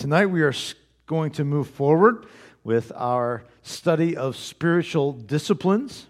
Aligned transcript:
Tonight 0.00 0.30
we 0.30 0.40
are 0.40 0.54
going 1.04 1.30
to 1.32 1.44
move 1.44 1.68
forward 1.68 2.24
with 2.64 2.90
our 2.96 3.44
study 3.60 4.16
of 4.16 4.34
spiritual 4.34 5.12
disciplines. 5.12 6.06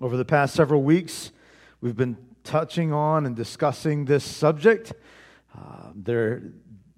Over 0.00 0.16
the 0.16 0.24
past 0.24 0.56
several 0.56 0.82
weeks, 0.82 1.30
we've 1.80 1.94
been 1.94 2.16
touching 2.42 2.92
on 2.92 3.24
and 3.24 3.36
discussing 3.36 4.04
this 4.04 4.24
subject. 4.24 4.92
Uh, 5.56 5.92
there, 5.94 6.42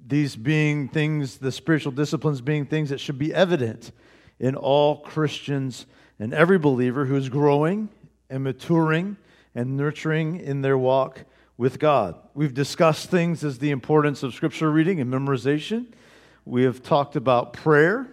these 0.07 0.37
being 0.37 0.89
things, 0.89 1.37
the 1.37 1.53
spiritual 1.53 1.93
disciplines 1.93 2.41
being 2.41 2.65
things 2.65 2.89
that 2.89 2.99
should 2.99 3.19
be 3.19 3.35
evident 3.35 3.93
in 4.41 4.57
all 4.57 5.01
Christians 5.01 5.85
and 6.19 6.33
every 6.33 6.59
believer 6.59 7.05
who 7.05 7.17
is 7.17 7.29
growing 7.29 7.91
and 8.31 8.43
maturing 8.43 9.19
and 9.55 9.77
nurturing 9.77 10.41
in 10.41 10.63
their 10.63 10.79
walk 10.79 11.27
with 11.57 11.79
God. 11.79 12.17
We've 12.35 12.55
discussed 12.55 13.11
things 13.11 13.45
as 13.45 13.59
the 13.59 13.71
importance 13.71 14.23
of 14.23 14.35
scripture 14.35 14.71
reading 14.71 15.01
and 15.01 15.13
memorization. 15.13 15.87
We 16.45 16.65
have 16.65 16.83
talked 16.83 17.17
about 17.17 17.53
prayer. 17.53 18.09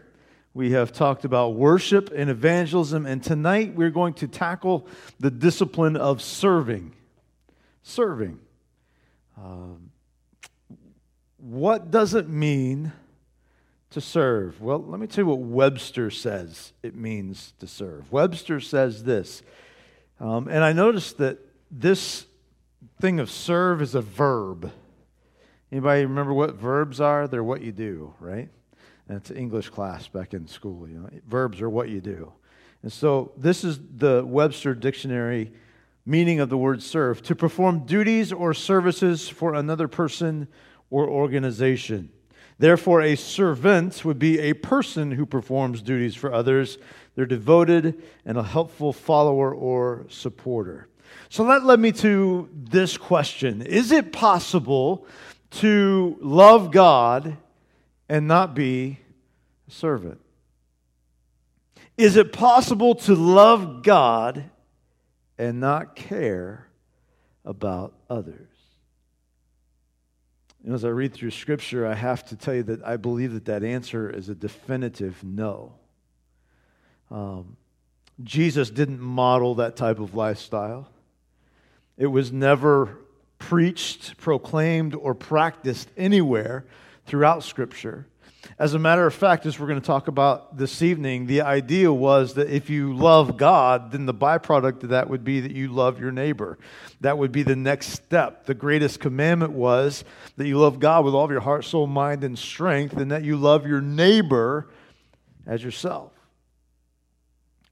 We 0.53 0.71
have 0.71 0.91
talked 0.91 1.25
about 1.25 1.55
worship 1.55 2.11
and 2.15 2.29
evangelism. 2.29 3.05
And 3.05 3.23
tonight 3.23 3.75
we're 3.75 3.91
going 3.91 4.13
to 4.15 4.27
tackle 4.27 4.87
the 5.19 5.31
discipline 5.31 5.95
of 5.95 6.21
serving. 6.21 6.93
Serving. 7.81 8.39
Um, 9.37 9.91
what 11.37 11.91
does 11.91 12.13
it 12.13 12.27
mean 12.27 12.91
to 13.91 14.01
serve? 14.01 14.61
Well, 14.61 14.83
let 14.83 14.99
me 14.99 15.07
tell 15.07 15.23
you 15.23 15.29
what 15.29 15.39
Webster 15.39 16.11
says 16.11 16.73
it 16.83 16.95
means 16.95 17.53
to 17.59 17.67
serve. 17.67 18.11
Webster 18.11 18.59
says 18.59 19.03
this, 19.03 19.41
um, 20.19 20.47
and 20.47 20.63
I 20.63 20.73
noticed 20.73 21.17
that 21.19 21.39
this 21.71 22.25
thing 22.99 23.19
of 23.19 23.31
serve 23.31 23.81
is 23.81 23.95
a 23.95 24.01
verb. 24.01 24.71
Anybody 25.71 26.05
remember 26.05 26.33
what 26.33 26.55
verbs 26.55 26.99
are? 26.99 27.27
They're 27.27 27.43
what 27.43 27.61
you 27.61 27.71
do, 27.71 28.13
right? 28.19 28.49
An 29.07 29.21
English 29.35 29.69
class 29.69 30.07
back 30.07 30.33
in 30.33 30.47
school. 30.47 30.87
You 30.87 30.99
know, 30.99 31.09
verbs 31.27 31.61
are 31.61 31.69
what 31.69 31.89
you 31.89 32.01
do. 32.01 32.33
And 32.83 32.91
so 32.91 33.31
this 33.37 33.63
is 33.63 33.79
the 33.97 34.23
Webster 34.25 34.73
Dictionary 34.73 35.51
meaning 36.05 36.39
of 36.39 36.49
the 36.49 36.57
word 36.57 36.81
serve 36.81 37.21
to 37.23 37.35
perform 37.35 37.85
duties 37.85 38.31
or 38.33 38.53
services 38.53 39.29
for 39.29 39.53
another 39.53 39.87
person 39.87 40.47
or 40.89 41.07
organization. 41.07 42.09
Therefore, 42.57 43.01
a 43.01 43.15
servant 43.15 44.03
would 44.03 44.19
be 44.19 44.39
a 44.39 44.53
person 44.53 45.11
who 45.11 45.25
performs 45.25 45.81
duties 45.81 46.15
for 46.15 46.33
others. 46.33 46.77
They're 47.15 47.25
devoted 47.25 48.01
and 48.25 48.37
a 48.37 48.43
helpful 48.43 48.91
follower 48.91 49.53
or 49.53 50.05
supporter. 50.09 50.88
So 51.29 51.45
that 51.45 51.63
led 51.63 51.79
me 51.79 51.91
to 51.93 52.49
this 52.53 52.97
question 52.97 53.61
Is 53.61 53.91
it 53.91 54.11
possible 54.11 55.05
to 55.51 56.17
love 56.21 56.71
God 56.71 57.37
and 58.07 58.27
not 58.27 58.53
be 58.55 58.99
a 59.67 59.71
servant? 59.71 60.19
Is 61.97 62.15
it 62.15 62.31
possible 62.31 62.95
to 62.95 63.13
love 63.13 63.83
God 63.83 64.49
and 65.37 65.59
not 65.59 65.95
care 65.95 66.67
about 67.43 67.93
others? 68.09 68.47
And 70.63 70.73
as 70.73 70.83
I 70.83 70.89
read 70.89 71.13
through 71.13 71.31
Scripture, 71.31 71.85
I 71.85 71.95
have 71.95 72.25
to 72.27 72.35
tell 72.35 72.53
you 72.53 72.63
that 72.63 72.83
I 72.83 72.97
believe 72.97 73.33
that 73.33 73.45
that 73.45 73.63
answer 73.63 74.09
is 74.09 74.29
a 74.29 74.35
definitive 74.35 75.23
no. 75.23 75.73
Um, 77.11 77.57
Jesus 78.23 78.69
didn't 78.69 78.99
model 78.99 79.55
that 79.55 79.75
type 79.75 79.99
of 79.99 80.15
lifestyle. 80.15 80.89
It 81.99 82.07
was 82.07 82.31
never 82.31 82.97
preached, 83.39 84.17
proclaimed, 84.17 84.95
or 84.95 85.13
practiced 85.13 85.89
anywhere 85.97 86.65
throughout 87.05 87.43
Scripture. 87.43 88.07
As 88.57 88.73
a 88.73 88.79
matter 88.79 89.05
of 89.05 89.13
fact, 89.13 89.45
as 89.45 89.59
we're 89.59 89.67
going 89.67 89.81
to 89.81 89.85
talk 89.85 90.07
about 90.07 90.57
this 90.57 90.81
evening, 90.81 91.27
the 91.27 91.41
idea 91.41 91.91
was 91.91 92.35
that 92.35 92.49
if 92.49 92.69
you 92.69 92.95
love 92.95 93.35
God, 93.35 93.91
then 93.91 94.05
the 94.05 94.13
byproduct 94.13 94.83
of 94.83 94.89
that 94.89 95.09
would 95.09 95.25
be 95.25 95.41
that 95.41 95.51
you 95.51 95.67
love 95.67 95.99
your 95.99 96.13
neighbor. 96.13 96.57
That 97.01 97.17
would 97.17 97.33
be 97.33 97.43
the 97.43 97.57
next 97.57 97.87
step. 97.87 98.45
The 98.45 98.53
greatest 98.53 99.01
commandment 99.01 99.51
was 99.51 100.05
that 100.37 100.47
you 100.47 100.57
love 100.57 100.79
God 100.79 101.03
with 101.03 101.13
all 101.13 101.25
of 101.25 101.31
your 101.31 101.41
heart, 101.41 101.65
soul, 101.65 101.85
mind, 101.85 102.23
and 102.23 102.39
strength, 102.39 102.95
and 102.95 103.11
that 103.11 103.25
you 103.25 103.35
love 103.35 103.67
your 103.67 103.81
neighbor 103.81 104.69
as 105.45 105.61
yourself. 105.61 106.13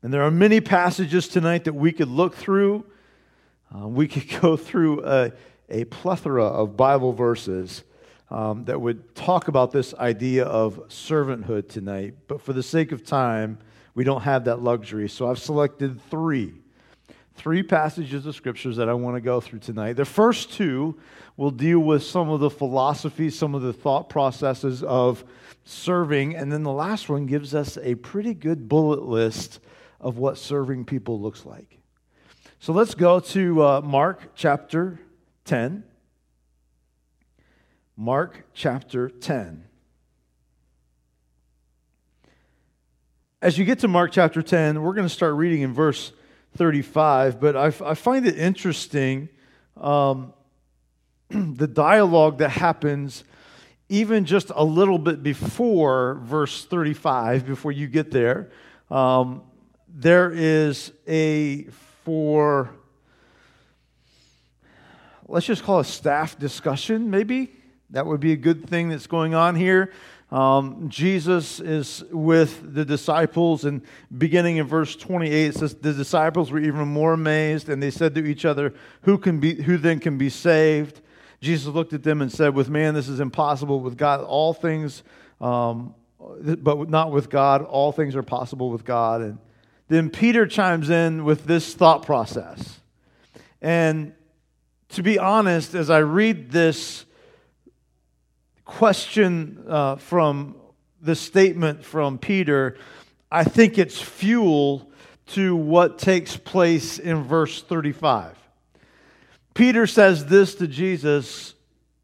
And 0.03 0.13
there 0.13 0.23
are 0.23 0.31
many 0.31 0.59
passages 0.59 1.29
tonight 1.29 1.63
that 1.63 1.75
we 1.75 1.93
could 1.93 2.09
look 2.09 2.35
through 2.35 2.83
um, 3.71 3.93
we 3.93 4.07
could 4.07 4.29
go 4.41 4.57
through 4.57 5.05
a, 5.05 5.31
a 5.69 5.85
plethora 5.85 6.45
of 6.45 6.77
Bible 6.77 7.13
verses 7.13 7.83
um, 8.29 8.65
that 8.65 8.79
would 8.79 9.15
talk 9.15 9.47
about 9.47 9.71
this 9.71 9.93
idea 9.95 10.45
of 10.45 10.87
servanthood 10.89 11.69
tonight, 11.69 12.15
but 12.27 12.41
for 12.41 12.53
the 12.53 12.63
sake 12.63 12.91
of 12.91 13.05
time, 13.05 13.57
we 13.95 14.03
don't 14.03 14.21
have 14.21 14.45
that 14.45 14.61
luxury. 14.61 15.09
So 15.09 15.29
I've 15.29 15.39
selected 15.39 16.01
three. 16.09 16.53
Three 17.35 17.61
passages 17.63 18.25
of 18.25 18.35
scriptures 18.35 18.77
that 18.77 18.89
I 18.89 18.93
want 18.93 19.15
to 19.15 19.21
go 19.21 19.39
through 19.39 19.59
tonight. 19.59 19.93
The 19.93 20.05
first 20.05 20.51
two 20.53 20.99
will 21.37 21.51
deal 21.51 21.79
with 21.79 22.03
some 22.03 22.29
of 22.29 22.39
the 22.39 22.49
philosophies, 22.49 23.37
some 23.37 23.53
of 23.53 23.61
the 23.61 23.73
thought 23.73 24.09
processes 24.09 24.81
of 24.83 25.23
serving, 25.63 26.35
and 26.35 26.51
then 26.51 26.63
the 26.63 26.71
last 26.71 27.09
one 27.09 27.27
gives 27.27 27.53
us 27.53 27.77
a 27.77 27.95
pretty 27.95 28.33
good 28.33 28.67
bullet 28.67 29.03
list 29.03 29.59
of 29.99 30.17
what 30.17 30.37
serving 30.37 30.85
people 30.85 31.21
looks 31.21 31.45
like. 31.45 31.76
So 32.59 32.73
let's 32.73 32.95
go 32.95 33.19
to 33.19 33.63
uh, 33.63 33.81
Mark 33.81 34.33
chapter 34.33 34.99
10. 35.45 35.83
Mark 37.95 38.45
chapter 38.53 39.09
10. 39.09 39.63
As 43.43 43.59
you 43.59 43.63
get 43.63 43.79
to 43.79 43.87
Mark 43.87 44.11
chapter 44.11 44.41
10, 44.41 44.81
we're 44.81 44.95
going 44.95 45.07
to 45.07 45.13
start 45.13 45.35
reading 45.35 45.61
in 45.61 45.71
verse 45.71 46.11
35, 46.55 47.39
but 47.39 47.55
I, 47.55 47.67
I 47.67 47.93
find 47.93 48.25
it 48.25 48.35
interesting 48.39 49.29
um, 49.79 50.33
the 51.29 51.67
dialogue 51.67 52.39
that 52.39 52.49
happens 52.49 53.23
even 53.87 54.25
just 54.25 54.51
a 54.55 54.63
little 54.63 54.97
bit 54.97 55.21
before 55.21 56.15
verse 56.23 56.65
35, 56.65 57.45
before 57.45 57.71
you 57.71 57.85
get 57.85 58.09
there. 58.09 58.49
Um, 58.89 59.43
there 59.87 60.31
is 60.31 60.91
a 61.07 61.67
for, 62.07 62.69
let's 65.27 65.45
just 65.45 65.61
call 65.61 65.81
a 65.81 65.83
staff 65.83 66.39
discussion, 66.39 67.09
maybe. 67.09 67.51
That 67.89 68.05
would 68.05 68.21
be 68.21 68.31
a 68.31 68.37
good 68.37 68.69
thing 68.69 68.87
that's 68.87 69.07
going 69.07 69.35
on 69.35 69.55
here. 69.55 69.91
Um, 70.31 70.87
Jesus 70.87 71.59
is 71.59 72.05
with 72.09 72.73
the 72.73 72.85
disciples, 72.85 73.65
and 73.65 73.81
beginning 74.17 74.55
in 74.55 74.67
verse 74.67 74.95
28, 74.95 75.47
it 75.47 75.55
says, 75.55 75.75
The 75.75 75.91
disciples 75.91 76.49
were 76.49 76.61
even 76.61 76.87
more 76.87 77.11
amazed, 77.11 77.67
and 77.67 77.83
they 77.83 77.91
said 77.91 78.15
to 78.15 78.25
each 78.25 78.45
other, 78.45 78.73
Who, 79.01 79.17
can 79.17 79.41
be, 79.41 79.61
who 79.61 79.75
then 79.75 79.99
can 79.99 80.17
be 80.17 80.29
saved? 80.29 81.01
Jesus 81.41 81.67
looked 81.73 81.91
at 81.91 82.03
them 82.03 82.21
and 82.21 82.31
said, 82.31 82.55
With 82.55 82.69
man, 82.69 82.93
this 82.93 83.09
is 83.09 83.19
impossible. 83.19 83.81
With 83.81 83.97
God, 83.97 84.21
all 84.21 84.53
things, 84.53 85.03
um, 85.41 85.93
but 86.19 86.89
not 86.89 87.11
with 87.11 87.29
God, 87.29 87.63
all 87.63 87.91
things 87.91 88.15
are 88.15 88.23
possible 88.23 88.69
with 88.69 88.85
God. 88.85 89.21
And 89.21 89.39
then 89.87 90.09
Peter 90.09 90.45
chimes 90.45 90.89
in 90.89 91.23
with 91.23 91.45
this 91.45 91.73
thought 91.73 92.05
process. 92.05 92.79
And 93.61 94.13
to 94.89 95.03
be 95.03 95.17
honest, 95.17 95.75
as 95.75 95.89
I 95.89 95.99
read 95.99 96.51
this 96.51 97.05
question 98.65 99.63
uh, 99.67 99.95
from 99.95 100.55
this 101.01 101.19
statement 101.19 101.85
from 101.85 102.17
Peter, 102.17 102.77
I 103.31 103.43
think 103.43 103.77
it's 103.77 103.99
fuel 103.99 104.91
to 105.27 105.55
what 105.55 105.99
takes 105.99 106.37
place 106.37 106.99
in 106.99 107.23
verse 107.23 107.61
35. 107.61 108.37
Peter 109.53 109.87
says 109.87 110.25
this 110.27 110.55
to 110.55 110.67
Jesus 110.67 111.53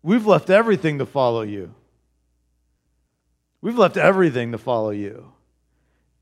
We've 0.01 0.25
left 0.25 0.49
everything 0.49 0.99
to 0.99 1.05
follow 1.05 1.43
you. 1.43 1.73
We've 3.61 3.77
left 3.77 3.95
everything 3.95 4.51
to 4.51 4.57
follow 4.57 4.89
you. 4.89 5.31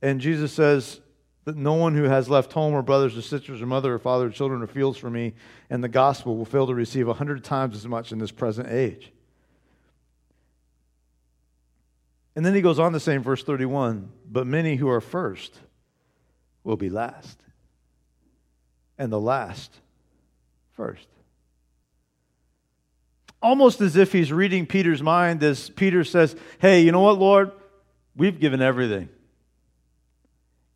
And 0.03 0.21
Jesus 0.21 0.53
says, 0.53 1.00
that 1.45 1.55
no 1.55 1.73
one 1.73 1.95
who 1.95 2.03
has 2.03 2.29
left 2.29 2.53
home 2.53 2.73
or 2.73 2.81
brothers 2.81 3.17
or 3.17 3.21
sisters 3.21 3.61
or 3.61 3.65
mother 3.65 3.95
or 3.95 3.99
father 3.99 4.27
or 4.27 4.29
children 4.29 4.61
or 4.61 4.67
fields 4.67 4.97
for 4.97 5.09
me 5.09 5.33
and 5.69 5.83
the 5.83 5.89
gospel 5.89 6.37
will 6.37 6.45
fail 6.45 6.67
to 6.67 6.75
receive 6.75 7.07
a 7.07 7.13
hundred 7.13 7.43
times 7.43 7.75
as 7.75 7.87
much 7.87 8.11
in 8.11 8.19
this 8.19 8.31
present 8.31 8.69
age. 8.69 9.11
And 12.35 12.45
then 12.45 12.55
he 12.55 12.61
goes 12.61 12.79
on 12.79 12.93
to 12.93 12.99
say 12.99 13.15
in 13.15 13.23
verse 13.23 13.43
31 13.43 14.09
But 14.29 14.47
many 14.47 14.75
who 14.75 14.89
are 14.89 15.01
first 15.01 15.59
will 16.63 16.77
be 16.77 16.89
last, 16.89 17.39
and 18.97 19.11
the 19.11 19.19
last 19.19 19.75
first. 20.73 21.07
Almost 23.41 23.81
as 23.81 23.95
if 23.95 24.11
he's 24.11 24.31
reading 24.31 24.67
Peter's 24.67 25.01
mind 25.01 25.41
as 25.41 25.69
Peter 25.71 26.03
says, 26.03 26.35
Hey, 26.59 26.81
you 26.81 26.91
know 26.91 27.01
what, 27.01 27.17
Lord? 27.17 27.51
We've 28.15 28.39
given 28.39 28.61
everything. 28.61 29.09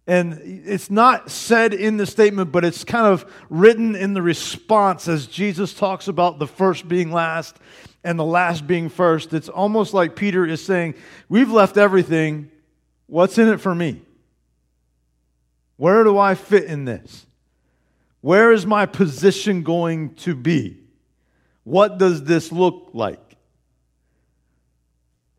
And 0.08 0.40
it's 0.44 0.92
not 0.92 1.32
said 1.32 1.74
in 1.74 1.98
the 1.98 2.06
statement, 2.06 2.52
but 2.52 2.64
it's 2.64 2.84
kind 2.84 3.08
of 3.08 3.26
written 3.50 3.96
in 3.96 4.14
the 4.14 4.22
response 4.22 5.08
as 5.08 5.26
Jesus 5.26 5.74
talks 5.74 6.08
about 6.08 6.38
the 6.38 6.46
first 6.46 6.88
being 6.88 7.12
last 7.12 7.58
and 8.04 8.20
the 8.20 8.26
last 8.26 8.68
being 8.68 8.90
first. 8.90 9.34
It's 9.34 9.50
almost 9.50 9.94
like 9.96 10.16
Peter 10.16 10.46
is 10.46 10.64
saying, 10.64 10.94
We've 11.28 11.52
left 11.52 11.76
everything. 11.78 12.52
What's 13.08 13.38
in 13.38 13.48
it 13.48 13.60
for 13.60 13.74
me? 13.74 14.02
Where 15.78 16.04
do 16.04 16.18
I 16.18 16.36
fit 16.36 16.66
in 16.66 16.86
this? 16.86 17.26
Where 18.22 18.52
is 18.52 18.66
my 18.66 18.86
position 18.86 19.64
going 19.64 20.16
to 20.16 20.36
be? 20.36 20.78
What 21.64 21.98
does 21.98 22.24
this 22.24 22.52
look 22.52 22.92
like? 22.94 23.25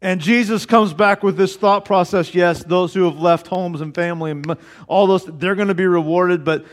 And 0.07 0.21
Jesus 0.21 0.67
comes 0.67 0.95
back 0.95 1.25
with 1.25 1.37
this 1.37 1.57
thought 1.57 1.85
process 1.85 2.33
yes, 2.33 2.63
those 2.63 2.95
who 2.95 3.07
have 3.07 3.19
left 3.19 3.49
homes 3.49 3.81
and 3.81 3.93
family 3.93 4.31
and 4.31 4.57
all 4.87 5.09
those, 5.09 5.25
they're 5.25 5.57
going 5.57 5.67
to 5.67 5.75
be 5.75 5.89
rewarded. 5.89 6.45
But 6.45 6.65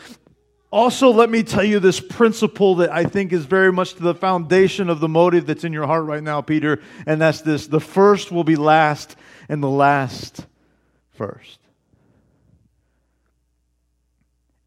also, 0.70 1.10
let 1.10 1.32
me 1.32 1.42
tell 1.42 1.64
you 1.64 1.80
this 1.80 2.00
principle 2.00 2.76
that 2.76 2.92
I 2.92 3.06
think 3.06 3.34
is 3.34 3.46
very 3.46 3.72
much 3.74 3.96
to 3.96 4.04
the 4.04 4.14
foundation 4.14 4.88
of 4.88 5.00
the 5.00 5.10
motive 5.10 5.48
that's 5.48 5.64
in 5.64 5.74
your 5.74 5.88
heart 5.88 6.06
right 6.06 6.22
now, 6.22 6.42
Peter. 6.42 6.84
And 7.08 7.20
that's 7.20 7.42
this 7.42 7.66
the 7.66 7.80
first 7.80 8.32
will 8.32 8.44
be 8.44 8.56
last, 8.56 9.16
and 9.50 9.64
the 9.64 9.68
last 9.68 10.46
first. 11.14 11.58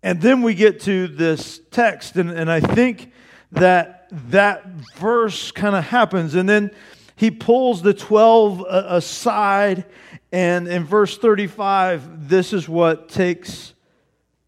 And 0.02 0.20
then 0.20 0.42
we 0.42 0.54
get 0.54 0.80
to 0.80 1.06
this 1.06 1.60
text, 1.70 2.16
and, 2.16 2.30
and 2.30 2.50
I 2.50 2.58
think 2.58 3.12
that 3.52 4.08
that 4.10 4.66
verse 4.96 5.52
kind 5.52 5.76
of 5.76 5.84
happens. 5.84 6.34
And 6.34 6.48
then 6.48 6.72
he 7.16 7.30
pulls 7.30 7.82
the 7.82 7.94
12 7.94 8.60
uh, 8.60 8.64
aside, 8.88 9.86
and 10.30 10.68
in 10.68 10.84
verse 10.84 11.16
35, 11.16 12.28
this 12.28 12.52
is 12.52 12.68
what 12.68 13.08
takes 13.08 13.74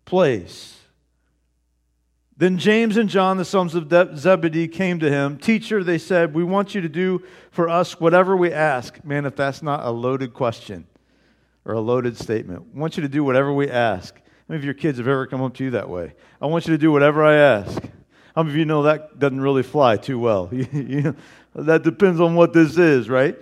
place. 0.04 0.78
Then 2.36 2.58
James 2.58 2.96
and 2.96 3.08
John, 3.08 3.36
the 3.36 3.44
sons 3.44 3.74
of 3.74 3.90
Zebedee, 4.16 4.68
came 4.68 5.00
to 5.00 5.10
him. 5.10 5.38
Teacher, 5.38 5.82
they 5.82 5.98
said, 5.98 6.34
we 6.34 6.44
want 6.44 6.74
you 6.74 6.82
to 6.82 6.88
do 6.88 7.24
for 7.50 7.68
us 7.68 7.98
whatever 7.98 8.36
we 8.36 8.52
ask. 8.52 9.02
Man, 9.04 9.24
if 9.24 9.34
that's 9.34 9.60
not 9.60 9.84
a 9.84 9.90
loaded 9.90 10.34
question 10.34 10.86
or 11.64 11.74
a 11.74 11.80
loaded 11.80 12.16
statement, 12.16 12.64
I 12.76 12.78
want 12.78 12.96
you 12.96 13.02
to 13.02 13.08
do 13.08 13.24
whatever 13.24 13.52
we 13.52 13.68
ask. 13.68 14.14
How 14.14 14.22
many 14.50 14.58
of 14.58 14.64
your 14.64 14.74
kids 14.74 14.98
have 14.98 15.08
ever 15.08 15.26
come 15.26 15.42
up 15.42 15.54
to 15.54 15.64
you 15.64 15.70
that 15.70 15.88
way? 15.88 16.14
I 16.40 16.46
want 16.46 16.66
you 16.66 16.74
to 16.74 16.78
do 16.78 16.92
whatever 16.92 17.24
I 17.24 17.34
ask. 17.34 17.82
How 18.36 18.44
many 18.44 18.54
of 18.54 18.56
you 18.58 18.66
know 18.66 18.84
that 18.84 19.18
doesn't 19.18 19.40
really 19.40 19.64
fly 19.64 19.96
too 19.96 20.20
well? 20.20 20.48
you, 20.52 21.16
that 21.66 21.82
depends 21.82 22.20
on 22.20 22.34
what 22.34 22.52
this 22.52 22.78
is, 22.78 23.08
right? 23.08 23.36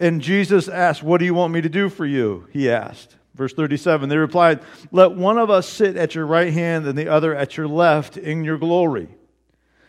And 0.00 0.20
Jesus 0.20 0.68
asked, 0.68 1.02
What 1.02 1.18
do 1.18 1.24
you 1.24 1.34
want 1.34 1.52
me 1.52 1.60
to 1.60 1.68
do 1.68 1.88
for 1.88 2.06
you? 2.06 2.46
He 2.52 2.70
asked. 2.70 3.16
Verse 3.34 3.52
37 3.52 4.08
They 4.08 4.16
replied, 4.16 4.60
Let 4.90 5.12
one 5.12 5.38
of 5.38 5.50
us 5.50 5.68
sit 5.68 5.96
at 5.96 6.14
your 6.14 6.26
right 6.26 6.52
hand 6.52 6.86
and 6.86 6.98
the 6.98 7.08
other 7.08 7.34
at 7.34 7.56
your 7.56 7.68
left 7.68 8.16
in 8.16 8.44
your 8.44 8.58
glory. 8.58 9.08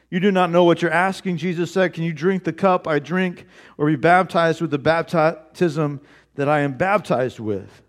You 0.10 0.19
do 0.19 0.31
not 0.31 0.50
know 0.50 0.63
what 0.63 0.81
you're 0.81 0.92
asking, 0.92 1.38
Jesus 1.38 1.72
said. 1.72 1.94
Can 1.94 2.04
you 2.04 2.13
drink 2.13 2.44
the 2.44 2.54
cup 2.54 2.88
I 2.88 2.98
drink 2.98 3.45
or 3.78 3.86
be 3.86 3.95
baptized 3.95 4.60
with 4.60 4.72
the 4.72 4.80
baptism 4.80 6.02
that 6.36 6.50
I 6.50 6.62
am 6.62 6.78
baptized 6.78 7.40
with? 7.40 7.84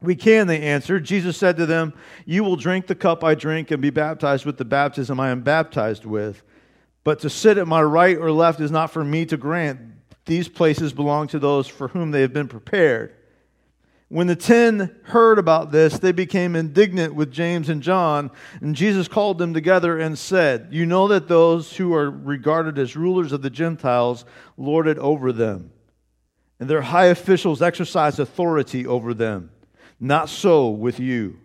We 0.00 0.16
can, 0.16 0.48
they 0.48 0.60
answered. 0.60 1.04
Jesus 1.04 1.36
said 1.36 1.56
to 1.58 1.66
them, 1.66 1.92
You 2.26 2.42
will 2.42 2.56
drink 2.56 2.88
the 2.88 2.96
cup 2.96 3.22
I 3.22 3.36
drink 3.36 3.70
and 3.70 3.80
be 3.80 3.90
baptized 3.90 4.44
with 4.44 4.56
the 4.56 4.64
baptism 4.64 5.20
I 5.20 5.30
am 5.30 5.42
baptized 5.42 6.04
with. 6.04 6.42
But 7.04 7.20
to 7.20 7.30
sit 7.30 7.58
at 7.58 7.66
my 7.66 7.82
right 7.82 8.16
or 8.16 8.30
left 8.30 8.60
is 8.60 8.70
not 8.70 8.90
for 8.90 9.04
me 9.04 9.26
to 9.26 9.36
grant. 9.36 9.80
These 10.24 10.48
places 10.48 10.92
belong 10.92 11.28
to 11.28 11.38
those 11.38 11.66
for 11.66 11.88
whom 11.88 12.10
they 12.10 12.20
have 12.20 12.32
been 12.32 12.48
prepared. 12.48 13.14
When 14.08 14.26
the 14.26 14.36
ten 14.36 14.94
heard 15.04 15.38
about 15.38 15.72
this, 15.72 15.98
they 15.98 16.12
became 16.12 16.54
indignant 16.54 17.14
with 17.14 17.32
James 17.32 17.70
and 17.70 17.82
John, 17.82 18.30
and 18.60 18.76
Jesus 18.76 19.08
called 19.08 19.38
them 19.38 19.54
together 19.54 19.98
and 19.98 20.18
said, 20.18 20.68
You 20.70 20.84
know 20.84 21.08
that 21.08 21.28
those 21.28 21.76
who 21.76 21.94
are 21.94 22.10
regarded 22.10 22.78
as 22.78 22.94
rulers 22.94 23.32
of 23.32 23.40
the 23.40 23.48
Gentiles 23.48 24.26
lord 24.58 24.86
it 24.86 24.98
over 24.98 25.32
them, 25.32 25.72
and 26.60 26.68
their 26.68 26.82
high 26.82 27.06
officials 27.06 27.62
exercise 27.62 28.18
authority 28.18 28.86
over 28.86 29.14
them. 29.14 29.50
Not 29.98 30.28
so 30.28 30.68
with 30.68 31.00
you. 31.00 31.38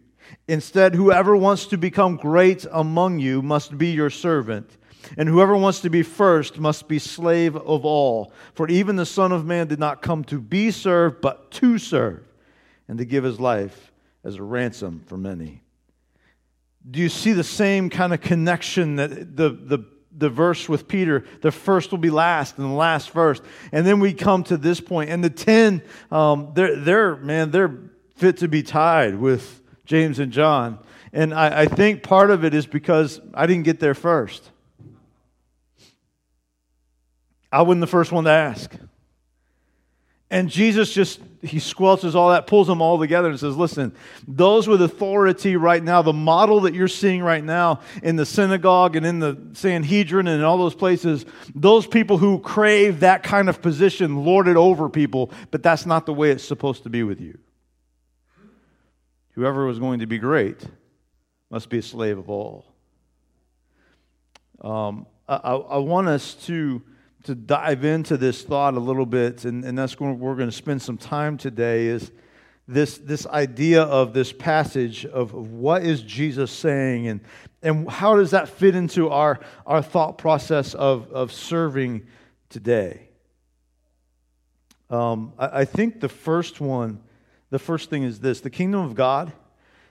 Instead, 0.50 0.94
whoever 0.94 1.38
wants 1.38 1.68
to 1.68 1.78
become 1.78 2.18
great 2.18 2.66
among 2.70 3.20
you 3.20 3.42
must 3.42 3.78
be 3.78 3.92
your 3.92 4.10
servant 4.10 4.78
and 5.18 5.30
whoever 5.30 5.56
wants 5.56 5.80
to 5.82 5.90
be 5.90 6.04
first 6.04 6.60
must 6.60 6.88
be 6.88 7.00
slave 7.00 7.56
of 7.56 7.86
all. 7.86 8.34
For 8.54 8.68
even 8.70 8.96
the 8.96 9.06
Son 9.06 9.32
of 9.32 9.46
Man 9.46 9.68
did 9.68 9.80
not 9.80 10.02
come 10.02 10.24
to 10.26 10.40
be 10.40 10.72
served, 10.72 11.22
but 11.22 11.52
to 11.52 11.78
serve, 11.78 12.24
and 12.88 12.98
to 12.98 13.06
give 13.06 13.24
his 13.24 13.40
life 13.40 13.92
as 14.24 14.36
a 14.36 14.44
ransom 14.44 15.04
for 15.06 15.18
many. 15.18 15.62
Do 16.90 17.00
you 17.00 17.10
see 17.10 17.34
the 17.34 17.44
same 17.44 17.90
kind 17.90 18.14
of 18.14 18.22
connection 18.22 18.96
that 18.96 19.36
the, 19.36 19.50
the, 19.50 19.86
the 20.18 20.30
verse 20.30 20.68
with 20.68 20.88
Peter, 20.88 21.24
the 21.42 21.52
first 21.52 21.92
will 21.92 21.98
be 21.98 22.10
last 22.10 22.58
and 22.58 22.66
the 22.66 22.74
last 22.74 23.12
first. 23.12 23.44
And 23.72 23.86
then 23.86 24.00
we 24.00 24.14
come 24.14 24.44
to 24.46 24.58
this 24.58 24.82
point, 24.82 25.10
and 25.10 25.24
the 25.24 25.30
10, 25.30 25.82
um, 26.12 26.52
they're, 26.56 26.76
they're, 26.76 27.16
man, 27.18 27.52
they're 27.52 27.78
fit 28.16 28.38
to 28.38 28.48
be 28.48 28.64
tied 28.64 29.16
with 29.16 29.62
James 29.86 30.20
and 30.20 30.32
John. 30.32 30.80
And 31.14 31.34
I, 31.34 31.62
I 31.62 31.66
think 31.68 32.04
part 32.04 32.32
of 32.32 32.44
it 32.44 32.54
is 32.54 32.66
because 32.66 33.22
I 33.34 33.46
didn't 33.46 33.64
get 33.64 33.80
there 33.80 33.94
first. 33.94 34.52
I 37.52 37.62
wasn't 37.62 37.82
the 37.82 37.88
first 37.88 38.12
one 38.12 38.26
to 38.26 38.30
ask. 38.30 38.74
And 40.30 40.50
Jesus 40.50 40.92
just, 40.92 41.22
he 41.42 41.58
squelches 41.58 42.14
all 42.14 42.32
that, 42.32 42.48
pulls 42.48 42.68
them 42.68 42.82
all 42.82 43.00
together 43.00 43.30
and 43.30 43.40
says, 43.40 43.56
Listen, 43.56 43.96
those 44.28 44.68
with 44.68 44.82
authority 44.82 45.56
right 45.56 45.82
now, 45.82 46.02
the 46.02 46.12
model 46.12 46.62
that 46.62 46.74
you're 46.74 46.90
seeing 46.90 47.24
right 47.24 47.44
now 47.44 47.80
in 48.04 48.18
the 48.18 48.26
synagogue 48.26 48.98
and 48.98 49.06
in 49.06 49.20
the 49.20 49.38
Sanhedrin 49.54 50.28
and 50.28 50.40
in 50.40 50.44
all 50.44 50.58
those 50.58 50.76
places, 50.76 51.26
those 51.56 51.88
people 51.88 52.18
who 52.18 52.40
crave 52.40 53.00
that 53.00 53.24
kind 53.24 53.48
of 53.48 53.62
position 53.62 54.26
lord 54.26 54.50
it 54.50 54.58
over 54.58 54.90
people, 54.90 55.32
but 55.50 55.64
that's 55.64 55.86
not 55.86 56.06
the 56.06 56.14
way 56.14 56.32
it's 56.32 56.44
supposed 56.44 56.84
to 56.84 56.90
be 56.90 57.04
with 57.04 57.22
you. 57.22 57.38
Whoever 59.36 59.66
was 59.66 59.80
going 59.80 60.00
to 60.00 60.08
be 60.08 60.18
great 60.18 60.62
must 61.50 61.70
be 61.70 61.78
a 61.78 61.82
slave 61.82 62.18
of 62.18 62.30
all. 62.30 62.66
Um, 64.60 65.06
I, 65.30 65.36
I 65.36 65.78
want 65.78 66.08
us 66.10 66.34
to 66.48 66.82
to 67.28 67.36
dive 67.36 67.84
into 67.84 68.16
this 68.16 68.42
thought 68.42 68.76
a 68.76 68.80
little 68.80 69.06
bit, 69.06 69.44
and, 69.44 69.66
and 69.66 69.78
that's 69.78 70.00
where 70.00 70.14
we're 70.14 70.36
going 70.36 70.48
to 70.48 70.56
spend 70.56 70.82
some 70.82 70.98
time 70.98 71.38
today, 71.38 71.88
is 71.88 72.10
this, 72.70 72.98
this 73.00 73.28
idea 73.28 73.84
of 73.84 74.14
this 74.14 74.32
passage 74.32 75.06
of, 75.06 75.34
of 75.34 75.52
what 75.52 75.84
is 75.84 76.02
Jesus 76.02 76.52
saying 76.52 77.08
and, 77.08 77.20
and 77.62 77.90
how 77.90 78.16
does 78.16 78.32
that 78.32 78.48
fit 78.48 78.76
into 78.76 79.10
our, 79.10 79.42
our 79.66 79.82
thought 79.82 80.18
process 80.18 80.74
of, 80.74 81.12
of 81.12 81.34
serving 81.34 82.08
today. 82.48 83.10
Um, 84.90 85.34
I, 85.38 85.62
I 85.62 85.66
think 85.66 86.00
the 86.00 86.08
first 86.10 86.62
one, 86.62 87.02
the 87.50 87.60
first 87.60 87.90
thing 87.90 88.04
is 88.04 88.22
this 88.22 88.40
the 88.40 88.50
kingdom 88.50 88.80
of 88.86 88.96
God 88.96 89.34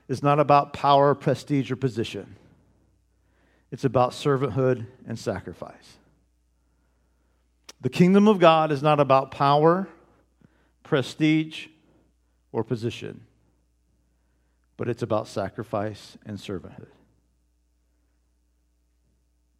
is 0.08 0.22
not 0.22 0.40
about 0.40 0.72
power, 0.72 1.14
prestige, 1.14 1.70
or 1.70 1.76
position. 1.76 2.36
It's 3.70 3.84
about 3.84 4.12
servanthood 4.12 4.86
and 5.06 5.18
sacrifice. 5.18 5.98
The 7.80 7.90
kingdom 7.90 8.26
of 8.26 8.38
God 8.38 8.72
is 8.72 8.82
not 8.82 9.00
about 9.00 9.30
power, 9.30 9.88
prestige, 10.82 11.66
or 12.52 12.64
position, 12.64 13.22
but 14.76 14.88
it's 14.88 15.02
about 15.02 15.28
sacrifice 15.28 16.16
and 16.24 16.38
servanthood. 16.38 16.88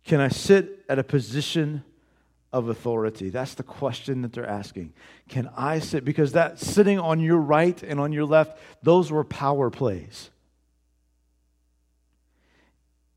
Can 0.05 0.21
I 0.21 0.29
sit 0.29 0.85
at 0.89 0.99
a 0.99 1.05
position 1.05 1.83
of 2.53 2.69
authority? 2.69 3.29
That's 3.29 3.55
the 3.55 3.63
question 3.63 4.23
that 4.23 4.33
they're 4.33 4.49
asking. 4.49 4.93
Can 5.29 5.51
I 5.57 5.81
sit? 5.81 6.05
Because 6.05 6.33
that 6.33 6.61
sitting 6.61 6.99
on 6.99 7.21
your 7.21 7.39
right 7.39 7.83
and 7.83 7.99
on 7.99 8.13
your 8.13 8.25
left, 8.25 8.59
those 8.83 9.11
were 9.11 9.25
power 9.25 9.69
plays. 9.69 10.31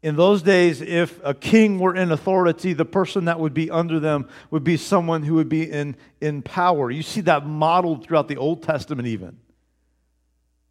In 0.01 0.15
those 0.15 0.41
days, 0.41 0.81
if 0.81 1.19
a 1.25 1.33
king 1.33 1.77
were 1.77 1.93
in 1.93 2.11
authority, 2.11 2.71
the 2.71 2.85
person 2.85 3.25
that 3.25 3.39
would 3.39 3.53
be 3.53 3.69
under 3.69 3.99
them 3.99 4.29
would 4.49 4.63
be 4.63 4.77
someone 4.77 5.23
who 5.23 5.35
would 5.35 5.49
be 5.49 5.69
in, 5.69 5.97
in 6.21 6.41
power. 6.41 6.89
You 6.89 7.03
see 7.03 7.21
that 7.21 7.45
modeled 7.45 8.05
throughout 8.05 8.29
the 8.29 8.37
Old 8.37 8.63
Testament, 8.63 9.07
even. 9.07 9.37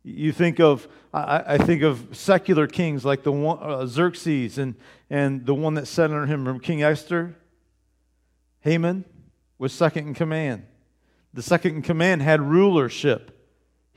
You 0.02 0.32
think 0.32 0.60
of, 0.60 0.88
I, 1.12 1.42
I 1.46 1.58
think 1.58 1.82
of 1.82 2.16
secular 2.16 2.66
kings 2.66 3.04
like 3.04 3.22
the 3.22 3.32
one, 3.32 3.58
uh, 3.60 3.86
Xerxes 3.86 4.56
and, 4.56 4.74
and 5.10 5.44
the 5.44 5.54
one 5.54 5.74
that 5.74 5.86
sat 5.86 6.10
under 6.10 6.24
him 6.24 6.46
from 6.46 6.58
King 6.60 6.82
Esther. 6.82 7.36
Haman 8.60 9.04
was 9.58 9.74
second 9.74 10.08
in 10.08 10.14
command. 10.14 10.64
The 11.34 11.42
second 11.42 11.76
in 11.76 11.82
command 11.82 12.22
had 12.22 12.40
rulership. 12.40 13.37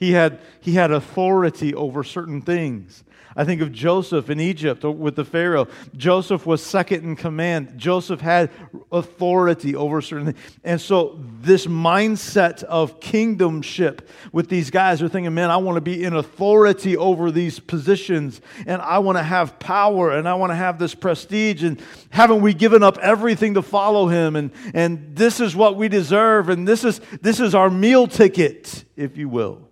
He 0.01 0.13
had, 0.13 0.39
he 0.59 0.73
had 0.73 0.89
authority 0.89 1.75
over 1.75 2.03
certain 2.03 2.41
things. 2.41 3.03
I 3.35 3.45
think 3.45 3.61
of 3.61 3.71
Joseph 3.71 4.31
in 4.31 4.39
Egypt 4.39 4.83
with 4.83 5.15
the 5.15 5.23
Pharaoh. 5.23 5.67
Joseph 5.95 6.47
was 6.47 6.63
second 6.63 7.03
in 7.03 7.15
command. 7.15 7.77
Joseph 7.77 8.19
had 8.19 8.49
authority 8.91 9.75
over 9.75 10.01
certain 10.01 10.33
things. 10.33 10.57
And 10.63 10.81
so, 10.81 11.19
this 11.41 11.67
mindset 11.67 12.63
of 12.63 12.99
kingdomship 12.99 13.99
with 14.31 14.49
these 14.49 14.71
guys 14.71 15.03
are 15.03 15.07
thinking, 15.07 15.35
man, 15.35 15.51
I 15.51 15.57
want 15.57 15.77
to 15.77 15.81
be 15.81 16.03
in 16.03 16.13
authority 16.13 16.97
over 16.97 17.29
these 17.29 17.59
positions, 17.59 18.41
and 18.65 18.81
I 18.81 18.99
want 18.99 19.19
to 19.19 19.23
have 19.23 19.59
power, 19.59 20.11
and 20.11 20.27
I 20.27 20.33
want 20.33 20.49
to 20.49 20.55
have 20.55 20.79
this 20.79 20.95
prestige. 20.95 21.63
And 21.63 21.79
haven't 22.09 22.41
we 22.41 22.55
given 22.55 22.81
up 22.81 22.97
everything 22.97 23.53
to 23.53 23.61
follow 23.61 24.07
him? 24.07 24.35
And, 24.35 24.51
and 24.73 25.15
this 25.15 25.39
is 25.39 25.55
what 25.55 25.77
we 25.77 25.89
deserve, 25.89 26.49
and 26.49 26.67
this 26.67 26.83
is, 26.83 26.99
this 27.21 27.39
is 27.39 27.53
our 27.53 27.69
meal 27.69 28.07
ticket, 28.07 28.83
if 28.97 29.15
you 29.15 29.29
will. 29.29 29.70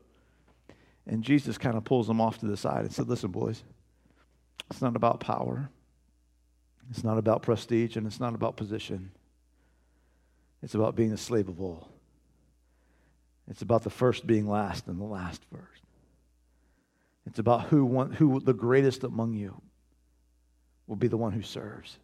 And 1.10 1.24
Jesus 1.24 1.58
kind 1.58 1.76
of 1.76 1.84
pulls 1.84 2.06
them 2.06 2.22
off 2.22 2.38
to 2.38 2.46
the 2.46 2.56
side 2.56 2.82
and 2.82 2.94
said, 2.94 3.08
Listen, 3.08 3.32
boys, 3.32 3.64
it's 4.70 4.82
not 4.82 4.96
about 4.96 5.20
power, 5.20 5.70
it's 6.92 7.04
not 7.04 7.18
about 7.18 7.42
prestige, 7.42 7.98
and 7.98 8.06
it's 8.06 8.20
not 8.20 8.36
about 8.36 8.56
position. 8.56 9.12
It's 10.62 10.76
about 10.76 10.96
being 10.96 11.12
a 11.12 11.18
slave 11.18 11.50
of 11.50 11.62
all. 11.62 11.90
It's 13.50 13.64
about 13.64 13.84
the 13.84 13.90
first 13.90 14.28
being 14.28 14.48
last 14.48 14.88
and 14.88 15.00
the 15.00 15.06
last 15.06 15.42
first. 15.52 15.82
It's 17.26 17.40
about 17.40 17.64
who, 17.64 18.04
who 18.04 18.40
the 18.40 18.54
greatest 18.54 19.04
among 19.04 19.34
you 19.34 19.60
will 20.86 20.96
be 20.96 21.08
the 21.08 21.18
one 21.18 21.32
who 21.32 21.42
serves. 21.42 21.98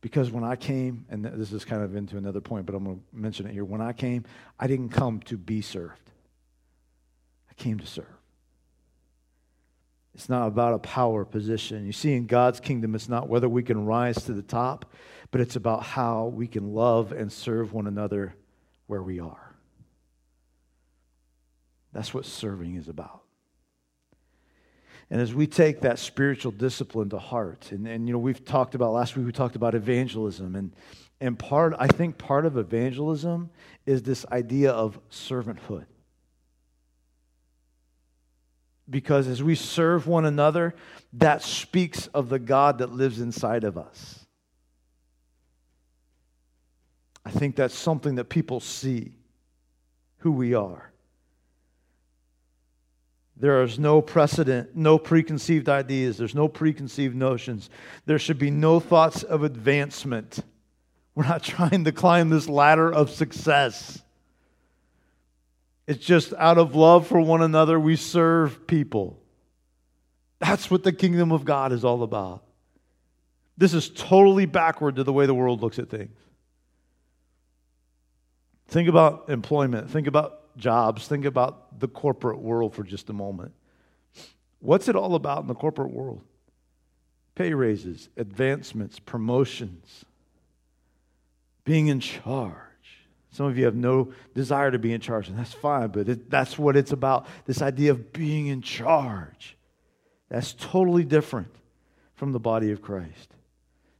Because 0.00 0.30
when 0.30 0.44
I 0.44 0.56
came, 0.56 1.04
and 1.10 1.24
this 1.24 1.52
is 1.52 1.66
kind 1.66 1.82
of 1.82 1.96
into 1.96 2.16
another 2.16 2.40
point, 2.40 2.64
but 2.64 2.74
I'm 2.74 2.84
going 2.84 2.96
to 2.96 3.02
mention 3.12 3.46
it 3.46 3.52
here. 3.52 3.64
When 3.64 3.82
I 3.82 3.92
came, 3.92 4.24
I 4.58 4.68
didn't 4.68 4.90
come 4.90 5.20
to 5.22 5.36
be 5.36 5.60
served 5.60 6.09
came 7.60 7.78
to 7.78 7.86
serve. 7.86 8.06
It's 10.14 10.28
not 10.28 10.48
about 10.48 10.74
a 10.74 10.78
power 10.78 11.24
position. 11.24 11.86
You 11.86 11.92
see, 11.92 12.14
in 12.14 12.26
God's 12.26 12.58
kingdom, 12.58 12.94
it's 12.94 13.08
not 13.08 13.28
whether 13.28 13.48
we 13.48 13.62
can 13.62 13.86
rise 13.86 14.16
to 14.24 14.32
the 14.32 14.42
top, 14.42 14.92
but 15.30 15.40
it's 15.40 15.54
about 15.54 15.84
how 15.84 16.26
we 16.26 16.48
can 16.48 16.74
love 16.74 17.12
and 17.12 17.32
serve 17.32 17.72
one 17.72 17.86
another 17.86 18.34
where 18.88 19.02
we 19.02 19.20
are. 19.20 19.54
That's 21.92 22.12
what 22.12 22.24
serving 22.24 22.76
is 22.76 22.88
about. 22.88 23.22
And 25.10 25.20
as 25.20 25.34
we 25.34 25.46
take 25.46 25.80
that 25.80 25.98
spiritual 25.98 26.52
discipline 26.52 27.10
to 27.10 27.18
heart, 27.18 27.72
and, 27.72 27.86
and 27.86 28.06
you 28.08 28.12
know, 28.12 28.18
we've 28.18 28.44
talked 28.44 28.74
about 28.74 28.92
last 28.92 29.16
week, 29.16 29.26
we 29.26 29.32
talked 29.32 29.56
about 29.56 29.74
evangelism. 29.74 30.56
And, 30.56 30.72
and 31.20 31.38
part, 31.38 31.74
I 31.78 31.88
think 31.88 32.16
part 32.16 32.46
of 32.46 32.56
evangelism 32.56 33.50
is 33.86 34.02
this 34.02 34.24
idea 34.30 34.70
of 34.70 34.98
servanthood 35.10 35.86
because 38.90 39.28
as 39.28 39.42
we 39.42 39.54
serve 39.54 40.06
one 40.06 40.24
another, 40.24 40.74
that 41.14 41.42
speaks 41.42 42.08
of 42.08 42.28
the 42.28 42.38
God 42.38 42.78
that 42.78 42.92
lives 42.92 43.20
inside 43.20 43.64
of 43.64 43.78
us. 43.78 44.26
I 47.24 47.30
think 47.30 47.54
that's 47.54 47.74
something 47.74 48.16
that 48.16 48.24
people 48.24 48.60
see 48.60 49.14
who 50.18 50.32
we 50.32 50.54
are. 50.54 50.90
There 53.36 53.62
is 53.62 53.78
no 53.78 54.02
precedent, 54.02 54.76
no 54.76 54.98
preconceived 54.98 55.68
ideas, 55.68 56.18
there's 56.18 56.34
no 56.34 56.48
preconceived 56.48 57.16
notions. 57.16 57.70
There 58.04 58.18
should 58.18 58.38
be 58.38 58.50
no 58.50 58.80
thoughts 58.80 59.22
of 59.22 59.44
advancement. 59.44 60.40
We're 61.14 61.26
not 61.26 61.42
trying 61.44 61.84
to 61.84 61.92
climb 61.92 62.28
this 62.28 62.48
ladder 62.48 62.92
of 62.92 63.10
success. 63.10 64.02
It's 65.86 66.04
just 66.04 66.32
out 66.34 66.58
of 66.58 66.74
love 66.74 67.06
for 67.06 67.20
one 67.20 67.42
another, 67.42 67.78
we 67.80 67.96
serve 67.96 68.66
people. 68.66 69.20
That's 70.38 70.70
what 70.70 70.84
the 70.84 70.92
kingdom 70.92 71.32
of 71.32 71.44
God 71.44 71.72
is 71.72 71.84
all 71.84 72.02
about. 72.02 72.44
This 73.56 73.74
is 73.74 73.90
totally 73.90 74.46
backward 74.46 74.96
to 74.96 75.04
the 75.04 75.12
way 75.12 75.26
the 75.26 75.34
world 75.34 75.60
looks 75.60 75.78
at 75.78 75.90
things. 75.90 76.16
Think 78.68 78.88
about 78.88 79.28
employment, 79.28 79.90
think 79.90 80.06
about 80.06 80.56
jobs, 80.56 81.08
think 81.08 81.24
about 81.24 81.80
the 81.80 81.88
corporate 81.88 82.38
world 82.38 82.74
for 82.74 82.84
just 82.84 83.10
a 83.10 83.12
moment. 83.12 83.52
What's 84.60 84.88
it 84.88 84.94
all 84.94 85.14
about 85.14 85.42
in 85.42 85.46
the 85.48 85.54
corporate 85.54 85.90
world? 85.90 86.22
Pay 87.34 87.52
raises, 87.52 88.08
advancements, 88.16 88.98
promotions, 88.98 90.04
being 91.64 91.88
in 91.88 92.00
charge. 92.00 92.69
Some 93.32 93.46
of 93.46 93.56
you 93.56 93.64
have 93.64 93.76
no 93.76 94.12
desire 94.34 94.70
to 94.70 94.78
be 94.78 94.92
in 94.92 95.00
charge, 95.00 95.28
and 95.28 95.38
that's 95.38 95.52
fine, 95.52 95.88
but 95.88 96.08
it, 96.08 96.30
that's 96.30 96.58
what 96.58 96.76
it's 96.76 96.92
about 96.92 97.26
this 97.46 97.62
idea 97.62 97.92
of 97.92 98.12
being 98.12 98.48
in 98.48 98.60
charge. 98.60 99.56
That's 100.28 100.52
totally 100.52 101.04
different 101.04 101.54
from 102.14 102.32
the 102.32 102.40
body 102.40 102.72
of 102.72 102.82
Christ. 102.82 103.34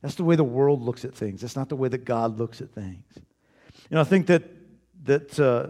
That's 0.02 0.14
the 0.14 0.24
way 0.24 0.34
the 0.36 0.44
world 0.44 0.82
looks 0.82 1.04
at 1.04 1.14
things. 1.14 1.42
That's 1.42 1.56
not 1.56 1.68
the 1.68 1.76
way 1.76 1.88
that 1.88 2.04
God 2.04 2.38
looks 2.38 2.60
at 2.60 2.70
things. 2.72 3.04
You 3.16 3.96
know, 3.96 4.00
I 4.00 4.04
think 4.04 4.26
that, 4.26 4.44
that 5.04 5.38
uh, 5.38 5.68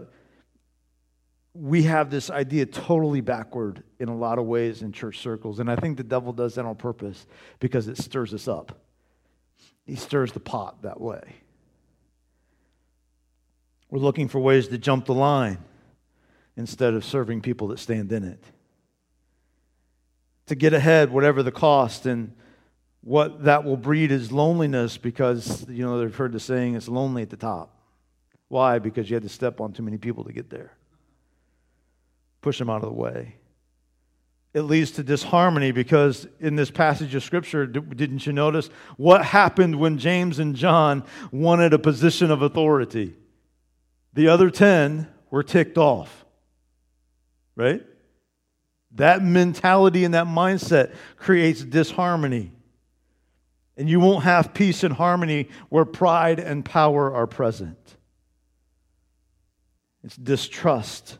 we 1.53 1.83
have 1.83 2.09
this 2.09 2.29
idea 2.29 2.65
totally 2.65 3.21
backward 3.21 3.83
in 3.99 4.09
a 4.09 4.15
lot 4.15 4.39
of 4.39 4.45
ways 4.45 4.81
in 4.81 4.91
church 4.91 5.19
circles, 5.19 5.59
and 5.59 5.69
I 5.69 5.75
think 5.75 5.97
the 5.97 6.03
devil 6.03 6.33
does 6.33 6.55
that 6.55 6.65
on 6.65 6.75
purpose 6.75 7.27
because 7.59 7.87
it 7.87 7.97
stirs 7.97 8.33
us 8.33 8.47
up. 8.47 8.79
He 9.85 9.95
stirs 9.95 10.31
the 10.31 10.39
pot 10.39 10.83
that 10.83 10.99
way. 11.01 11.40
We're 13.91 13.99
looking 13.99 14.29
for 14.29 14.39
ways 14.39 14.69
to 14.69 14.77
jump 14.77 15.05
the 15.05 15.13
line 15.13 15.59
instead 16.55 16.93
of 16.93 17.03
serving 17.03 17.41
people 17.41 17.67
that 17.67 17.79
stand 17.79 18.11
in 18.11 18.23
it. 18.23 18.43
To 20.47 20.55
get 20.55 20.73
ahead, 20.73 21.11
whatever 21.11 21.43
the 21.43 21.51
cost, 21.51 22.05
and 22.05 22.33
what 23.01 23.43
that 23.43 23.65
will 23.65 23.77
breed 23.77 24.11
is 24.11 24.31
loneliness 24.31 24.97
because, 24.97 25.67
you 25.69 25.85
know, 25.85 25.99
they've 25.99 26.15
heard 26.15 26.31
the 26.31 26.39
saying, 26.39 26.75
it's 26.75 26.87
lonely 26.87 27.21
at 27.21 27.29
the 27.29 27.37
top. 27.37 27.75
Why? 28.47 28.79
Because 28.79 29.09
you 29.09 29.15
had 29.15 29.23
to 29.23 29.29
step 29.29 29.59
on 29.59 29.73
too 29.73 29.83
many 29.83 29.97
people 29.97 30.23
to 30.23 30.33
get 30.33 30.49
there. 30.49 30.71
Push 32.41 32.59
them 32.59 32.69
out 32.69 32.83
of 32.83 32.89
the 32.89 32.95
way. 32.95 33.35
It 34.53 34.61
leads 34.61 34.91
to 34.91 35.03
disharmony 35.03 35.71
because 35.71 36.27
in 36.39 36.55
this 36.55 36.71
passage 36.71 37.13
of 37.15 37.23
Scripture, 37.23 37.65
didn't 37.65 38.25
you 38.25 38.33
notice 38.33 38.69
what 38.97 39.23
happened 39.25 39.77
when 39.77 39.97
James 39.97 40.39
and 40.39 40.55
John 40.55 41.03
wanted 41.31 41.73
a 41.73 41.79
position 41.79 42.31
of 42.31 42.41
authority? 42.41 43.15
The 44.13 44.27
other 44.27 44.49
10 44.49 45.07
were 45.29 45.43
ticked 45.43 45.77
off. 45.77 46.25
Right? 47.55 47.85
That 48.95 49.23
mentality 49.23 50.03
and 50.03 50.13
that 50.13 50.27
mindset 50.27 50.93
creates 51.15 51.63
disharmony. 51.63 52.51
And 53.77 53.89
you 53.89 53.99
won't 53.99 54.23
have 54.25 54.53
peace 54.53 54.83
and 54.83 54.93
harmony 54.93 55.47
where 55.69 55.85
pride 55.85 56.39
and 56.39 56.63
power 56.63 57.13
are 57.13 57.25
present. 57.25 57.77
It's 60.03 60.15
distrust. 60.15 61.17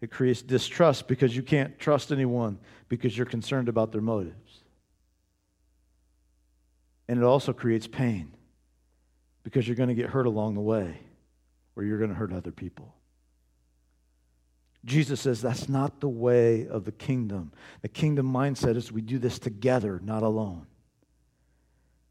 It 0.00 0.10
creates 0.10 0.42
distrust 0.42 1.08
because 1.08 1.34
you 1.34 1.42
can't 1.42 1.78
trust 1.78 2.12
anyone 2.12 2.58
because 2.88 3.16
you're 3.16 3.26
concerned 3.26 3.68
about 3.68 3.90
their 3.90 4.02
motives. 4.02 4.62
And 7.08 7.18
it 7.18 7.24
also 7.24 7.52
creates 7.52 7.86
pain 7.86 8.32
because 9.42 9.66
you're 9.66 9.76
going 9.76 9.88
to 9.88 9.94
get 9.94 10.10
hurt 10.10 10.26
along 10.26 10.54
the 10.54 10.60
way 10.60 10.98
where 11.74 11.84
you're 11.84 11.98
going 11.98 12.10
to 12.10 12.16
hurt 12.16 12.32
other 12.32 12.52
people. 12.52 12.94
Jesus 14.84 15.20
says 15.20 15.40
that's 15.40 15.68
not 15.68 16.00
the 16.00 16.08
way 16.08 16.66
of 16.66 16.84
the 16.84 16.92
kingdom. 16.92 17.52
The 17.82 17.88
kingdom 17.88 18.30
mindset 18.30 18.76
is 18.76 18.92
we 18.92 19.00
do 19.00 19.18
this 19.18 19.38
together, 19.38 20.00
not 20.02 20.22
alone. 20.22 20.66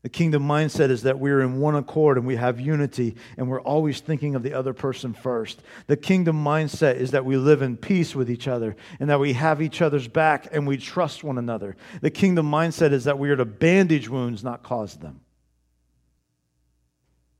The 0.01 0.09
kingdom 0.09 0.43
mindset 0.43 0.89
is 0.89 1.03
that 1.03 1.17
we're 1.17 1.39
in 1.39 1.59
one 1.59 1.75
accord 1.75 2.17
and 2.17 2.27
we 2.27 2.35
have 2.35 2.59
unity 2.59 3.15
and 3.37 3.47
we're 3.47 3.61
always 3.61 4.01
thinking 4.01 4.35
of 4.35 4.43
the 4.43 4.53
other 4.53 4.73
person 4.73 5.13
first. 5.13 5.61
The 5.87 5.95
kingdom 5.95 6.43
mindset 6.43 6.95
is 6.95 7.11
that 7.11 7.23
we 7.23 7.37
live 7.37 7.61
in 7.61 7.77
peace 7.77 8.13
with 8.13 8.29
each 8.29 8.49
other 8.49 8.75
and 8.99 9.09
that 9.09 9.21
we 9.21 9.31
have 9.31 9.61
each 9.61 9.81
other's 9.81 10.09
back 10.09 10.49
and 10.51 10.67
we 10.67 10.75
trust 10.75 11.23
one 11.23 11.37
another. 11.37 11.77
The 12.01 12.11
kingdom 12.11 12.51
mindset 12.51 12.91
is 12.91 13.05
that 13.05 13.17
we 13.17 13.29
are 13.29 13.37
to 13.37 13.45
bandage 13.45 14.09
wounds, 14.09 14.43
not 14.43 14.61
cause 14.61 14.97
them. 14.97 15.21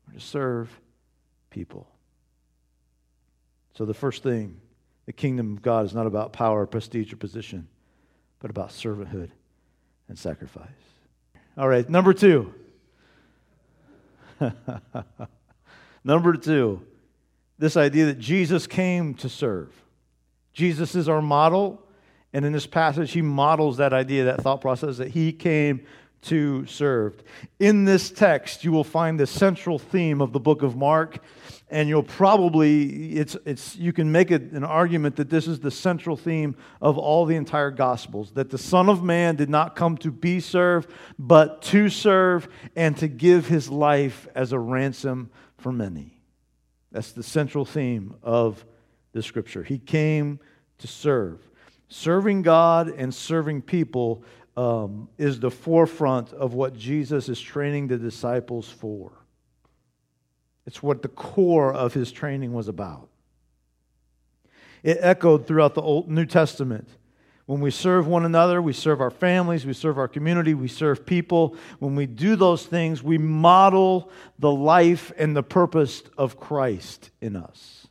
We're 0.08 0.14
to 0.14 0.20
serve 0.22 0.70
people. 1.50 1.93
So, 3.76 3.86
the 3.86 3.94
first 3.94 4.24
thing, 4.24 4.60
the 5.06 5.14
kingdom 5.14 5.54
of 5.54 5.62
God 5.62 5.86
is 5.86 5.94
not 5.94 6.08
about 6.08 6.34
power, 6.34 6.66
prestige, 6.66 7.12
or 7.12 7.18
position, 7.18 7.68
but 8.40 8.50
about 8.50 8.70
servanthood 8.70 9.32
and 10.08 10.18
sacrifice. 10.18 10.68
All 11.58 11.68
right, 11.68 11.90
number 11.90 12.14
two. 12.14 12.54
number 16.04 16.34
two, 16.36 16.82
this 17.58 17.78
idea 17.78 18.06
that 18.06 18.20
Jesus 18.20 18.68
came 18.68 19.14
to 19.16 19.30
serve. 19.30 19.72
Jesus 20.54 20.96
is 20.96 21.10
our 21.10 21.22
model, 21.22 21.82
and 22.32 22.46
in 22.46 22.54
this 22.54 22.68
passage, 22.68 23.12
he 23.12 23.22
models 23.22 23.78
that 23.78 23.94
idea, 23.94 24.26
that 24.26 24.42
thought 24.42 24.62
process, 24.62 24.98
that 24.98 25.10
he 25.10 25.32
came 25.32 25.86
to 26.24 26.66
serve. 26.66 27.22
In 27.60 27.86
this 27.86 28.10
text, 28.10 28.64
you 28.64 28.72
will 28.72 28.84
find 28.84 29.20
the 29.20 29.28
central 29.28 29.80
theme 29.80 30.22
of 30.22 30.34
the 30.34 30.40
book 30.40 30.62
of 30.62 30.76
Mark, 30.76 31.20
and 31.70 31.90
you'll 31.90 32.04
probably, 32.04 33.14
it's, 33.14 33.36
it's, 33.46 33.76
you 33.76 33.94
can 33.94 34.12
make 34.12 34.32
an 34.32 34.64
argument 34.64 35.16
that 35.16 35.30
this 35.30 35.48
is 35.48 35.60
the 35.60 35.72
central 35.72 36.16
theme 36.16 36.56
of 36.82 36.98
all 36.98 37.26
the 37.26 37.36
entire 37.36 37.72
Gospels 37.72 38.32
that 38.34 38.50
the 38.50 38.58
Son 38.58 38.90
of 38.90 39.04
Man 39.04 39.36
did 39.36 39.50
not 39.50 39.76
come 39.76 39.98
to 39.98 40.12
be 40.12 40.40
served, 40.40 40.90
but 41.18 41.62
to 41.64 41.90
serve 41.90 42.48
and 42.76 42.96
to 42.98 43.08
give 43.08 43.48
his 43.48 43.70
life 43.70 44.28
as 44.36 44.52
a 44.52 44.60
ransom 44.60 45.32
for 45.58 45.72
many. 45.72 46.20
That's 46.92 47.12
the 47.12 47.24
central 47.24 47.66
theme 47.66 48.16
of 48.22 48.64
the 49.14 49.24
scripture. 49.24 49.64
He 49.64 49.80
came 49.80 50.40
to 50.78 50.88
serve. 50.88 51.40
Serving 51.88 52.42
God 52.44 52.88
and 52.90 53.14
serving 53.14 53.64
people 53.64 54.24
um, 54.56 55.10
is 55.18 55.40
the 55.40 55.52
forefront 55.52 56.32
of 56.34 56.54
what 56.54 56.76
Jesus 56.76 57.30
is 57.30 57.40
training 57.42 57.88
the 57.88 57.98
disciples 57.98 58.70
for. 58.70 59.12
It's 60.66 60.82
what 60.82 61.02
the 61.02 61.08
core 61.08 61.74
of 61.74 61.94
his 61.94 62.12
training 62.12 62.54
was 62.54 62.68
about. 62.68 63.10
It 64.84 64.98
echoed 65.00 65.48
throughout 65.48 65.74
the 65.74 65.82
Old 65.82 66.10
New 66.10 66.26
Testament. 66.26 66.88
When 67.46 67.60
we 67.60 67.72
serve 67.72 68.08
one 68.08 68.24
another, 68.24 68.62
we 68.62 68.72
serve 68.72 69.02
our 69.02 69.12
families, 69.12 69.66
we 69.66 69.74
serve 69.74 69.98
our 69.98 70.08
community, 70.08 70.54
we 70.54 70.70
serve 70.70 71.06
people. 71.06 71.58
When 71.80 71.96
we 71.96 72.06
do 72.06 72.38
those 72.38 72.66
things, 72.66 73.04
we 73.04 73.18
model 73.18 74.10
the 74.40 74.52
life 74.52 75.12
and 75.18 75.36
the 75.36 75.44
purpose 75.44 76.04
of 76.18 76.40
Christ 76.40 77.12
in 77.20 77.36
us. 77.36 77.88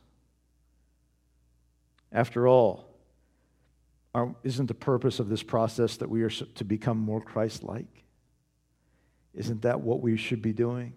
After 2.11 2.47
all, 2.47 2.92
isn't 4.43 4.67
the 4.67 4.73
purpose 4.73 5.19
of 5.19 5.29
this 5.29 5.43
process 5.43 5.97
that 5.97 6.09
we 6.09 6.23
are 6.23 6.29
to 6.29 6.63
become 6.63 6.97
more 6.97 7.21
Christ 7.21 7.63
like? 7.63 8.03
Isn't 9.33 9.63
that 9.63 9.81
what 9.81 10.01
we 10.01 10.17
should 10.17 10.41
be 10.41 10.53
doing? 10.53 10.93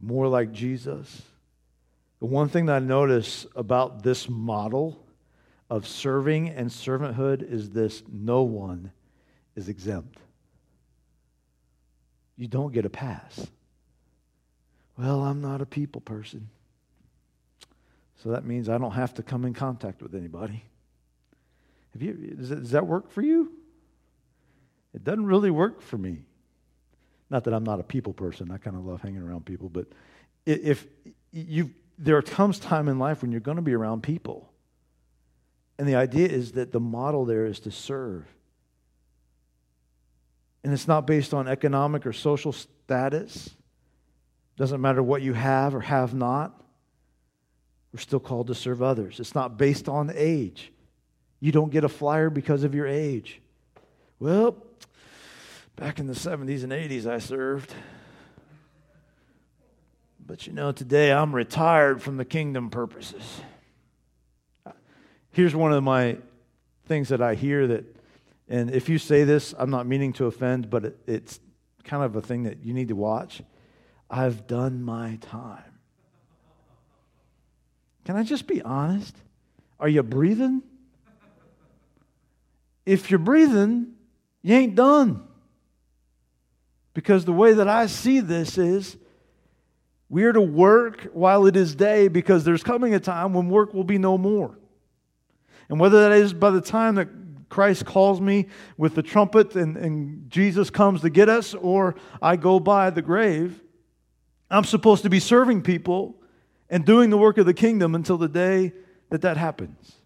More 0.00 0.28
like 0.28 0.52
Jesus? 0.52 1.22
The 2.20 2.26
one 2.26 2.48
thing 2.48 2.66
that 2.66 2.76
I 2.76 2.78
notice 2.78 3.46
about 3.54 4.02
this 4.02 4.28
model 4.28 5.04
of 5.68 5.86
serving 5.86 6.48
and 6.48 6.70
servanthood 6.70 7.42
is 7.42 7.70
this 7.70 8.02
no 8.10 8.42
one 8.42 8.92
is 9.54 9.68
exempt. 9.68 10.18
You 12.36 12.48
don't 12.48 12.72
get 12.72 12.86
a 12.86 12.90
pass. 12.90 13.46
Well, 14.96 15.22
I'm 15.22 15.40
not 15.40 15.60
a 15.60 15.66
people 15.66 16.00
person. 16.00 16.48
So 18.22 18.30
that 18.30 18.44
means 18.44 18.68
I 18.68 18.78
don't 18.78 18.92
have 18.92 19.14
to 19.14 19.22
come 19.22 19.44
in 19.44 19.54
contact 19.54 20.02
with 20.02 20.14
anybody. 20.14 20.64
You, 22.02 22.34
does, 22.36 22.48
that, 22.48 22.60
does 22.60 22.70
that 22.72 22.86
work 22.86 23.10
for 23.10 23.22
you? 23.22 23.52
It 24.94 25.04
doesn't 25.04 25.26
really 25.26 25.50
work 25.50 25.82
for 25.82 25.98
me. 25.98 26.22
Not 27.30 27.44
that 27.44 27.54
I'm 27.54 27.64
not 27.64 27.78
a 27.80 27.82
people 27.82 28.12
person. 28.12 28.50
I 28.50 28.56
kind 28.58 28.76
of 28.76 28.84
love 28.84 29.02
hanging 29.02 29.22
around 29.22 29.44
people, 29.44 29.68
but 29.68 29.86
if 30.46 30.86
you 31.30 31.70
there 31.98 32.22
comes 32.22 32.58
time 32.58 32.88
in 32.88 32.98
life 32.98 33.22
when 33.22 33.32
you're 33.32 33.40
going 33.40 33.56
to 33.56 33.62
be 33.62 33.74
around 33.74 34.02
people. 34.02 34.48
And 35.78 35.88
the 35.88 35.96
idea 35.96 36.28
is 36.28 36.52
that 36.52 36.72
the 36.72 36.80
model 36.80 37.24
there 37.24 37.44
is 37.44 37.60
to 37.60 37.70
serve. 37.70 38.24
And 40.62 40.72
it's 40.72 40.88
not 40.88 41.06
based 41.06 41.34
on 41.34 41.48
economic 41.48 42.06
or 42.06 42.12
social 42.12 42.52
status. 42.52 43.50
Doesn't 44.56 44.80
matter 44.80 45.02
what 45.02 45.22
you 45.22 45.32
have 45.32 45.74
or 45.74 45.80
have 45.80 46.14
not. 46.14 46.62
We're 47.92 48.00
still 48.00 48.20
called 48.20 48.48
to 48.48 48.54
serve 48.54 48.82
others. 48.82 49.18
It's 49.18 49.34
not 49.34 49.56
based 49.56 49.88
on 49.88 50.10
age. 50.14 50.72
You 51.40 51.52
don't 51.52 51.70
get 51.70 51.84
a 51.84 51.88
flyer 51.88 52.30
because 52.30 52.64
of 52.64 52.74
your 52.74 52.86
age. 52.86 53.40
Well, 54.18 54.56
back 55.76 55.98
in 55.98 56.06
the 56.06 56.14
70s 56.14 56.64
and 56.64 56.72
80s, 56.72 57.06
I 57.06 57.18
served. 57.18 57.72
But 60.26 60.46
you 60.46 60.52
know, 60.52 60.72
today 60.72 61.12
I'm 61.12 61.34
retired 61.34 62.02
from 62.02 62.16
the 62.16 62.24
kingdom 62.24 62.70
purposes. 62.70 63.40
Here's 65.30 65.54
one 65.54 65.72
of 65.72 65.82
my 65.84 66.18
things 66.86 67.10
that 67.10 67.22
I 67.22 67.34
hear 67.34 67.66
that, 67.68 67.84
and 68.48 68.70
if 68.70 68.88
you 68.88 68.98
say 68.98 69.24
this, 69.24 69.54
I'm 69.56 69.70
not 69.70 69.86
meaning 69.86 70.12
to 70.14 70.26
offend, 70.26 70.68
but 70.68 70.96
it's 71.06 71.38
kind 71.84 72.02
of 72.02 72.16
a 72.16 72.20
thing 72.20 72.42
that 72.42 72.64
you 72.64 72.74
need 72.74 72.88
to 72.88 72.96
watch. 72.96 73.40
I've 74.10 74.46
done 74.46 74.82
my 74.82 75.18
time. 75.20 75.62
Can 78.04 78.16
I 78.16 78.22
just 78.22 78.46
be 78.46 78.60
honest? 78.62 79.14
Are 79.78 79.88
you 79.88 80.02
breathing? 80.02 80.62
If 82.88 83.10
you're 83.10 83.18
breathing, 83.18 83.88
you 84.42 84.54
ain't 84.54 84.74
done. 84.74 85.22
Because 86.94 87.26
the 87.26 87.34
way 87.34 87.52
that 87.52 87.68
I 87.68 87.84
see 87.86 88.20
this 88.20 88.56
is 88.56 88.96
we 90.08 90.24
are 90.24 90.32
to 90.32 90.40
work 90.40 91.10
while 91.12 91.44
it 91.44 91.54
is 91.54 91.74
day 91.74 92.08
because 92.08 92.44
there's 92.44 92.62
coming 92.62 92.94
a 92.94 92.98
time 92.98 93.34
when 93.34 93.50
work 93.50 93.74
will 93.74 93.84
be 93.84 93.98
no 93.98 94.16
more. 94.16 94.58
And 95.68 95.78
whether 95.78 96.08
that 96.08 96.12
is 96.12 96.32
by 96.32 96.48
the 96.48 96.62
time 96.62 96.94
that 96.94 97.08
Christ 97.50 97.84
calls 97.84 98.22
me 98.22 98.46
with 98.78 98.94
the 98.94 99.02
trumpet 99.02 99.54
and, 99.54 99.76
and 99.76 100.30
Jesus 100.30 100.70
comes 100.70 101.02
to 101.02 101.10
get 101.10 101.28
us, 101.28 101.52
or 101.52 101.94
I 102.22 102.36
go 102.36 102.58
by 102.58 102.88
the 102.88 103.02
grave, 103.02 103.60
I'm 104.50 104.64
supposed 104.64 105.02
to 105.02 105.10
be 105.10 105.20
serving 105.20 105.60
people 105.60 106.22
and 106.70 106.86
doing 106.86 107.10
the 107.10 107.18
work 107.18 107.36
of 107.36 107.44
the 107.44 107.52
kingdom 107.52 107.94
until 107.94 108.16
the 108.16 108.28
day 108.30 108.72
that 109.10 109.20
that 109.20 109.36
happens. 109.36 109.97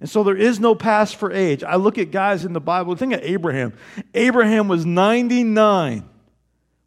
And 0.00 0.08
so 0.08 0.22
there 0.24 0.36
is 0.36 0.58
no 0.58 0.74
pass 0.74 1.12
for 1.12 1.30
age. 1.30 1.62
I 1.62 1.76
look 1.76 1.98
at 1.98 2.10
guys 2.10 2.44
in 2.46 2.54
the 2.54 2.60
Bible, 2.60 2.96
think 2.96 3.12
of 3.12 3.20
Abraham. 3.22 3.74
Abraham 4.14 4.66
was 4.66 4.86
99 4.86 6.08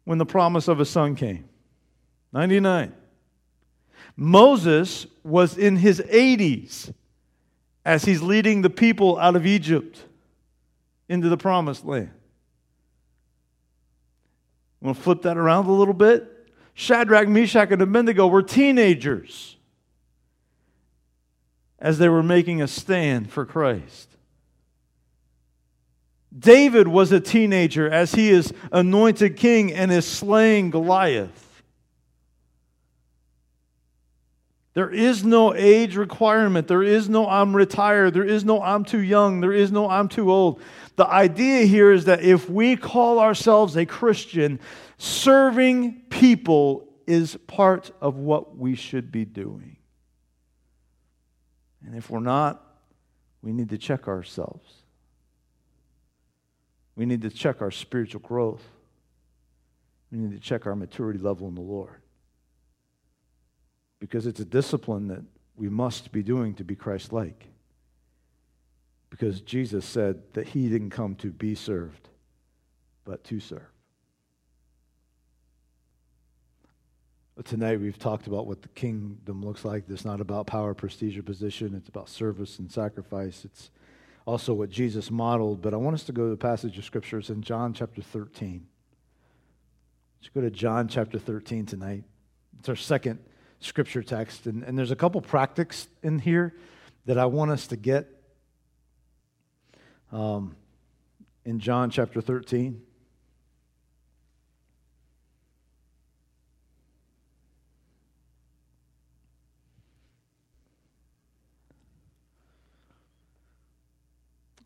when 0.04 0.18
the 0.18 0.26
promise 0.26 0.66
of 0.66 0.80
a 0.80 0.84
son 0.84 1.14
came. 1.14 1.48
99. 2.32 2.92
Moses 4.16 5.06
was 5.22 5.56
in 5.56 5.76
his 5.76 6.00
80s 6.00 6.92
as 7.84 8.04
he's 8.04 8.20
leading 8.20 8.62
the 8.62 8.70
people 8.70 9.18
out 9.18 9.36
of 9.36 9.46
Egypt 9.46 10.04
into 11.08 11.28
the 11.28 11.36
promised 11.36 11.84
land. 11.84 12.10
I'm 14.82 14.88
going 14.88 14.94
to 14.96 15.00
flip 15.00 15.22
that 15.22 15.36
around 15.36 15.66
a 15.66 15.72
little 15.72 15.94
bit. 15.94 16.30
Shadrach, 16.74 17.28
Meshach, 17.28 17.70
and 17.70 17.80
Abednego 17.80 18.26
were 18.26 18.42
teenagers 18.42 19.56
as 21.78 21.98
they 21.98 22.08
were 22.08 22.22
making 22.22 22.62
a 22.62 22.68
stand 22.68 23.30
for 23.30 23.44
Christ. 23.44 24.08
David 26.36 26.88
was 26.88 27.12
a 27.12 27.20
teenager 27.20 27.88
as 27.88 28.14
he 28.14 28.30
is 28.30 28.52
anointed 28.72 29.36
king 29.36 29.72
and 29.72 29.92
is 29.92 30.06
slaying 30.06 30.70
Goliath. 30.70 31.62
There 34.74 34.90
is 34.90 35.24
no 35.24 35.54
age 35.54 35.96
requirement. 35.96 36.66
There 36.66 36.82
is 36.82 37.08
no 37.08 37.28
I'm 37.28 37.54
retired. 37.54 38.12
There 38.12 38.24
is 38.24 38.44
no 38.44 38.60
I'm 38.60 38.84
too 38.84 39.00
young. 39.00 39.40
There 39.40 39.52
is 39.52 39.70
no 39.70 39.88
I'm 39.88 40.08
too 40.08 40.32
old. 40.32 40.60
The 40.96 41.06
idea 41.06 41.64
here 41.64 41.92
is 41.92 42.06
that 42.06 42.22
if 42.22 42.50
we 42.50 42.74
call 42.74 43.20
ourselves 43.20 43.76
a 43.76 43.86
Christian, 43.86 44.58
serving 44.98 46.02
people 46.10 46.88
is 47.06 47.36
part 47.46 47.92
of 48.00 48.16
what 48.16 48.56
we 48.56 48.74
should 48.74 49.12
be 49.12 49.24
doing. 49.24 49.73
And 51.86 51.94
if 51.94 52.10
we're 52.10 52.20
not, 52.20 52.62
we 53.42 53.52
need 53.52 53.70
to 53.70 53.78
check 53.78 54.08
ourselves. 54.08 54.82
We 56.96 57.06
need 57.06 57.22
to 57.22 57.30
check 57.30 57.60
our 57.60 57.70
spiritual 57.70 58.20
growth. 58.20 58.62
We 60.10 60.18
need 60.18 60.32
to 60.32 60.40
check 60.40 60.66
our 60.66 60.76
maturity 60.76 61.18
level 61.18 61.48
in 61.48 61.54
the 61.54 61.60
Lord. 61.60 62.00
Because 63.98 64.26
it's 64.26 64.40
a 64.40 64.44
discipline 64.44 65.08
that 65.08 65.22
we 65.56 65.68
must 65.68 66.12
be 66.12 66.22
doing 66.22 66.54
to 66.54 66.64
be 66.64 66.74
Christ 66.74 67.12
like. 67.12 67.46
Because 69.10 69.40
Jesus 69.40 69.84
said 69.84 70.22
that 70.32 70.48
he 70.48 70.68
didn't 70.68 70.90
come 70.90 71.14
to 71.16 71.30
be 71.30 71.54
served, 71.54 72.08
but 73.04 73.24
to 73.24 73.40
serve. 73.40 73.73
Tonight 77.42 77.80
we've 77.80 77.98
talked 77.98 78.28
about 78.28 78.46
what 78.46 78.62
the 78.62 78.68
kingdom 78.68 79.44
looks 79.44 79.64
like. 79.64 79.84
It's 79.88 80.04
not 80.04 80.20
about 80.20 80.46
power, 80.46 80.72
prestige, 80.72 81.18
or 81.18 81.24
position. 81.24 81.74
It's 81.74 81.88
about 81.88 82.08
service 82.08 82.60
and 82.60 82.70
sacrifice. 82.70 83.44
It's 83.44 83.70
also 84.24 84.54
what 84.54 84.70
Jesus 84.70 85.10
modeled. 85.10 85.60
But 85.60 85.74
I 85.74 85.76
want 85.78 85.94
us 85.94 86.04
to 86.04 86.12
go 86.12 86.24
to 86.24 86.30
the 86.30 86.36
passage 86.36 86.78
of 86.78 86.84
scripture. 86.84 87.18
It's 87.18 87.30
in 87.30 87.42
John 87.42 87.74
chapter 87.74 88.02
13. 88.02 88.64
Let's 90.20 90.32
go 90.32 90.42
to 90.42 90.50
John 90.50 90.86
chapter 90.86 91.18
13 91.18 91.66
tonight. 91.66 92.04
It's 92.60 92.68
our 92.68 92.76
second 92.76 93.18
scripture 93.58 94.04
text. 94.04 94.46
And, 94.46 94.62
and 94.62 94.78
there's 94.78 94.92
a 94.92 94.96
couple 94.96 95.20
practices 95.20 95.88
in 96.04 96.20
here 96.20 96.54
that 97.06 97.18
I 97.18 97.26
want 97.26 97.50
us 97.50 97.66
to 97.66 97.76
get 97.76 98.08
um, 100.12 100.54
in 101.44 101.58
John 101.58 101.90
chapter 101.90 102.20
13. 102.20 102.80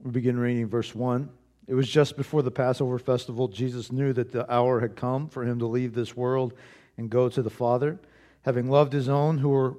We 0.09 0.13
begin 0.13 0.39
reading 0.39 0.67
verse 0.69 0.95
1. 0.95 1.29
It 1.67 1.75
was 1.75 1.87
just 1.87 2.17
before 2.17 2.41
the 2.41 2.51
Passover 2.51 2.99
festival. 2.99 3.47
Jesus 3.47 3.93
knew 3.93 4.15
that 4.15 4.33
the 4.33 4.51
hour 4.51 4.81
had 4.81 4.97
come 4.97 5.29
for 5.29 5.45
him 5.45 5.59
to 5.59 5.67
leave 5.67 5.93
this 5.93 6.17
world 6.17 6.55
and 6.97 7.11
go 7.11 7.29
to 7.29 7.43
the 7.43 7.51
Father. 7.51 8.01
Having 8.41 8.71
loved 8.71 8.95
his 8.95 9.11
own 9.11 9.37
who 9.37 9.51
were 9.51 9.77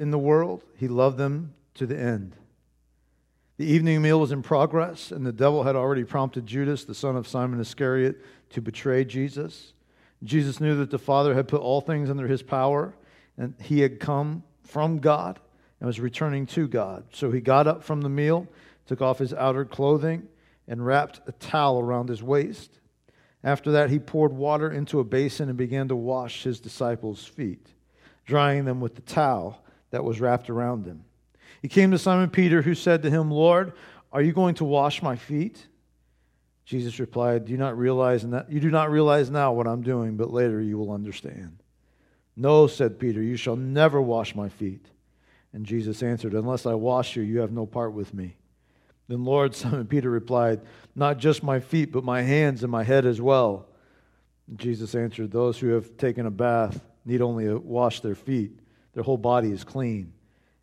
in 0.00 0.10
the 0.10 0.18
world, 0.18 0.64
he 0.74 0.88
loved 0.88 1.16
them 1.16 1.54
to 1.74 1.86
the 1.86 1.96
end. 1.96 2.34
The 3.56 3.66
evening 3.66 4.02
meal 4.02 4.18
was 4.18 4.32
in 4.32 4.42
progress, 4.42 5.12
and 5.12 5.24
the 5.24 5.30
devil 5.30 5.62
had 5.62 5.76
already 5.76 6.02
prompted 6.02 6.44
Judas, 6.44 6.84
the 6.84 6.92
son 6.92 7.14
of 7.14 7.28
Simon 7.28 7.60
Iscariot, 7.60 8.16
to 8.50 8.60
betray 8.60 9.04
Jesus. 9.04 9.74
Jesus 10.24 10.58
knew 10.58 10.74
that 10.78 10.90
the 10.90 10.98
Father 10.98 11.34
had 11.34 11.46
put 11.46 11.60
all 11.60 11.80
things 11.80 12.10
under 12.10 12.26
his 12.26 12.42
power, 12.42 12.96
and 13.36 13.54
he 13.62 13.78
had 13.78 14.00
come 14.00 14.42
from 14.64 14.98
God 14.98 15.38
and 15.78 15.86
was 15.86 16.00
returning 16.00 16.46
to 16.46 16.66
God. 16.66 17.04
So 17.12 17.30
he 17.30 17.40
got 17.40 17.68
up 17.68 17.84
from 17.84 18.00
the 18.00 18.08
meal, 18.08 18.48
took 18.88 19.00
off 19.00 19.18
his 19.18 19.32
outer 19.34 19.64
clothing, 19.64 20.26
and 20.66 20.84
wrapped 20.84 21.20
a 21.26 21.32
towel 21.32 21.78
around 21.78 22.08
his 22.08 22.22
waist. 22.22 22.80
After 23.44 23.70
that, 23.72 23.90
he 23.90 23.98
poured 23.98 24.32
water 24.32 24.70
into 24.70 24.98
a 24.98 25.04
basin 25.04 25.48
and 25.48 25.56
began 25.56 25.88
to 25.88 25.96
wash 25.96 26.42
his 26.42 26.58
disciples' 26.58 27.24
feet, 27.24 27.74
drying 28.26 28.64
them 28.64 28.80
with 28.80 28.96
the 28.96 29.02
towel 29.02 29.62
that 29.90 30.04
was 30.04 30.20
wrapped 30.20 30.50
around 30.50 30.86
him. 30.86 31.04
He 31.62 31.68
came 31.68 31.90
to 31.92 31.98
Simon 31.98 32.30
Peter, 32.30 32.62
who 32.62 32.74
said 32.74 33.02
to 33.02 33.10
him, 33.10 33.30
Lord, 33.30 33.72
are 34.12 34.22
you 34.22 34.32
going 34.32 34.56
to 34.56 34.64
wash 34.64 35.02
my 35.02 35.16
feet? 35.16 35.66
Jesus 36.64 36.98
replied, 36.98 37.46
do 37.46 37.52
you 37.52 37.58
not 37.58 37.78
realize 37.78 38.26
that 38.28 38.50
you 38.50 38.60
do 38.60 38.70
not 38.70 38.90
realize 38.90 39.30
now 39.30 39.52
what 39.52 39.66
I'm 39.66 39.82
doing, 39.82 40.16
but 40.16 40.30
later 40.30 40.60
you 40.60 40.76
will 40.76 40.92
understand. 40.92 41.62
No, 42.36 42.66
said 42.66 42.98
Peter, 42.98 43.22
you 43.22 43.36
shall 43.36 43.56
never 43.56 44.02
wash 44.02 44.34
my 44.34 44.48
feet. 44.48 44.86
And 45.52 45.64
Jesus 45.64 46.02
answered, 46.02 46.34
Unless 46.34 46.66
I 46.66 46.74
wash 46.74 47.16
you, 47.16 47.22
you 47.22 47.40
have 47.40 47.52
no 47.52 47.64
part 47.64 47.94
with 47.94 48.12
me. 48.12 48.36
Then 49.08 49.24
Lord, 49.24 49.54
Simon 49.54 49.86
Peter 49.86 50.10
replied, 50.10 50.60
Not 50.94 51.18
just 51.18 51.42
my 51.42 51.60
feet, 51.60 51.90
but 51.90 52.04
my 52.04 52.22
hands 52.22 52.62
and 52.62 52.70
my 52.70 52.84
head 52.84 53.06
as 53.06 53.20
well. 53.20 53.66
Jesus 54.56 54.94
answered, 54.94 55.30
Those 55.30 55.58
who 55.58 55.68
have 55.68 55.96
taken 55.96 56.26
a 56.26 56.30
bath 56.30 56.80
need 57.04 57.22
only 57.22 57.52
wash 57.52 58.00
their 58.00 58.14
feet. 58.14 58.60
Their 58.92 59.02
whole 59.02 59.16
body 59.16 59.50
is 59.50 59.64
clean. 59.64 60.12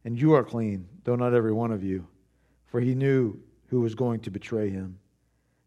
And 0.04 0.20
you 0.20 0.34
are 0.34 0.44
clean, 0.44 0.88
though 1.04 1.16
not 1.16 1.34
every 1.34 1.54
one 1.54 1.72
of 1.72 1.84
you. 1.84 2.08
For 2.68 2.80
he 2.80 2.96
knew 2.96 3.40
who 3.68 3.82
was 3.82 3.96
going 3.96 4.20
to 4.22 4.32
betray 4.32 4.70
him. 4.70 5.00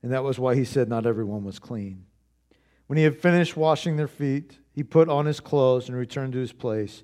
And 0.03 0.12
that 0.12 0.23
was 0.23 0.38
why 0.38 0.55
he 0.55 0.64
said 0.64 0.88
not 0.88 1.07
everyone 1.07 1.45
was 1.45 1.59
clean. 1.59 2.05
When 2.87 2.97
he 2.97 3.05
had 3.05 3.21
finished 3.21 3.57
washing 3.57 3.97
their 3.97 4.09
feet, 4.09 4.59
he 4.73 4.83
put 4.83 5.09
on 5.09 5.27
his 5.27 5.41
clothes 5.41 5.88
and 5.88 5.99
returned 5.99 6.33
to 6.35 6.38
his 6.38 6.53
place. 6.53 7.03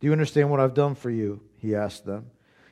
Do 0.00 0.06
you 0.06 0.12
understand 0.12 0.50
what 0.50 0.60
I've 0.60 0.74
done 0.74 0.94
for 0.94 1.10
you? 1.10 1.40
He 1.58 1.74
asked 1.74 2.06
them. 2.06 2.30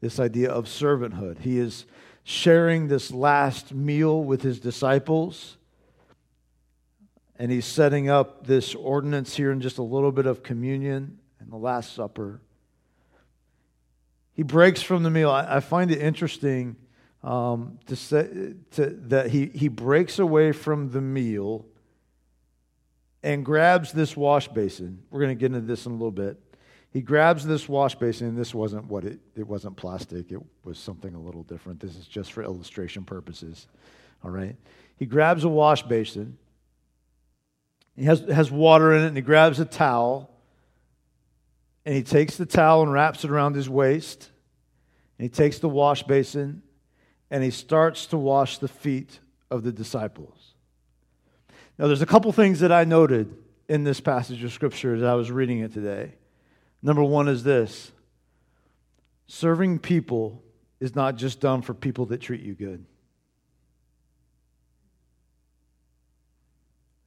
this 0.00 0.20
idea 0.20 0.50
of 0.50 0.66
servanthood. 0.66 1.40
He 1.40 1.58
is 1.58 1.86
sharing 2.22 2.88
this 2.88 3.12
last 3.12 3.72
meal 3.72 4.22
with 4.22 4.42
his 4.42 4.58
disciples. 4.58 5.56
And 7.38 7.52
he's 7.52 7.66
setting 7.66 8.08
up 8.08 8.46
this 8.46 8.74
ordinance 8.74 9.36
here 9.36 9.52
in 9.52 9.60
just 9.60 9.78
a 9.78 9.82
little 9.82 10.12
bit 10.12 10.26
of 10.26 10.42
communion 10.42 11.18
and 11.38 11.52
the 11.52 11.56
Last 11.56 11.94
Supper. 11.94 12.40
He 14.32 14.42
breaks 14.42 14.82
from 14.82 15.02
the 15.02 15.10
meal. 15.10 15.30
I, 15.30 15.60
find 15.60 15.90
it 15.90 16.00
interesting 16.00 16.76
um, 17.22 17.78
to 17.86 17.96
say 17.96 18.54
to, 18.72 18.86
that 19.06 19.30
he, 19.30 19.46
he 19.46 19.68
breaks 19.68 20.18
away 20.18 20.52
from 20.52 20.90
the 20.90 21.00
meal 21.00 21.64
and 23.22 23.44
grabs 23.44 23.92
this 23.92 24.16
wash 24.16 24.48
basin. 24.48 25.02
We're 25.10 25.20
going 25.20 25.36
to 25.36 25.40
get 25.40 25.46
into 25.46 25.60
this 25.60 25.86
in 25.86 25.92
a 25.92 25.94
little 25.94 26.10
bit. 26.10 26.38
He 26.92 27.02
grabs 27.02 27.44
this 27.44 27.68
wash 27.68 27.94
basin, 27.94 28.28
and 28.28 28.38
this 28.38 28.54
wasn't 28.54 28.86
what 28.86 29.04
it, 29.04 29.20
it 29.36 29.46
wasn't 29.46 29.76
plastic, 29.76 30.32
it 30.32 30.40
was 30.64 30.78
something 30.78 31.14
a 31.14 31.20
little 31.20 31.42
different. 31.42 31.80
This 31.80 31.96
is 31.96 32.06
just 32.06 32.32
for 32.32 32.42
illustration 32.42 33.04
purposes. 33.04 33.66
All 34.24 34.30
right. 34.30 34.56
He 34.96 35.04
grabs 35.04 35.44
a 35.44 35.48
wash 35.48 35.82
basin. 35.82 36.38
He 37.96 38.04
has, 38.04 38.20
has 38.20 38.50
water 38.50 38.94
in 38.94 39.02
it, 39.04 39.08
and 39.08 39.16
he 39.16 39.22
grabs 39.22 39.60
a 39.60 39.64
towel. 39.64 40.30
And 41.84 41.94
he 41.94 42.02
takes 42.02 42.36
the 42.36 42.46
towel 42.46 42.82
and 42.82 42.92
wraps 42.92 43.24
it 43.24 43.30
around 43.30 43.54
his 43.54 43.68
waist. 43.68 44.30
And 45.18 45.24
he 45.24 45.28
takes 45.28 45.60
the 45.60 45.68
wash 45.68 46.02
basin 46.02 46.62
and 47.30 47.42
he 47.42 47.50
starts 47.50 48.06
to 48.06 48.18
wash 48.18 48.58
the 48.58 48.68
feet 48.68 49.20
of 49.50 49.62
the 49.62 49.72
disciples. 49.72 50.54
Now, 51.78 51.86
there's 51.86 52.02
a 52.02 52.06
couple 52.06 52.32
things 52.32 52.60
that 52.60 52.72
I 52.72 52.84
noted 52.84 53.34
in 53.68 53.84
this 53.84 54.00
passage 54.00 54.42
of 54.44 54.52
Scripture 54.52 54.94
as 54.94 55.02
I 55.02 55.14
was 55.14 55.30
reading 55.30 55.60
it 55.60 55.72
today. 55.72 56.14
Number 56.86 57.02
one 57.02 57.26
is 57.26 57.42
this 57.42 57.90
serving 59.26 59.80
people 59.80 60.44
is 60.78 60.94
not 60.94 61.16
just 61.16 61.40
done 61.40 61.60
for 61.60 61.74
people 61.74 62.06
that 62.06 62.20
treat 62.20 62.42
you 62.42 62.54
good. 62.54 62.86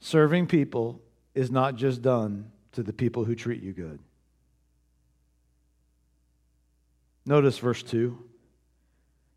Serving 0.02 0.48
people 0.48 1.02
is 1.34 1.50
not 1.50 1.78
just 1.78 2.02
done 2.02 2.52
to 2.74 2.84
the 2.84 2.92
people 2.92 3.24
who 3.24 3.36
treat 3.36 3.64
you 3.64 3.72
good. 3.72 4.00
Notice 7.26 7.58
verse 7.58 7.82
2. 7.82 8.22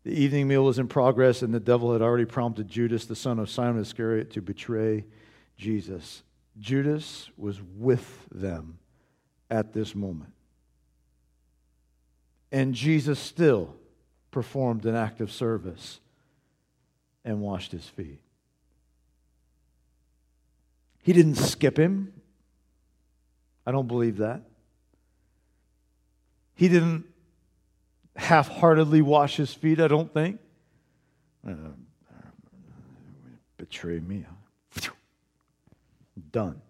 The 0.03 0.11
evening 0.11 0.49
meal 0.49 0.65
was 0.65 0.77
in 0.77 0.89
progress, 0.89 1.41
and 1.41 1.53
the 1.53 1.61
devil 1.61 1.93
had 1.93 2.01
already 2.01 2.25
prompted 2.25 2.67
Judas, 2.67 3.05
the 3.05 3.15
son 3.15 3.39
of 3.39 3.49
Simon 3.49 3.81
Iscariot, 3.81 4.31
to 4.31 4.41
betray 4.41 5.05
Jesus. 5.55 6.21
Judas 6.59 7.29
was 7.37 7.61
with 7.77 8.27
them 8.29 8.79
at 9.49 9.71
this 9.71 9.95
moment. 9.95 10.32
And 12.53 12.75
Jesus 12.75 13.19
still 13.19 13.75
performed 14.29 14.85
an 14.85 14.95
act 14.95 15.21
of 15.21 15.31
service 15.31 15.99
and 17.25 17.41
washed 17.41 17.71
his 17.71 17.87
feet. 17.87 18.19
He 21.01 21.13
didn't 21.13 21.35
skip 21.35 21.77
him. 21.77 22.13
I 23.65 23.71
don't 23.71 23.87
believe 23.87 24.17
that. 24.17 24.43
He 26.53 26.69
didn't 26.69 27.05
half 28.15 28.49
heartedly 28.49 29.01
wash 29.01 29.35
his 29.35 29.51
feet, 29.51 29.79
I 29.79 29.87
don't 29.87 30.13
think. 30.13 30.39
Uh, 31.45 31.53
betray 33.57 33.99
me. 33.99 34.25
Done. 36.31 36.61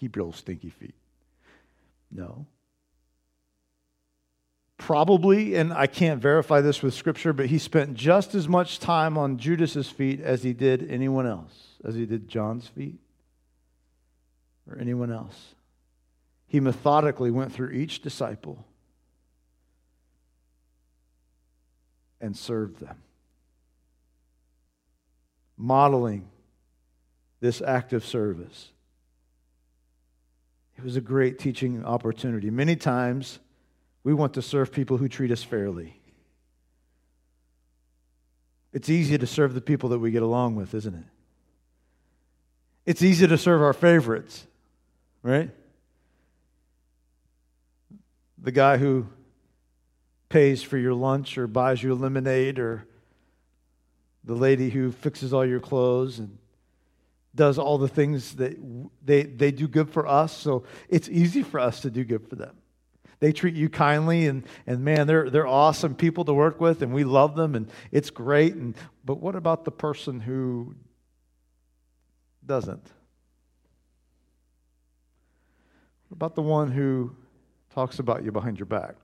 Keep 0.00 0.16
your 0.16 0.24
old 0.24 0.34
stinky 0.34 0.70
feet. 0.70 0.94
No. 2.10 2.46
Probably, 4.84 5.54
and 5.54 5.72
I 5.72 5.86
can't 5.86 6.20
verify 6.20 6.60
this 6.60 6.82
with 6.82 6.92
scripture, 6.92 7.32
but 7.32 7.46
he 7.46 7.56
spent 7.56 7.94
just 7.94 8.34
as 8.34 8.46
much 8.46 8.78
time 8.78 9.16
on 9.16 9.38
Judas's 9.38 9.88
feet 9.88 10.20
as 10.20 10.42
he 10.42 10.52
did 10.52 10.90
anyone 10.90 11.26
else, 11.26 11.78
as 11.82 11.94
he 11.94 12.04
did 12.04 12.28
John's 12.28 12.66
feet 12.68 12.98
or 14.70 14.76
anyone 14.78 15.10
else. 15.10 15.54
He 16.46 16.60
methodically 16.60 17.30
went 17.30 17.50
through 17.50 17.70
each 17.70 18.02
disciple 18.02 18.62
and 22.20 22.36
served 22.36 22.78
them, 22.78 22.98
modeling 25.56 26.28
this 27.40 27.62
act 27.62 27.94
of 27.94 28.04
service. 28.04 28.68
It 30.76 30.84
was 30.84 30.96
a 30.96 31.00
great 31.00 31.38
teaching 31.38 31.82
opportunity. 31.86 32.50
Many 32.50 32.76
times, 32.76 33.38
we 34.04 34.12
want 34.12 34.34
to 34.34 34.42
serve 34.42 34.70
people 34.70 34.98
who 34.98 35.08
treat 35.08 35.30
us 35.30 35.42
fairly. 35.42 35.98
It's 38.72 38.90
easy 38.90 39.16
to 39.16 39.26
serve 39.26 39.54
the 39.54 39.60
people 39.60 39.88
that 39.90 39.98
we 39.98 40.10
get 40.10 40.22
along 40.22 40.56
with, 40.56 40.74
isn't 40.74 40.94
it? 40.94 41.04
It's 42.84 43.02
easy 43.02 43.26
to 43.26 43.38
serve 43.38 43.62
our 43.62 43.72
favorites, 43.72 44.46
right? 45.22 45.50
The 48.38 48.52
guy 48.52 48.76
who 48.76 49.06
pays 50.28 50.62
for 50.62 50.76
your 50.76 50.92
lunch 50.92 51.38
or 51.38 51.46
buys 51.46 51.82
you 51.82 51.94
lemonade 51.94 52.58
or 52.58 52.86
the 54.24 54.34
lady 54.34 54.68
who 54.68 54.92
fixes 54.92 55.32
all 55.32 55.46
your 55.46 55.60
clothes 55.60 56.18
and 56.18 56.36
does 57.34 57.58
all 57.58 57.78
the 57.78 57.88
things 57.88 58.34
that 58.36 58.56
they, 59.02 59.22
they 59.22 59.50
do 59.50 59.66
good 59.66 59.88
for 59.88 60.06
us. 60.06 60.36
So 60.36 60.64
it's 60.88 61.08
easy 61.08 61.42
for 61.42 61.60
us 61.60 61.80
to 61.80 61.90
do 61.90 62.04
good 62.04 62.28
for 62.28 62.36
them. 62.36 62.56
They 63.24 63.32
treat 63.32 63.54
you 63.54 63.70
kindly, 63.70 64.26
and, 64.26 64.44
and 64.66 64.84
man, 64.84 65.06
they're, 65.06 65.30
they're 65.30 65.46
awesome 65.46 65.94
people 65.94 66.26
to 66.26 66.34
work 66.34 66.60
with, 66.60 66.82
and 66.82 66.92
we 66.92 67.04
love 67.04 67.36
them, 67.36 67.54
and 67.54 67.70
it's 67.90 68.10
great. 68.10 68.52
And, 68.52 68.74
but 69.02 69.14
what 69.14 69.34
about 69.34 69.64
the 69.64 69.70
person 69.70 70.20
who 70.20 70.74
doesn't? 72.44 72.84
What 76.08 76.16
about 76.16 76.34
the 76.34 76.42
one 76.42 76.70
who 76.70 77.16
talks 77.74 77.98
about 77.98 78.24
you 78.24 78.30
behind 78.30 78.58
your 78.58 78.66
back? 78.66 78.96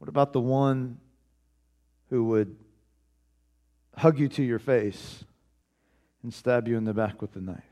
What 0.00 0.10
about 0.10 0.34
the 0.34 0.40
one 0.40 0.98
who 2.10 2.24
would 2.24 2.54
hug 3.96 4.18
you 4.18 4.28
to 4.28 4.42
your 4.42 4.58
face 4.58 5.24
and 6.22 6.34
stab 6.34 6.68
you 6.68 6.76
in 6.76 6.84
the 6.84 6.92
back 6.92 7.22
with 7.22 7.34
a 7.36 7.40
knife? 7.40 7.71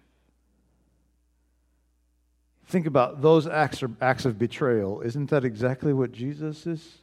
Think 2.70 2.86
about 2.86 3.20
those 3.20 3.48
acts, 3.48 3.82
acts 4.00 4.24
of 4.24 4.38
betrayal. 4.38 5.00
Isn't 5.00 5.30
that 5.30 5.44
exactly 5.44 5.92
what 5.92 6.12
Jesus 6.12 6.68
is 6.68 6.98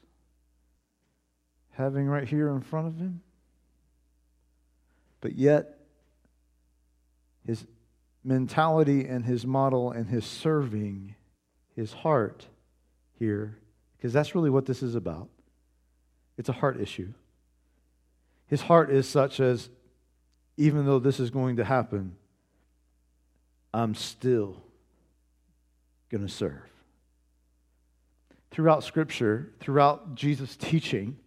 having 1.73 2.07
right 2.07 2.25
here 2.25 2.47
in 2.51 2.61
front 2.61 2.87
of 2.87 2.97
him? 2.97 3.19
But 5.19 5.35
yet, 5.35 5.77
his 7.45 7.65
mentality 8.23 9.07
and 9.07 9.25
his 9.25 9.45
model 9.45 9.91
and 9.91 10.07
his 10.07 10.23
serving, 10.23 11.15
his 11.75 11.91
heart 11.91 12.45
here, 13.19 13.57
because 13.97 14.13
that's 14.13 14.35
really 14.35 14.49
what 14.49 14.67
this 14.67 14.81
is 14.81 14.95
about. 14.95 15.27
It's 16.37 16.47
a 16.47 16.53
heart 16.53 16.79
issue. 16.79 17.11
His 18.45 18.61
heart 18.61 18.89
is 18.89 19.05
such 19.05 19.41
as, 19.41 19.69
even 20.55 20.85
though 20.85 20.99
this 20.99 21.19
is 21.19 21.29
going 21.29 21.57
to 21.57 21.65
happen, 21.65 22.15
I'm 23.73 23.95
still 23.95 24.63
going 26.09 26.25
to 26.25 26.31
serve. 26.31 26.61
Throughout 28.51 28.83
Scripture, 28.83 29.51
throughout 29.59 30.15
Jesus' 30.15 30.55
teaching, 30.55 31.17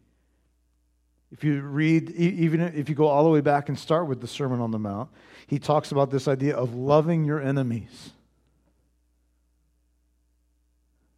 if 1.33 1.45
you 1.45 1.61
read, 1.61 2.11
even 2.11 2.61
if 2.61 2.89
you 2.89 2.95
go 2.95 3.07
all 3.07 3.23
the 3.23 3.31
way 3.31 3.41
back 3.41 3.69
and 3.69 3.79
start 3.79 4.09
with 4.09 4.21
the 4.21 4.27
Sermon 4.27 4.61
on 4.61 4.73
the 4.73 4.79
Mount, 4.79 5.11
he 5.47 5.59
talks 5.59 5.93
about 5.93 6.11
this 6.11 6.27
idea 6.27 6.57
of 6.57 6.75
loving 6.75 7.25
your 7.25 7.41
enemies. 7.41 8.11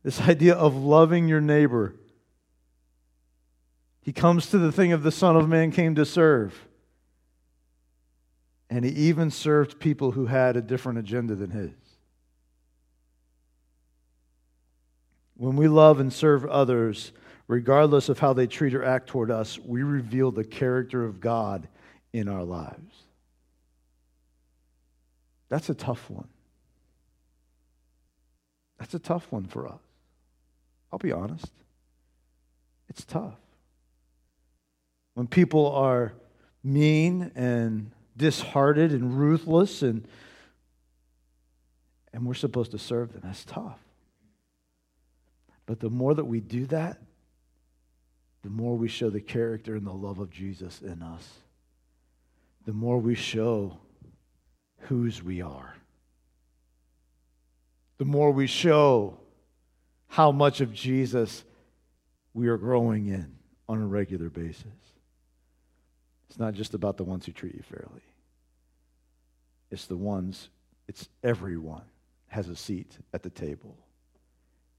This 0.03 0.20
idea 0.29 0.55
of 0.55 0.75
loving 0.77 1.29
your 1.29 1.40
neighbor. 1.40 1.94
He 4.03 4.12
comes 4.12 4.51
to 4.51 4.59
the 4.59 4.72
thing 4.72 4.92
of 4.92 5.03
the 5.03 5.12
Son 5.12 5.37
of 5.37 5.48
Man 5.48 5.70
came 5.70 5.94
to 5.94 6.05
serve. 6.05 6.66
And 8.68 8.85
he 8.85 8.90
even 8.90 9.31
served 9.31 9.79
people 9.79 10.12
who 10.12 10.27
had 10.27 10.57
a 10.57 10.62
different 10.62 10.98
agenda 10.98 11.35
than 11.35 11.51
his. 11.51 11.70
When 15.42 15.57
we 15.57 15.66
love 15.66 15.98
and 15.98 16.12
serve 16.12 16.46
others, 16.46 17.11
regardless 17.48 18.09
of 18.09 18.20
how 18.20 18.33
they 18.33 18.46
treat 18.46 18.74
or 18.76 18.85
act 18.85 19.09
toward 19.09 19.28
us, 19.28 19.59
we 19.59 19.83
reveal 19.83 20.31
the 20.31 20.44
character 20.44 21.05
of 21.05 21.18
God 21.20 21.66
in 22.12 22.28
our 22.28 22.44
lives. 22.44 22.94
That's 25.48 25.68
a 25.68 25.74
tough 25.74 26.09
one. 26.09 26.28
That's 28.78 28.94
a 28.94 29.00
tough 29.00 29.33
one 29.33 29.46
for 29.46 29.66
us. 29.66 29.81
I'll 30.92 31.00
be 31.00 31.11
honest. 31.11 31.50
It's 32.88 33.05
tough. 33.05 33.35
When 35.14 35.26
people 35.26 35.72
are 35.72 36.12
mean 36.62 37.33
and 37.35 37.90
disheartened 38.16 38.92
and 38.92 39.18
ruthless 39.18 39.83
and 39.83 40.07
and 42.12 42.26
we're 42.26 42.35
supposed 42.35 42.70
to 42.70 42.78
serve 42.78 43.12
them, 43.12 43.22
that's 43.24 43.44
tough. 43.44 43.81
But 45.72 45.80
the 45.80 45.88
more 45.88 46.12
that 46.12 46.26
we 46.26 46.40
do 46.40 46.66
that, 46.66 46.98
the 48.42 48.50
more 48.50 48.76
we 48.76 48.88
show 48.88 49.08
the 49.08 49.22
character 49.22 49.74
and 49.74 49.87
the 49.87 49.90
love 49.90 50.18
of 50.18 50.28
Jesus 50.28 50.82
in 50.82 51.00
us, 51.00 51.26
the 52.66 52.74
more 52.74 52.98
we 52.98 53.14
show 53.14 53.78
whose 54.80 55.22
we 55.22 55.40
are, 55.40 55.74
the 57.96 58.04
more 58.04 58.30
we 58.32 58.46
show 58.46 59.16
how 60.08 60.30
much 60.30 60.61
of 60.61 60.74
Jesus 60.74 61.42
we 62.35 62.48
are 62.48 62.58
growing 62.58 63.06
in 63.06 63.35
on 63.66 63.80
a 63.80 63.87
regular 63.87 64.28
basis. 64.28 64.66
It's 66.28 66.38
not 66.38 66.52
just 66.52 66.74
about 66.74 66.98
the 66.98 67.04
ones 67.04 67.24
who 67.24 67.32
treat 67.32 67.54
you 67.54 67.62
fairly. 67.62 68.02
It's 69.70 69.87
the 69.87 69.96
ones, 69.96 70.50
it's 70.87 71.08
everyone 71.24 71.87
has 72.28 72.50
a 72.50 72.56
seat 72.56 72.98
at 73.14 73.22
the 73.22 73.30
table. 73.30 73.74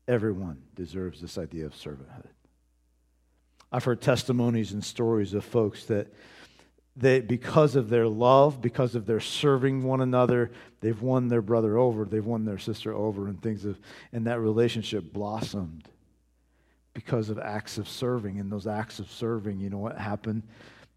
Everyone 0.08 0.62
deserves 0.76 1.22
this 1.22 1.38
idea 1.38 1.66
of 1.66 1.74
servanthood. 1.74 2.28
I've 3.72 3.86
heard 3.86 4.02
testimonies 4.02 4.74
and 4.74 4.84
stories 4.84 5.34
of 5.34 5.44
folks 5.44 5.86
that 5.86 6.13
they, 6.96 7.22
because 7.22 7.76
of 7.76 7.89
their 7.89 8.08
love, 8.08 8.62
because 8.62 8.94
of 8.94 9.08
their 9.08 9.20
serving 9.20 9.84
one 9.84 10.02
another, 10.02 10.52
they've 10.82 11.02
won 11.02 11.28
their 11.28 11.42
brother 11.42 11.78
over, 11.78 12.06
they've 12.06 12.24
won 12.24 12.46
their 12.46 12.60
sister 12.60 12.94
over, 12.94 13.28
and 13.28 13.42
things 13.42 13.66
of, 13.66 13.80
and 14.12 14.28
that 14.28 14.39
relationship 14.39 15.12
blossomed 15.12 15.89
because 16.94 17.30
of 17.30 17.39
acts 17.39 17.80
of 17.80 17.89
serving. 17.89 18.39
And 18.39 18.52
those 18.52 18.68
acts 18.68 19.00
of 19.00 19.10
serving, 19.10 19.60
you 19.60 19.72
know 19.72 19.80
what 19.80 19.98
happened? 19.98 20.44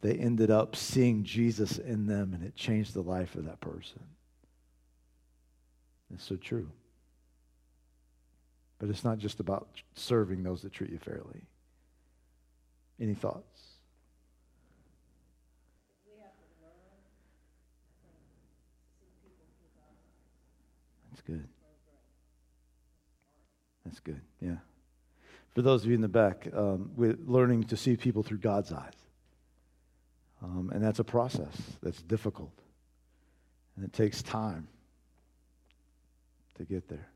They 0.02 0.12
ended 0.14 0.50
up 0.50 0.76
seeing 0.76 1.24
Jesus 1.24 1.78
in 1.78 2.06
them, 2.06 2.34
and 2.34 2.44
it 2.44 2.54
changed 2.54 2.92
the 2.92 3.02
life 3.02 3.34
of 3.34 3.46
that 3.46 3.60
person. 3.60 4.00
It's 6.12 6.24
so 6.24 6.36
true. 6.36 6.70
But 8.78 8.90
it's 8.90 9.04
not 9.04 9.18
just 9.18 9.40
about 9.40 9.68
serving 9.94 10.42
those 10.42 10.62
that 10.62 10.72
treat 10.72 10.90
you 10.90 10.98
fairly. 10.98 11.42
Any 13.00 13.14
thoughts? 13.14 13.62
That's 21.10 21.22
good. 21.22 21.48
That's 23.84 24.00
good, 24.00 24.20
yeah. 24.40 24.56
For 25.54 25.62
those 25.62 25.82
of 25.82 25.88
you 25.88 25.94
in 25.94 26.02
the 26.02 26.08
back, 26.08 26.48
um, 26.54 26.90
we're 26.96 27.16
learning 27.24 27.64
to 27.64 27.76
see 27.76 27.96
people 27.96 28.22
through 28.22 28.38
God's 28.38 28.72
eyes. 28.72 28.92
Um, 30.42 30.70
and 30.74 30.84
that's 30.84 30.98
a 30.98 31.04
process 31.04 31.54
that's 31.82 32.02
difficult. 32.02 32.52
And 33.76 33.84
it 33.84 33.94
takes 33.94 34.22
time 34.22 34.68
to 36.56 36.64
get 36.64 36.88
there. 36.88 37.08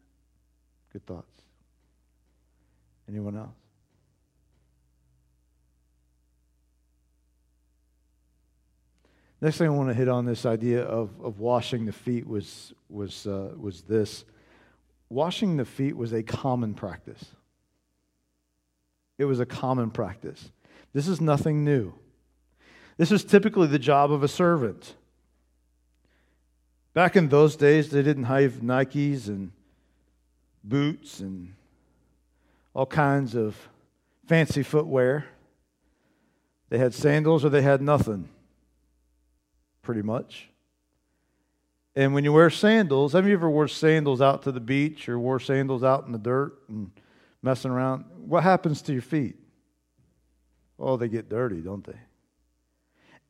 Good 0.92 1.04
thoughts. 1.04 1.49
Anyone 3.10 3.36
else? 3.36 3.50
Next 9.40 9.56
thing 9.56 9.66
I 9.66 9.70
want 9.70 9.88
to 9.88 9.94
hit 9.94 10.08
on 10.08 10.26
this 10.26 10.46
idea 10.46 10.82
of, 10.82 11.10
of 11.20 11.40
washing 11.40 11.86
the 11.86 11.92
feet 11.92 12.26
was, 12.26 12.72
was, 12.88 13.26
uh, 13.26 13.52
was 13.58 13.82
this. 13.82 14.24
Washing 15.08 15.56
the 15.56 15.64
feet 15.64 15.96
was 15.96 16.12
a 16.12 16.22
common 16.22 16.74
practice. 16.74 17.24
It 19.18 19.24
was 19.24 19.40
a 19.40 19.46
common 19.46 19.90
practice. 19.90 20.52
This 20.92 21.08
is 21.08 21.20
nothing 21.20 21.64
new. 21.64 21.94
This 22.96 23.10
is 23.10 23.24
typically 23.24 23.66
the 23.66 23.78
job 23.78 24.12
of 24.12 24.22
a 24.22 24.28
servant. 24.28 24.94
Back 26.92 27.16
in 27.16 27.28
those 27.28 27.56
days, 27.56 27.90
they 27.90 28.02
didn't 28.02 28.24
have 28.24 28.60
Nikes 28.60 29.26
and 29.26 29.52
boots 30.62 31.20
and 31.20 31.54
all 32.74 32.86
kinds 32.86 33.34
of 33.34 33.56
fancy 34.26 34.62
footwear. 34.62 35.26
They 36.68 36.78
had 36.78 36.94
sandals 36.94 37.44
or 37.44 37.48
they 37.48 37.62
had 37.62 37.82
nothing 37.82 38.28
pretty 39.82 40.02
much. 40.02 40.48
And 41.96 42.14
when 42.14 42.22
you 42.22 42.32
wear 42.32 42.50
sandals, 42.50 43.12
have 43.14 43.26
you 43.26 43.32
ever 43.32 43.50
wore 43.50 43.66
sandals 43.66 44.20
out 44.20 44.42
to 44.44 44.52
the 44.52 44.60
beach 44.60 45.08
or 45.08 45.18
wore 45.18 45.40
sandals 45.40 45.82
out 45.82 46.06
in 46.06 46.12
the 46.12 46.18
dirt 46.18 46.56
and 46.68 46.92
messing 47.42 47.72
around? 47.72 48.04
What 48.16 48.44
happens 48.44 48.82
to 48.82 48.92
your 48.92 49.02
feet? 49.02 49.36
Oh, 50.78 50.96
they 50.96 51.08
get 51.08 51.28
dirty, 51.28 51.60
don't 51.60 51.84
they? 51.84 51.98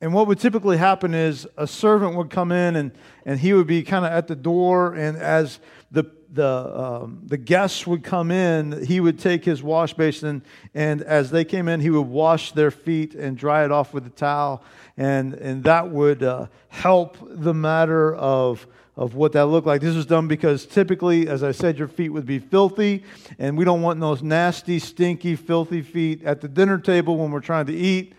And 0.02 0.14
what 0.14 0.26
would 0.26 0.38
typically 0.38 0.76
happen 0.76 1.14
is 1.14 1.46
a 1.56 1.66
servant 1.66 2.16
would 2.16 2.30
come 2.30 2.52
in 2.52 2.76
and, 2.76 2.92
and 3.24 3.40
he 3.40 3.52
would 3.52 3.66
be 3.66 3.82
kind 3.82 4.04
of 4.04 4.12
at 4.12 4.28
the 4.28 4.36
door, 4.36 4.94
and 4.94 5.16
as 5.16 5.60
the 5.90 6.04
the, 6.32 6.46
um, 6.46 7.22
the 7.26 7.36
guests 7.36 7.86
would 7.86 8.04
come 8.04 8.30
in, 8.30 8.84
he 8.84 9.00
would 9.00 9.18
take 9.18 9.44
his 9.44 9.62
wash 9.62 9.94
basin, 9.94 10.42
and 10.74 11.02
as 11.02 11.30
they 11.30 11.44
came 11.44 11.68
in, 11.68 11.80
he 11.80 11.90
would 11.90 12.02
wash 12.02 12.52
their 12.52 12.70
feet 12.70 13.14
and 13.14 13.36
dry 13.36 13.64
it 13.64 13.72
off 13.72 13.92
with 13.92 14.06
a 14.06 14.10
towel. 14.10 14.62
And, 14.96 15.34
and 15.34 15.64
that 15.64 15.90
would 15.90 16.22
uh, 16.22 16.46
help 16.68 17.16
the 17.20 17.54
matter 17.54 18.14
of, 18.14 18.66
of 18.96 19.14
what 19.14 19.32
that 19.32 19.46
looked 19.46 19.66
like. 19.66 19.80
This 19.80 19.96
was 19.96 20.06
done 20.06 20.28
because 20.28 20.66
typically, 20.66 21.28
as 21.28 21.42
I 21.42 21.52
said, 21.52 21.78
your 21.78 21.88
feet 21.88 22.10
would 22.10 22.26
be 22.26 22.38
filthy, 22.38 23.04
and 23.38 23.56
we 23.56 23.64
don't 23.64 23.82
want 23.82 23.98
those 23.98 24.22
nasty, 24.22 24.78
stinky, 24.78 25.36
filthy 25.36 25.82
feet 25.82 26.22
at 26.22 26.40
the 26.40 26.48
dinner 26.48 26.78
table 26.78 27.16
when 27.16 27.30
we're 27.30 27.40
trying 27.40 27.66
to 27.66 27.74
eat. 27.74 28.14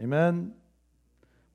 Amen? 0.00 0.52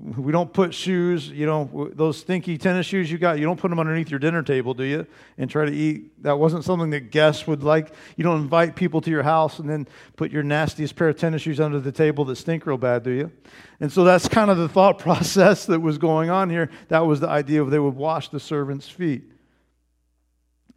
We 0.03 0.31
don't 0.31 0.51
put 0.51 0.73
shoes, 0.73 1.29
you 1.29 1.45
know, 1.45 1.91
those 1.93 2.17
stinky 2.17 2.57
tennis 2.57 2.87
shoes 2.87 3.11
you 3.11 3.19
got, 3.19 3.37
you 3.37 3.45
don't 3.45 3.59
put 3.59 3.69
them 3.69 3.79
underneath 3.79 4.09
your 4.09 4.19
dinner 4.19 4.41
table, 4.41 4.73
do 4.73 4.83
you? 4.83 5.05
And 5.37 5.47
try 5.47 5.65
to 5.65 5.71
eat. 5.71 6.23
That 6.23 6.39
wasn't 6.39 6.63
something 6.63 6.89
that 6.89 7.11
guests 7.11 7.45
would 7.45 7.61
like. 7.61 7.93
You 8.17 8.23
don't 8.23 8.41
invite 8.41 8.75
people 8.75 9.01
to 9.01 9.11
your 9.11 9.21
house 9.21 9.59
and 9.59 9.69
then 9.69 9.87
put 10.15 10.31
your 10.31 10.41
nastiest 10.41 10.95
pair 10.95 11.09
of 11.09 11.17
tennis 11.17 11.43
shoes 11.43 11.59
under 11.59 11.79
the 11.79 11.91
table 11.91 12.25
that 12.25 12.37
stink 12.37 12.65
real 12.65 12.77
bad, 12.77 13.03
do 13.03 13.11
you? 13.11 13.31
And 13.79 13.91
so 13.91 14.03
that's 14.03 14.27
kind 14.27 14.49
of 14.49 14.57
the 14.57 14.67
thought 14.67 14.97
process 14.99 15.67
that 15.67 15.79
was 15.81 15.99
going 15.99 16.31
on 16.31 16.49
here. 16.49 16.71
That 16.87 17.05
was 17.05 17.19
the 17.19 17.29
idea 17.29 17.61
of 17.61 17.69
they 17.69 17.79
would 17.79 17.95
wash 17.95 18.29
the 18.29 18.39
servant's 18.39 18.89
feet. 18.89 19.23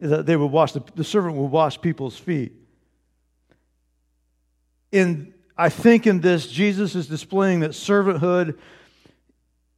That 0.01 0.27
they 0.27 0.35
would 0.35 0.51
wash, 0.51 0.73
the, 0.73 0.83
the 0.93 1.03
servant 1.03 1.35
would 1.35 1.51
wash 1.51 1.81
people's 1.81 2.17
feet. 2.17 2.53
In 4.91 5.33
I 5.57 5.69
think 5.69 6.05
in 6.05 6.19
this, 6.19 6.47
Jesus 6.47 6.95
is 6.95 7.07
displaying 7.07 7.61
that 7.61 7.71
servanthood 7.71 8.57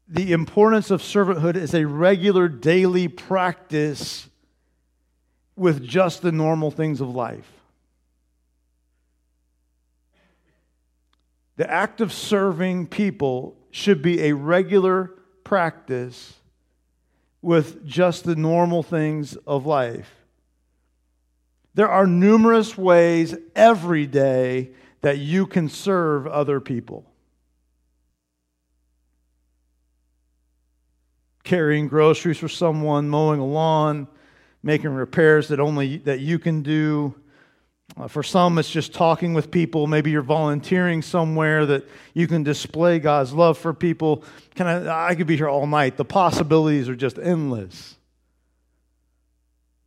the 0.08 0.32
importance 0.32 0.89
of 0.89 1.02
servanthood 1.02 1.56
is 1.56 1.74
a 1.74 1.86
regular 1.86 2.48
daily 2.48 3.08
practice 3.08 4.30
with 5.56 5.84
just 5.84 6.22
the 6.22 6.32
normal 6.32 6.72
things 6.72 7.02
of 7.02 7.10
life. 7.10 7.52
The 11.58 11.70
act 11.70 12.00
of 12.00 12.13
serving 12.13 12.88
people 12.88 13.58
should 13.72 14.02
be 14.02 14.24
a 14.24 14.34
regular 14.34 15.15
practice 15.43 16.36
with 17.41 17.86
just 17.86 18.24
the 18.24 18.36
normal 18.36 18.84
things 18.84 19.36
of 19.48 19.65
life. 19.65 20.13
There 21.74 21.89
are 21.89 22.08
numerous 22.08 22.78
ways 22.78 23.36
every 23.56 24.06
day 24.06 24.72
that 25.02 25.17
you 25.17 25.46
can 25.46 25.70
serve 25.70 26.28
other 26.28 26.60
people. 26.60 27.06
Carrying 31.48 31.88
groceries 31.88 32.38
for 32.38 32.50
someone, 32.50 33.08
mowing 33.08 33.40
a 33.40 33.46
lawn, 33.46 34.06
making 34.64 34.90
repairs 34.90 35.48
that 35.48 35.62
only 35.62 35.98
that 36.00 36.20
you 36.20 36.38
can 36.38 36.62
do. 36.62 37.16
Uh, 37.96 38.06
for 38.06 38.22
some, 38.22 38.58
it's 38.58 38.70
just 38.70 38.94
talking 38.94 39.34
with 39.34 39.50
people. 39.50 39.88
Maybe 39.88 40.12
you're 40.12 40.22
volunteering 40.22 41.02
somewhere 41.02 41.66
that 41.66 41.86
you 42.14 42.28
can 42.28 42.44
display 42.44 43.00
God's 43.00 43.32
love 43.32 43.58
for 43.58 43.74
people. 43.74 44.26
Can 44.56 44.68
I, 44.68 45.08
I 45.12 45.16
could 45.16 45.26
be 45.26 45.38
here 45.38 45.48
all 45.48 45.66
night. 45.66 45.96
The 45.96 46.04
possibilities 46.04 46.90
are 46.90 46.98
just 46.98 47.18
endless. 47.18 47.96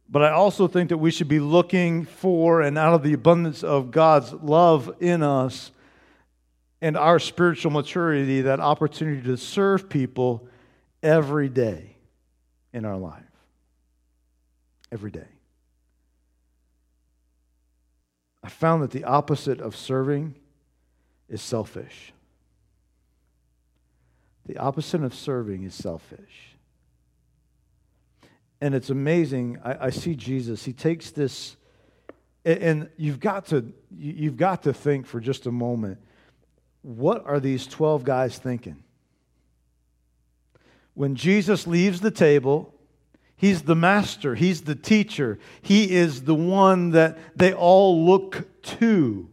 But 0.09 0.23
I 0.23 0.31
also 0.31 0.67
think 0.67 0.89
that 0.89 0.97
we 0.97 1.11
should 1.11 1.29
be 1.29 1.41
looking 1.41 2.07
for 2.07 2.63
and 2.63 2.79
out 2.79 2.95
of 2.95 3.03
the 3.03 3.13
abundance 3.13 3.63
of 3.63 3.91
God's 3.91 4.33
love 4.33 4.97
in 4.99 5.23
us 5.23 5.73
and 6.81 6.97
our 6.97 7.19
spiritual 7.19 7.71
maturity, 7.71 8.41
that 8.41 8.61
opportunity 8.61 9.23
to 9.25 9.37
serve 9.37 9.91
people 9.91 10.49
every 11.03 11.49
day 11.49 11.97
in 12.73 12.85
our 12.85 12.97
life. 12.97 13.23
Every 14.93 15.11
day. 15.11 15.29
I 18.43 18.49
found 18.49 18.83
that 18.83 18.91
the 18.91 19.05
opposite 19.05 19.61
of 19.61 19.77
serving 19.77 20.35
is 21.29 21.43
selfish. 21.43 22.13
The 24.47 24.59
opposite 24.59 25.03
of 25.03 25.15
serving 25.15 25.65
is 25.65 25.75
selfish. 25.75 26.57
And 28.61 28.75
it's 28.75 28.91
amazing. 28.91 29.59
I, 29.63 29.87
I 29.87 29.91
see 29.91 30.15
Jesus. 30.15 30.65
He 30.65 30.73
takes 30.73 31.11
this, 31.11 31.57
and 32.45 32.89
you've 32.97 33.21
got 33.21 33.47
to 33.47 33.73
you've 33.97 34.37
got 34.37 34.63
to 34.65 34.73
think 34.73 35.07
for 35.07 35.21
just 35.21 35.47
a 35.47 35.53
moment. 35.53 35.99
What 36.83 37.27
are 37.27 37.41
these 37.41 37.67
12 37.67 38.05
guys 38.05 38.39
thinking? 38.39 38.83
When 41.01 41.15
Jesus 41.15 41.67
leaves 41.67 42.03
the 42.03 42.11
table, 42.11 42.75
He's 43.35 43.63
the 43.63 43.75
master, 43.75 44.35
He's 44.35 44.61
the 44.65 44.75
teacher, 44.75 45.39
He 45.63 45.91
is 45.93 46.25
the 46.25 46.35
one 46.35 46.91
that 46.91 47.17
they 47.35 47.55
all 47.55 48.05
look 48.05 48.47
to. 48.65 49.27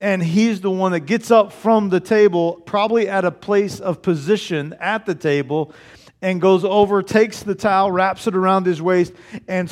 And 0.00 0.22
He's 0.22 0.62
the 0.62 0.70
one 0.70 0.92
that 0.92 1.00
gets 1.00 1.30
up 1.30 1.52
from 1.52 1.90
the 1.90 2.00
table, 2.00 2.62
probably 2.64 3.10
at 3.10 3.26
a 3.26 3.30
place 3.30 3.78
of 3.78 4.00
position 4.00 4.74
at 4.80 5.04
the 5.04 5.14
table, 5.14 5.74
and 6.22 6.40
goes 6.40 6.64
over, 6.64 7.02
takes 7.02 7.42
the 7.42 7.54
towel, 7.54 7.92
wraps 7.92 8.26
it 8.26 8.34
around 8.34 8.64
his 8.64 8.80
waist, 8.80 9.12
and 9.48 9.70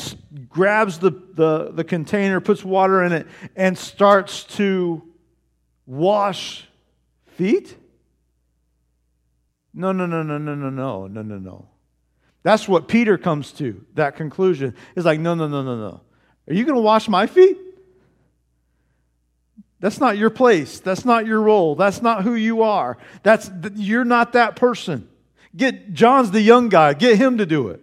grabs 0.50 0.98
the, 0.98 1.12
the, 1.32 1.70
the 1.72 1.84
container, 1.84 2.38
puts 2.42 2.62
water 2.62 3.02
in 3.02 3.12
it, 3.12 3.26
and 3.56 3.78
starts 3.78 4.44
to 4.44 5.00
wash 5.86 6.68
feet? 7.28 7.78
No, 9.72 9.92
no, 9.92 10.06
no, 10.06 10.22
no, 10.22 10.38
no, 10.38 10.54
no, 10.54 10.70
no, 10.70 11.06
no, 11.06 11.22
no, 11.22 11.38
no. 11.38 11.68
That's 12.42 12.66
what 12.66 12.88
Peter 12.88 13.18
comes 13.18 13.52
to, 13.52 13.84
that 13.94 14.16
conclusion. 14.16 14.74
Is 14.96 15.04
like, 15.04 15.20
no, 15.20 15.34
no, 15.34 15.46
no, 15.46 15.62
no, 15.62 15.76
no. 15.76 16.00
Are 16.48 16.54
you 16.54 16.64
going 16.64 16.76
to 16.76 16.82
wash 16.82 17.08
my 17.08 17.26
feet? 17.26 17.56
That's 19.78 19.98
not 19.98 20.18
your 20.18 20.30
place. 20.30 20.80
That's 20.80 21.04
not 21.04 21.26
your 21.26 21.40
role. 21.40 21.74
That's 21.74 22.02
not 22.02 22.22
who 22.22 22.34
you 22.34 22.62
are. 22.62 22.98
That's 23.22 23.50
you're 23.74 24.04
not 24.04 24.34
that 24.34 24.56
person. 24.56 25.08
Get 25.56 25.92
John's 25.94 26.30
the 26.30 26.40
young 26.40 26.68
guy. 26.68 26.92
Get 26.94 27.16
him 27.16 27.38
to 27.38 27.46
do 27.46 27.68
it. 27.68 27.80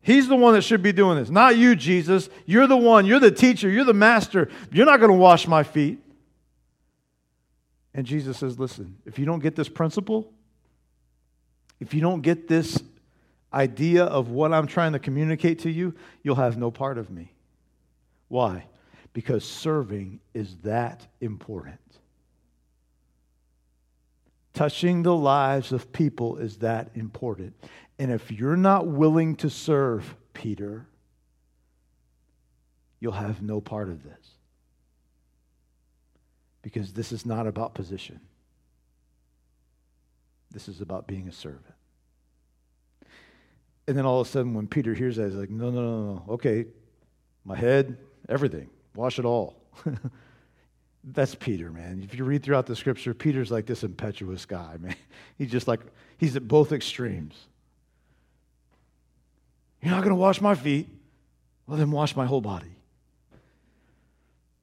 He's 0.00 0.26
the 0.26 0.34
one 0.34 0.54
that 0.54 0.62
should 0.62 0.82
be 0.82 0.92
doing 0.92 1.16
this. 1.16 1.30
Not 1.30 1.56
you, 1.56 1.76
Jesus. 1.76 2.28
You're 2.44 2.66
the 2.66 2.76
one. 2.76 3.06
You're 3.06 3.20
the 3.20 3.30
teacher. 3.30 3.68
You're 3.68 3.84
the 3.84 3.94
master. 3.94 4.48
You're 4.72 4.86
not 4.86 4.98
going 4.98 5.12
to 5.12 5.16
wash 5.16 5.46
my 5.46 5.62
feet. 5.62 6.01
And 7.94 8.06
Jesus 8.06 8.38
says, 8.38 8.58
listen, 8.58 8.96
if 9.04 9.18
you 9.18 9.26
don't 9.26 9.40
get 9.40 9.54
this 9.54 9.68
principle, 9.68 10.32
if 11.80 11.92
you 11.92 12.00
don't 12.00 12.22
get 12.22 12.48
this 12.48 12.82
idea 13.52 14.04
of 14.04 14.30
what 14.30 14.52
I'm 14.52 14.66
trying 14.66 14.92
to 14.92 14.98
communicate 14.98 15.60
to 15.60 15.70
you, 15.70 15.94
you'll 16.22 16.36
have 16.36 16.56
no 16.56 16.70
part 16.70 16.96
of 16.96 17.10
me. 17.10 17.32
Why? 18.28 18.66
Because 19.12 19.44
serving 19.44 20.20
is 20.32 20.56
that 20.62 21.06
important. 21.20 21.78
Touching 24.54 25.02
the 25.02 25.14
lives 25.14 25.72
of 25.72 25.92
people 25.92 26.38
is 26.38 26.58
that 26.58 26.90
important. 26.94 27.54
And 27.98 28.10
if 28.10 28.30
you're 28.30 28.56
not 28.56 28.86
willing 28.86 29.36
to 29.36 29.50
serve, 29.50 30.14
Peter, 30.32 30.86
you'll 33.00 33.12
have 33.12 33.42
no 33.42 33.60
part 33.60 33.88
of 33.88 34.02
this 34.02 34.21
because 36.62 36.92
this 36.92 37.12
is 37.12 37.26
not 37.26 37.46
about 37.46 37.74
position. 37.74 38.20
This 40.50 40.68
is 40.68 40.80
about 40.80 41.06
being 41.06 41.28
a 41.28 41.32
servant. 41.32 41.74
And 43.88 43.96
then 43.96 44.06
all 44.06 44.20
of 44.20 44.28
a 44.28 44.30
sudden, 44.30 44.54
when 44.54 44.68
Peter 44.68 44.94
hears 44.94 45.16
that, 45.16 45.24
he's 45.24 45.34
like, 45.34 45.50
no, 45.50 45.70
no, 45.70 45.82
no, 45.82 46.14
no. 46.14 46.24
Okay, 46.34 46.66
my 47.44 47.56
head, 47.56 47.98
everything, 48.28 48.70
wash 48.94 49.18
it 49.18 49.24
all. 49.24 49.56
That's 51.04 51.34
Peter, 51.34 51.72
man. 51.72 52.02
If 52.04 52.16
you 52.16 52.24
read 52.24 52.44
throughout 52.44 52.66
the 52.66 52.76
scripture, 52.76 53.12
Peter's 53.12 53.50
like 53.50 53.66
this 53.66 53.82
impetuous 53.82 54.46
guy, 54.46 54.76
man. 54.78 54.94
He's 55.38 55.50
just 55.50 55.66
like, 55.66 55.80
he's 56.16 56.36
at 56.36 56.46
both 56.46 56.70
extremes. 56.70 57.34
You're 59.80 59.90
not 59.90 60.04
going 60.04 60.10
to 60.10 60.14
wash 60.14 60.40
my 60.40 60.54
feet? 60.54 60.88
Well, 61.66 61.76
then 61.76 61.90
wash 61.90 62.14
my 62.14 62.26
whole 62.26 62.40
body. 62.40 62.76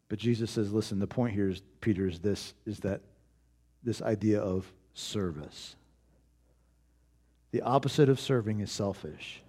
But 0.10 0.18
Jesus 0.18 0.50
says, 0.50 0.74
listen, 0.74 1.00
the 1.00 1.08
point 1.08 1.34
here 1.34 1.50
is, 1.50 1.62
Peter, 1.82 2.08
is 2.08 2.20
this, 2.20 2.56
is 2.66 2.80
that 2.80 3.02
this 3.84 4.02
idea 4.02 4.42
of 4.42 4.72
service. 4.94 5.76
The 7.52 7.62
opposite 7.62 8.10
of 8.10 8.20
serving 8.20 8.60
is 8.60 8.72
selfish. 8.72 9.42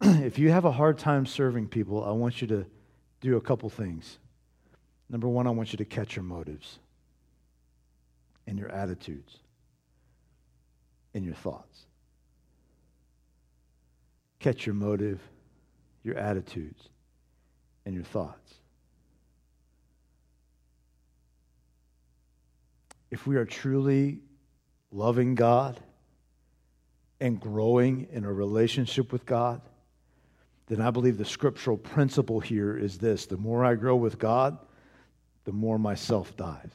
if 0.02 0.38
you 0.38 0.50
have 0.50 0.64
a 0.64 0.72
hard 0.72 0.98
time 0.98 1.24
serving 1.24 1.68
people, 1.68 2.04
I 2.04 2.10
want 2.10 2.42
you 2.42 2.48
to 2.48 2.66
do 3.20 3.36
a 3.36 3.40
couple 3.40 3.70
things. 3.70 4.18
Number 5.08 5.28
one, 5.28 5.46
I 5.46 5.50
want 5.50 5.72
you 5.72 5.76
to 5.78 5.84
catch 5.84 6.16
your 6.16 6.24
motives 6.24 6.80
and 8.46 8.58
your 8.58 8.68
attitudes 8.70 9.38
and 11.14 11.24
your 11.24 11.34
thoughts. 11.34 11.86
Catch 14.40 14.66
your 14.66 14.74
motive, 14.74 15.20
your 16.02 16.16
attitudes, 16.16 16.88
and 17.86 17.94
your 17.94 18.04
thoughts. 18.04 18.54
If 23.10 23.26
we 23.26 23.36
are 23.36 23.46
truly 23.46 24.18
loving 24.90 25.36
God 25.36 25.80
and 27.20 27.40
growing 27.40 28.08
in 28.10 28.24
a 28.24 28.32
relationship 28.32 29.12
with 29.12 29.24
God, 29.24 29.62
then 30.66 30.80
I 30.80 30.90
believe 30.90 31.16
the 31.16 31.24
scriptural 31.24 31.76
principle 31.76 32.40
here 32.40 32.76
is 32.76 32.98
this 32.98 33.26
the 33.26 33.36
more 33.36 33.64
I 33.64 33.76
grow 33.76 33.94
with 33.94 34.18
God, 34.18 34.58
the 35.44 35.52
more 35.52 35.78
myself 35.78 36.36
dies. 36.36 36.72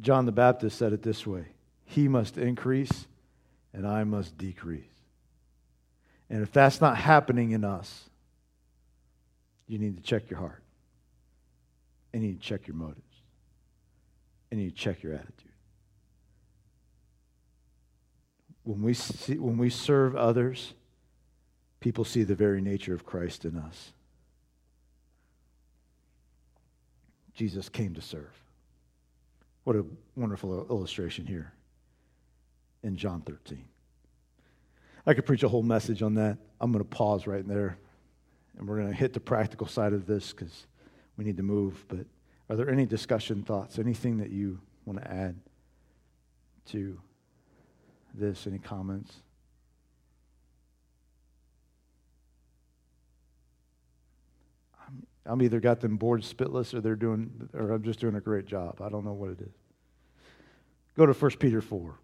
John 0.00 0.26
the 0.26 0.32
Baptist 0.32 0.78
said 0.78 0.92
it 0.92 1.02
this 1.02 1.26
way 1.26 1.46
He 1.84 2.06
must 2.06 2.38
increase, 2.38 3.08
and 3.74 3.84
I 3.84 4.04
must 4.04 4.38
decrease. 4.38 4.91
And 6.32 6.42
if 6.42 6.50
that's 6.50 6.80
not 6.80 6.96
happening 6.96 7.50
in 7.50 7.62
us, 7.62 8.08
you 9.68 9.78
need 9.78 9.98
to 9.98 10.02
check 10.02 10.30
your 10.30 10.40
heart. 10.40 10.62
and 12.14 12.22
you 12.22 12.30
need 12.30 12.40
to 12.40 12.46
check 12.46 12.66
your 12.66 12.76
motives. 12.76 13.00
And 14.50 14.60
you 14.60 14.70
check 14.70 15.02
your 15.02 15.14
attitude. 15.14 15.52
When 18.64 18.82
we, 18.82 18.94
see, 18.94 19.38
when 19.38 19.58
we 19.58 19.68
serve 19.68 20.16
others, 20.16 20.72
people 21.80 22.04
see 22.04 22.22
the 22.22 22.34
very 22.34 22.60
nature 22.62 22.94
of 22.94 23.04
Christ 23.04 23.44
in 23.44 23.56
us. 23.56 23.92
Jesus 27.34 27.68
came 27.68 27.94
to 27.94 28.02
serve. 28.02 28.32
What 29.64 29.76
a 29.76 29.84
wonderful 30.16 30.66
illustration 30.70 31.26
here 31.26 31.52
in 32.82 32.96
John 32.96 33.20
13. 33.22 33.64
I 35.06 35.14
could 35.14 35.26
preach 35.26 35.42
a 35.42 35.48
whole 35.48 35.62
message 35.62 36.02
on 36.02 36.14
that. 36.14 36.38
I'm 36.60 36.72
going 36.72 36.84
to 36.84 36.88
pause 36.88 37.26
right 37.26 37.46
there 37.46 37.78
and 38.58 38.68
we're 38.68 38.76
going 38.76 38.88
to 38.88 38.94
hit 38.94 39.12
the 39.12 39.20
practical 39.20 39.66
side 39.66 39.92
of 39.92 40.06
this 40.06 40.32
because 40.32 40.66
we 41.16 41.24
need 41.24 41.36
to 41.38 41.42
move. 41.42 41.84
But 41.88 42.06
are 42.48 42.56
there 42.56 42.70
any 42.70 42.86
discussion 42.86 43.42
thoughts, 43.42 43.78
anything 43.78 44.18
that 44.18 44.30
you 44.30 44.60
want 44.84 45.00
to 45.00 45.10
add 45.10 45.36
to 46.66 47.00
this? 48.14 48.46
Any 48.46 48.58
comments? 48.58 49.14
I'm 55.24 55.40
either 55.40 55.60
got 55.60 55.80
them 55.80 55.96
bored 55.96 56.22
spitless 56.22 56.74
or 56.74 56.80
they're 56.80 56.96
doing 56.96 57.48
or 57.54 57.70
I'm 57.70 57.82
just 57.82 58.00
doing 58.00 58.16
a 58.16 58.20
great 58.20 58.44
job. 58.44 58.80
I 58.80 58.88
don't 58.88 59.04
know 59.04 59.12
what 59.12 59.30
it 59.30 59.40
is. 59.40 59.54
Go 60.96 61.06
to 61.06 61.12
1 61.12 61.30
Peter 61.38 61.60
4. 61.60 61.98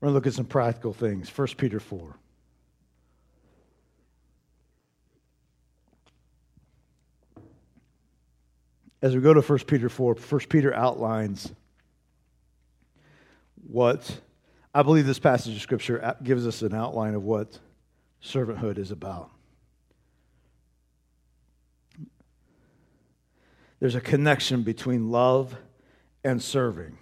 We're 0.00 0.06
going 0.06 0.12
to 0.12 0.14
look 0.14 0.26
at 0.26 0.34
some 0.34 0.46
practical 0.46 0.92
things. 0.94 1.28
1 1.28 1.48
Peter 1.58 1.78
4. 1.78 2.16
As 9.02 9.14
we 9.14 9.20
go 9.20 9.34
to 9.34 9.40
1 9.40 9.58
Peter 9.60 9.88
4, 9.88 10.14
1 10.14 10.40
Peter 10.48 10.74
outlines 10.74 11.52
what 13.66 14.20
I 14.74 14.82
believe 14.82 15.06
this 15.06 15.18
passage 15.18 15.54
of 15.54 15.62
Scripture 15.62 16.16
gives 16.22 16.46
us 16.46 16.62
an 16.62 16.74
outline 16.74 17.14
of 17.14 17.22
what 17.22 17.58
servanthood 18.22 18.78
is 18.78 18.90
about. 18.90 19.30
There's 23.80 23.94
a 23.94 24.00
connection 24.00 24.62
between 24.62 25.10
love 25.10 25.56
and 26.22 26.42
serving. 26.42 26.98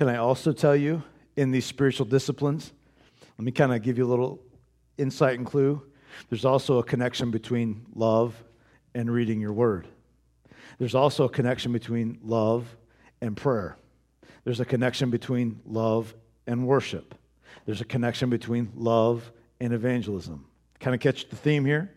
Can 0.00 0.08
I 0.08 0.16
also 0.16 0.52
tell 0.52 0.74
you 0.74 1.02
in 1.36 1.50
these 1.50 1.66
spiritual 1.66 2.06
disciplines? 2.06 2.72
Let 3.36 3.44
me 3.44 3.52
kind 3.52 3.74
of 3.74 3.82
give 3.82 3.98
you 3.98 4.06
a 4.06 4.08
little 4.08 4.40
insight 4.96 5.36
and 5.36 5.46
clue. 5.46 5.82
There's 6.30 6.46
also 6.46 6.78
a 6.78 6.82
connection 6.82 7.30
between 7.30 7.84
love 7.94 8.34
and 8.94 9.12
reading 9.12 9.42
your 9.42 9.52
word. 9.52 9.86
There's 10.78 10.94
also 10.94 11.24
a 11.24 11.28
connection 11.28 11.70
between 11.70 12.18
love 12.24 12.78
and 13.20 13.36
prayer. 13.36 13.76
There's 14.44 14.60
a 14.60 14.64
connection 14.64 15.10
between 15.10 15.60
love 15.66 16.14
and 16.46 16.66
worship. 16.66 17.14
There's 17.66 17.82
a 17.82 17.84
connection 17.84 18.30
between 18.30 18.72
love 18.74 19.30
and 19.60 19.74
evangelism. 19.74 20.46
Kind 20.78 20.94
of 20.94 21.02
catch 21.02 21.28
the 21.28 21.36
theme 21.36 21.66
here? 21.66 21.92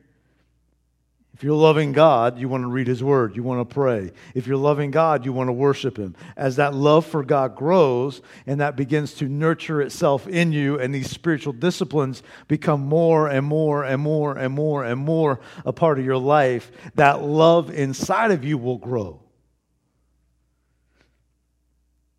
If 1.33 1.43
you're 1.43 1.55
loving 1.55 1.93
God, 1.93 2.37
you 2.37 2.47
want 2.47 2.63
to 2.63 2.67
read 2.67 2.85
His 2.85 3.03
Word, 3.03 3.35
you 3.35 3.41
want 3.41 3.67
to 3.67 3.73
pray. 3.73 4.11
If 4.35 4.45
you're 4.45 4.55
loving 4.55 4.91
God, 4.91 5.25
you 5.25 5.33
want 5.33 5.47
to 5.47 5.53
worship 5.53 5.97
Him. 5.97 6.15
As 6.37 6.57
that 6.57 6.75
love 6.75 7.07
for 7.07 7.23
God 7.23 7.55
grows 7.55 8.21
and 8.45 8.61
that 8.61 8.75
begins 8.75 9.15
to 9.15 9.27
nurture 9.27 9.81
itself 9.81 10.27
in 10.27 10.51
you, 10.51 10.79
and 10.79 10.93
these 10.93 11.09
spiritual 11.09 11.53
disciplines 11.53 12.21
become 12.47 12.81
more 12.81 13.27
and 13.27 13.47
more 13.47 13.83
and 13.83 13.99
more 13.99 14.37
and 14.37 14.53
more 14.53 14.83
and 14.83 14.99
more 14.99 15.39
a 15.65 15.73
part 15.73 15.97
of 15.97 16.05
your 16.05 16.17
life, 16.17 16.71
that 16.95 17.23
love 17.23 17.71
inside 17.71 18.29
of 18.29 18.45
you 18.45 18.59
will 18.59 18.77
grow. 18.77 19.19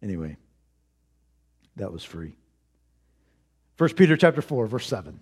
Anyway, 0.02 0.36
that 1.76 1.92
was 1.92 2.02
free. 2.02 2.34
1 3.78 3.90
Peter 3.94 4.16
chapter 4.16 4.42
4, 4.42 4.66
verse 4.66 4.86
7. 4.88 5.20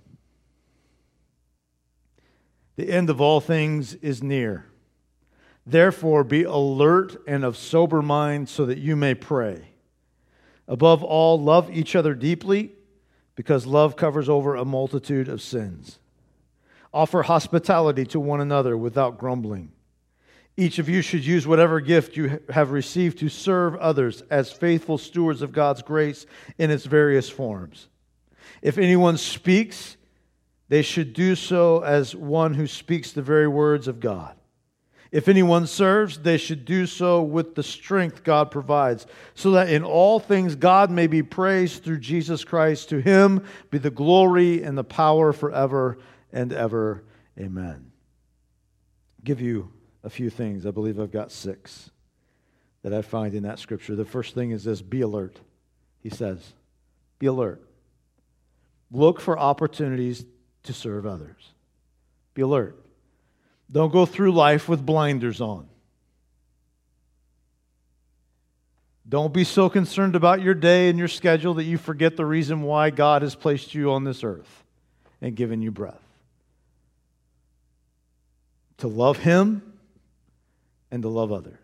The 2.77 2.91
end 2.91 3.11
of 3.11 3.21
all 3.21 3.41
things 3.41 3.95
is 3.95 4.23
near. 4.23 4.67
Therefore, 5.67 6.25
be 6.25 6.43
alert 6.43 7.17
and 7.27 7.45
of 7.45 7.57
sober 7.57 8.03
mind 8.03 8.49
so 8.49 8.67
that 8.67 8.79
you 8.79 8.97
may 8.97 9.15
pray. 9.15 9.69
Above 10.67 11.05
all, 11.05 11.41
love 11.41 11.71
each 11.71 11.95
other 11.95 12.15
deeply 12.15 12.73
because 13.37 13.67
love 13.67 13.97
covers 13.97 14.29
over 14.29 14.55
a 14.55 14.65
multitude 14.65 15.29
of 15.29 15.43
sins. 15.43 15.99
Offer 16.93 17.23
hospitality 17.23 18.05
to 18.07 18.21
one 18.21 18.41
another 18.41 18.77
without 18.77 19.19
grumbling. 19.19 19.73
Each 20.57 20.79
of 20.79 20.89
you 20.89 21.01
should 21.01 21.25
use 21.25 21.47
whatever 21.47 21.81
gift 21.81 22.17
you 22.17 22.41
have 22.51 22.73
received 22.73 23.19
to 23.19 23.29
serve 23.31 23.75
others 23.77 24.23
as 24.31 24.53
faithful 24.53 24.99
stewards 24.99 25.41
of 25.41 25.53
God's 25.53 25.81
grace 25.83 26.27
in 26.59 26.71
its 26.71 26.85
various 26.85 27.31
forms. 27.31 27.89
If 28.61 28.77
anyone 28.77 29.17
speaks, 29.17 29.97
they 30.73 30.81
should 30.81 31.13
do 31.13 31.37
so 31.37 31.85
as 31.85 32.17
one 32.17 32.55
who 32.55 32.67
speaks 32.67 33.13
the 33.13 33.21
very 33.21 33.47
words 33.47 33.89
of 33.89 34.01
God. 34.01 34.35
If 35.11 35.29
anyone 35.29 35.67
serves, 35.67 36.21
they 36.21 36.39
should 36.39 36.65
do 36.65 36.87
so 36.87 37.23
with 37.23 37.55
the 37.55 37.63
strength 37.63 38.25
God 38.25 38.51
provides, 38.51 39.07
so 39.35 39.51
that 39.51 39.69
in 39.69 39.85
all 39.85 40.19
things 40.19 40.55
God 40.57 40.91
may 40.91 41.09
be 41.09 41.23
praised 41.23 41.85
through 41.85 41.99
Jesus 41.99 42.43
Christ. 42.43 42.89
To 42.89 43.03
him 43.03 43.45
be 43.71 43.77
the 43.77 43.91
glory 43.91 44.63
and 44.63 44.79
the 44.79 44.83
power 44.83 45.35
forever 45.35 45.99
and 46.33 46.55
ever. 46.55 47.05
Amen. 47.39 47.93
Give 49.23 49.43
you 49.43 49.71
a 50.03 50.09
few 50.09 50.31
things. 50.31 50.65
I 50.65 50.71
believe 50.71 50.99
I've 50.99 51.13
got 51.13 51.31
six 51.31 51.91
that 52.81 52.95
I 52.95 53.03
find 53.03 53.35
in 53.35 53.43
that 53.43 53.59
scripture. 53.59 53.95
The 53.95 54.07
first 54.07 54.35
thing 54.35 54.53
is 54.53 54.65
this 54.65 54.81
be 54.81 55.03
alert. 55.03 55.39
He 56.01 56.09
says, 56.09 56.55
Be 57.19 57.27
alert. 57.27 57.63
Look 58.91 59.21
for 59.21 59.39
opportunities 59.39 60.25
to 60.65 60.73
serve 60.73 61.07
others. 61.07 61.53
Be 62.35 62.43
alert. 62.43 62.77
Don't 63.71 63.93
go 63.93 64.07
through 64.07 64.33
life 64.33 64.69
with 64.69 64.85
blinders 64.85 65.41
on. 65.41 65.69
Don't 69.09 69.33
be 69.33 69.45
so 69.45 69.69
concerned 69.69 70.15
about 70.15 70.43
your 70.43 70.55
day 70.55 70.89
and 70.89 70.99
your 70.99 71.09
schedule 71.09 71.55
that 71.55 71.65
you 71.65 71.77
forget 71.77 72.17
the 72.17 72.25
reason 72.25 72.63
why 72.63 72.91
God 72.91 73.23
has 73.23 73.35
placed 73.35 73.75
you 73.75 73.93
on 73.93 74.05
this 74.05 74.23
earth 74.23 74.63
and 75.21 75.35
given 75.35 75.61
you 75.61 75.71
breath. 75.71 76.01
To 78.79 78.89
love 78.89 79.19
Him 79.19 79.63
and 80.91 81.03
to 81.03 81.09
love 81.09 81.33
others. 81.33 81.59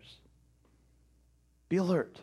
Be 1.69 1.77
alert. 1.77 2.19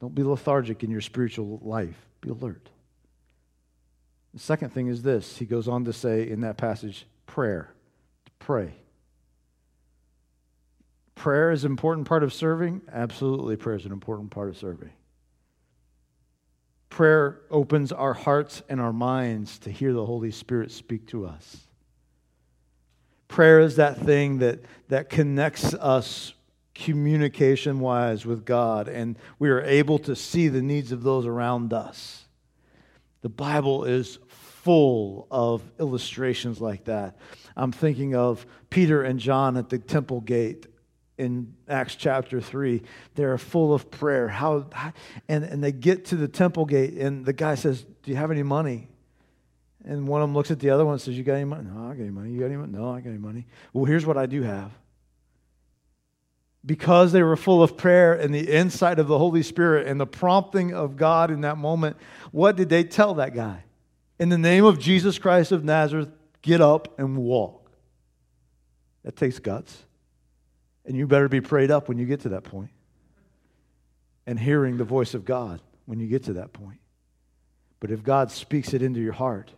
Don't 0.00 0.14
be 0.14 0.22
lethargic 0.22 0.82
in 0.82 0.90
your 0.90 1.00
spiritual 1.00 1.60
life. 1.62 1.96
Be 2.20 2.30
alert. 2.30 2.68
The 4.36 4.42
second 4.42 4.74
thing 4.74 4.88
is 4.88 5.00
this 5.00 5.38
he 5.38 5.46
goes 5.46 5.66
on 5.66 5.86
to 5.86 5.94
say 5.94 6.28
in 6.28 6.42
that 6.42 6.58
passage 6.58 7.06
prayer. 7.24 7.72
Pray. 8.38 8.74
Prayer 11.14 11.50
is 11.50 11.64
an 11.64 11.70
important 11.70 12.06
part 12.06 12.22
of 12.22 12.34
serving? 12.34 12.82
Absolutely, 12.92 13.56
prayer 13.56 13.76
is 13.76 13.86
an 13.86 13.92
important 13.92 14.30
part 14.30 14.50
of 14.50 14.58
serving. 14.58 14.90
Prayer 16.90 17.40
opens 17.50 17.92
our 17.92 18.12
hearts 18.12 18.62
and 18.68 18.78
our 18.78 18.92
minds 18.92 19.58
to 19.60 19.70
hear 19.70 19.94
the 19.94 20.04
Holy 20.04 20.30
Spirit 20.30 20.70
speak 20.70 21.06
to 21.06 21.24
us. 21.24 21.66
Prayer 23.28 23.60
is 23.60 23.76
that 23.76 23.96
thing 23.96 24.40
that, 24.40 24.60
that 24.88 25.08
connects 25.08 25.72
us 25.72 26.34
communication 26.74 27.80
wise 27.80 28.26
with 28.26 28.44
God, 28.44 28.86
and 28.86 29.18
we 29.38 29.48
are 29.48 29.62
able 29.62 29.98
to 30.00 30.14
see 30.14 30.48
the 30.48 30.60
needs 30.60 30.92
of 30.92 31.02
those 31.02 31.24
around 31.24 31.72
us. 31.72 32.25
The 33.22 33.28
Bible 33.28 33.84
is 33.84 34.18
full 34.28 35.26
of 35.30 35.62
illustrations 35.78 36.60
like 36.60 36.84
that. 36.84 37.16
I'm 37.56 37.72
thinking 37.72 38.14
of 38.14 38.46
Peter 38.70 39.02
and 39.02 39.18
John 39.18 39.56
at 39.56 39.68
the 39.68 39.78
temple 39.78 40.20
gate 40.20 40.66
in 41.18 41.54
Acts 41.68 41.94
chapter 41.94 42.40
3. 42.40 42.82
They're 43.14 43.38
full 43.38 43.72
of 43.72 43.90
prayer. 43.90 44.28
How, 44.28 44.66
and, 45.28 45.44
and 45.44 45.62
they 45.62 45.72
get 45.72 46.06
to 46.06 46.16
the 46.16 46.28
temple 46.28 46.66
gate, 46.66 46.94
and 46.94 47.24
the 47.24 47.32
guy 47.32 47.54
says, 47.54 47.82
Do 48.02 48.10
you 48.10 48.16
have 48.16 48.30
any 48.30 48.42
money? 48.42 48.88
And 49.84 50.08
one 50.08 50.20
of 50.20 50.28
them 50.28 50.34
looks 50.34 50.50
at 50.50 50.58
the 50.58 50.70
other 50.70 50.84
one 50.84 50.94
and 50.94 51.00
says, 51.00 51.16
You 51.16 51.22
got 51.22 51.34
any 51.34 51.44
money? 51.44 51.68
No, 51.72 51.84
I 51.84 51.94
got 51.94 52.00
any 52.00 52.10
money. 52.10 52.30
You 52.30 52.40
got 52.40 52.46
any 52.46 52.56
money? 52.56 52.72
No, 52.72 52.90
I 52.90 53.00
got 53.00 53.10
any 53.10 53.18
money. 53.18 53.46
Well, 53.72 53.84
here's 53.84 54.04
what 54.04 54.16
I 54.16 54.26
do 54.26 54.42
have. 54.42 54.72
Because 56.66 57.12
they 57.12 57.22
were 57.22 57.36
full 57.36 57.62
of 57.62 57.76
prayer 57.76 58.12
and 58.12 58.34
the 58.34 58.52
insight 58.52 58.98
of 58.98 59.06
the 59.06 59.18
Holy 59.18 59.44
Spirit 59.44 59.86
and 59.86 60.00
the 60.00 60.06
prompting 60.06 60.74
of 60.74 60.96
God 60.96 61.30
in 61.30 61.42
that 61.42 61.56
moment, 61.56 61.96
what 62.32 62.56
did 62.56 62.68
they 62.68 62.82
tell 62.82 63.14
that 63.14 63.34
guy? 63.34 63.62
In 64.18 64.30
the 64.30 64.38
name 64.38 64.64
of 64.64 64.80
Jesus 64.80 65.18
Christ 65.18 65.52
of 65.52 65.62
Nazareth, 65.62 66.08
get 66.42 66.60
up 66.60 66.98
and 66.98 67.16
walk. 67.16 67.70
That 69.04 69.14
takes 69.14 69.38
guts. 69.38 69.84
And 70.84 70.96
you 70.96 71.06
better 71.06 71.28
be 71.28 71.40
prayed 71.40 71.70
up 71.70 71.88
when 71.88 71.98
you 71.98 72.06
get 72.06 72.20
to 72.22 72.30
that 72.30 72.42
point. 72.42 72.70
And 74.26 74.38
hearing 74.38 74.76
the 74.76 74.84
voice 74.84 75.14
of 75.14 75.24
God 75.24 75.60
when 75.84 76.00
you 76.00 76.08
get 76.08 76.24
to 76.24 76.32
that 76.34 76.52
point. 76.52 76.80
But 77.78 77.92
if 77.92 78.02
God 78.02 78.32
speaks 78.32 78.74
it 78.74 78.82
into 78.82 79.00
your 79.00 79.12
heart, 79.12 79.52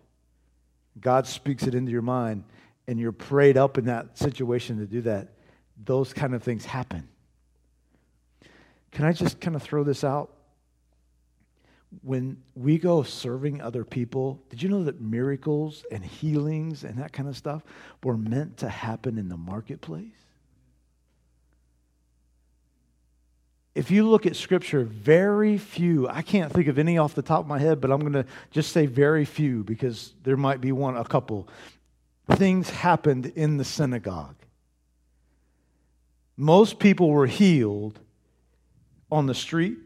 God 1.00 1.26
speaks 1.26 1.62
it 1.66 1.74
into 1.74 1.90
your 1.90 2.02
mind, 2.02 2.44
and 2.86 2.98
you're 2.98 3.12
prayed 3.12 3.56
up 3.56 3.78
in 3.78 3.86
that 3.86 4.18
situation 4.18 4.78
to 4.78 4.86
do 4.86 5.02
that, 5.02 5.28
those 5.84 6.12
kind 6.12 6.34
of 6.34 6.42
things 6.42 6.64
happen. 6.64 7.08
Can 8.92 9.04
I 9.04 9.12
just 9.12 9.40
kind 9.40 9.56
of 9.56 9.62
throw 9.62 9.84
this 9.84 10.04
out? 10.04 10.32
When 12.02 12.42
we 12.54 12.78
go 12.78 13.02
serving 13.02 13.62
other 13.62 13.84
people, 13.84 14.42
did 14.50 14.62
you 14.62 14.68
know 14.68 14.84
that 14.84 15.00
miracles 15.00 15.84
and 15.90 16.04
healings 16.04 16.84
and 16.84 16.98
that 16.98 17.12
kind 17.12 17.28
of 17.28 17.36
stuff 17.36 17.62
were 18.02 18.16
meant 18.16 18.58
to 18.58 18.68
happen 18.68 19.16
in 19.18 19.28
the 19.28 19.36
marketplace? 19.36 20.12
if 23.78 23.92
you 23.92 24.10
look 24.10 24.26
at 24.26 24.34
scripture, 24.34 24.82
very 24.82 25.56
few, 25.56 26.08
I 26.08 26.22
can't 26.22 26.52
think 26.52 26.66
of 26.66 26.80
any 26.80 26.98
off 26.98 27.14
the 27.14 27.22
top 27.22 27.42
of 27.42 27.46
my 27.46 27.60
head, 27.60 27.80
but 27.80 27.92
I'm 27.92 28.00
going 28.00 28.12
to 28.12 28.24
just 28.50 28.72
say 28.72 28.86
very 28.86 29.24
few 29.24 29.62
because 29.62 30.14
there 30.24 30.36
might 30.36 30.60
be 30.60 30.72
one, 30.72 30.96
a 30.96 31.04
couple. 31.04 31.46
Things 32.32 32.68
happened 32.68 33.26
in 33.36 33.56
the 33.56 33.64
synagogue. 33.64 34.34
Most 36.40 36.78
people 36.78 37.10
were 37.10 37.26
healed 37.26 37.98
on 39.10 39.26
the 39.26 39.34
street. 39.34 39.76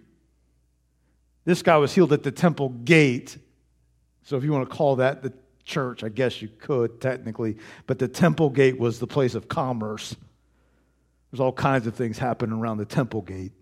This 1.46 1.62
guy 1.62 1.78
was 1.78 1.94
healed 1.94 2.12
at 2.12 2.22
the 2.22 2.30
temple 2.30 2.68
gate. 2.68 3.38
So 4.24 4.36
if 4.36 4.44
you 4.44 4.53
want 4.53 4.68
to 4.68 4.76
call 4.76 4.96
that 4.96 5.22
the 5.22 5.32
church, 5.64 6.05
I 6.05 6.11
guess 6.11 6.42
you 6.42 6.48
could 6.59 7.00
technically. 7.00 7.57
But 7.86 7.98
the 7.98 8.07
temple 8.07 8.50
gate 8.50 8.78
was 8.78 8.98
the 8.98 9.07
place 9.07 9.34
of 9.34 9.48
commerce. 9.48 10.14
There's 11.30 11.40
all 11.40 11.55
kinds 11.55 11.86
of 11.86 11.94
things 11.94 12.18
happening 12.18 12.59
around 12.59 12.76
the 12.76 12.84
temple 12.84 13.22
gate. 13.22 13.53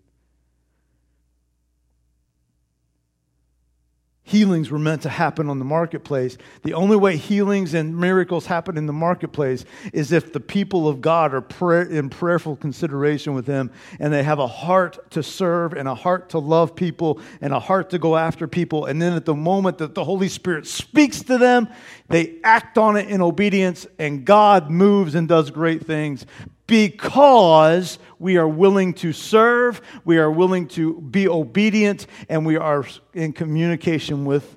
Healings 4.23 4.69
were 4.69 4.79
meant 4.79 5.01
to 5.01 5.09
happen 5.09 5.49
on 5.49 5.59
the 5.59 5.65
marketplace. 5.65 6.37
The 6.63 6.73
only 6.73 6.95
way 6.95 7.17
healings 7.17 7.73
and 7.73 7.97
miracles 7.97 8.45
happen 8.45 8.77
in 8.77 8.85
the 8.85 8.93
marketplace 8.93 9.65
is 9.93 10.11
if 10.11 10.31
the 10.31 10.39
people 10.39 10.87
of 10.87 11.01
God 11.01 11.33
are 11.33 11.41
prayer, 11.41 11.83
in 11.83 12.09
prayerful 12.09 12.55
consideration 12.55 13.33
with 13.33 13.47
Him 13.47 13.71
and 13.99 14.13
they 14.13 14.23
have 14.23 14.39
a 14.39 14.47
heart 14.47 15.11
to 15.11 15.23
serve 15.23 15.73
and 15.73 15.87
a 15.87 15.95
heart 15.95 16.29
to 16.29 16.39
love 16.39 16.75
people 16.75 17.19
and 17.41 17.51
a 17.51 17.59
heart 17.59 17.89
to 17.89 17.99
go 17.99 18.15
after 18.15 18.47
people. 18.47 18.85
And 18.85 19.01
then 19.01 19.13
at 19.13 19.25
the 19.25 19.35
moment 19.35 19.79
that 19.79 19.95
the 19.95 20.03
Holy 20.03 20.29
Spirit 20.29 20.67
speaks 20.67 21.23
to 21.23 21.37
them, 21.37 21.67
they 22.07 22.35
act 22.43 22.77
on 22.77 22.97
it 22.97 23.09
in 23.09 23.21
obedience 23.21 23.87
and 23.97 24.23
God 24.23 24.69
moves 24.69 25.15
and 25.15 25.27
does 25.27 25.49
great 25.49 25.85
things 25.85 26.25
because 26.71 27.99
we 28.17 28.37
are 28.37 28.47
willing 28.47 28.93
to 28.93 29.11
serve, 29.11 29.81
we 30.05 30.17
are 30.19 30.31
willing 30.31 30.69
to 30.69 31.01
be 31.01 31.27
obedient, 31.27 32.07
and 32.29 32.45
we 32.45 32.55
are 32.55 32.85
in 33.13 33.33
communication 33.33 34.23
with 34.23 34.55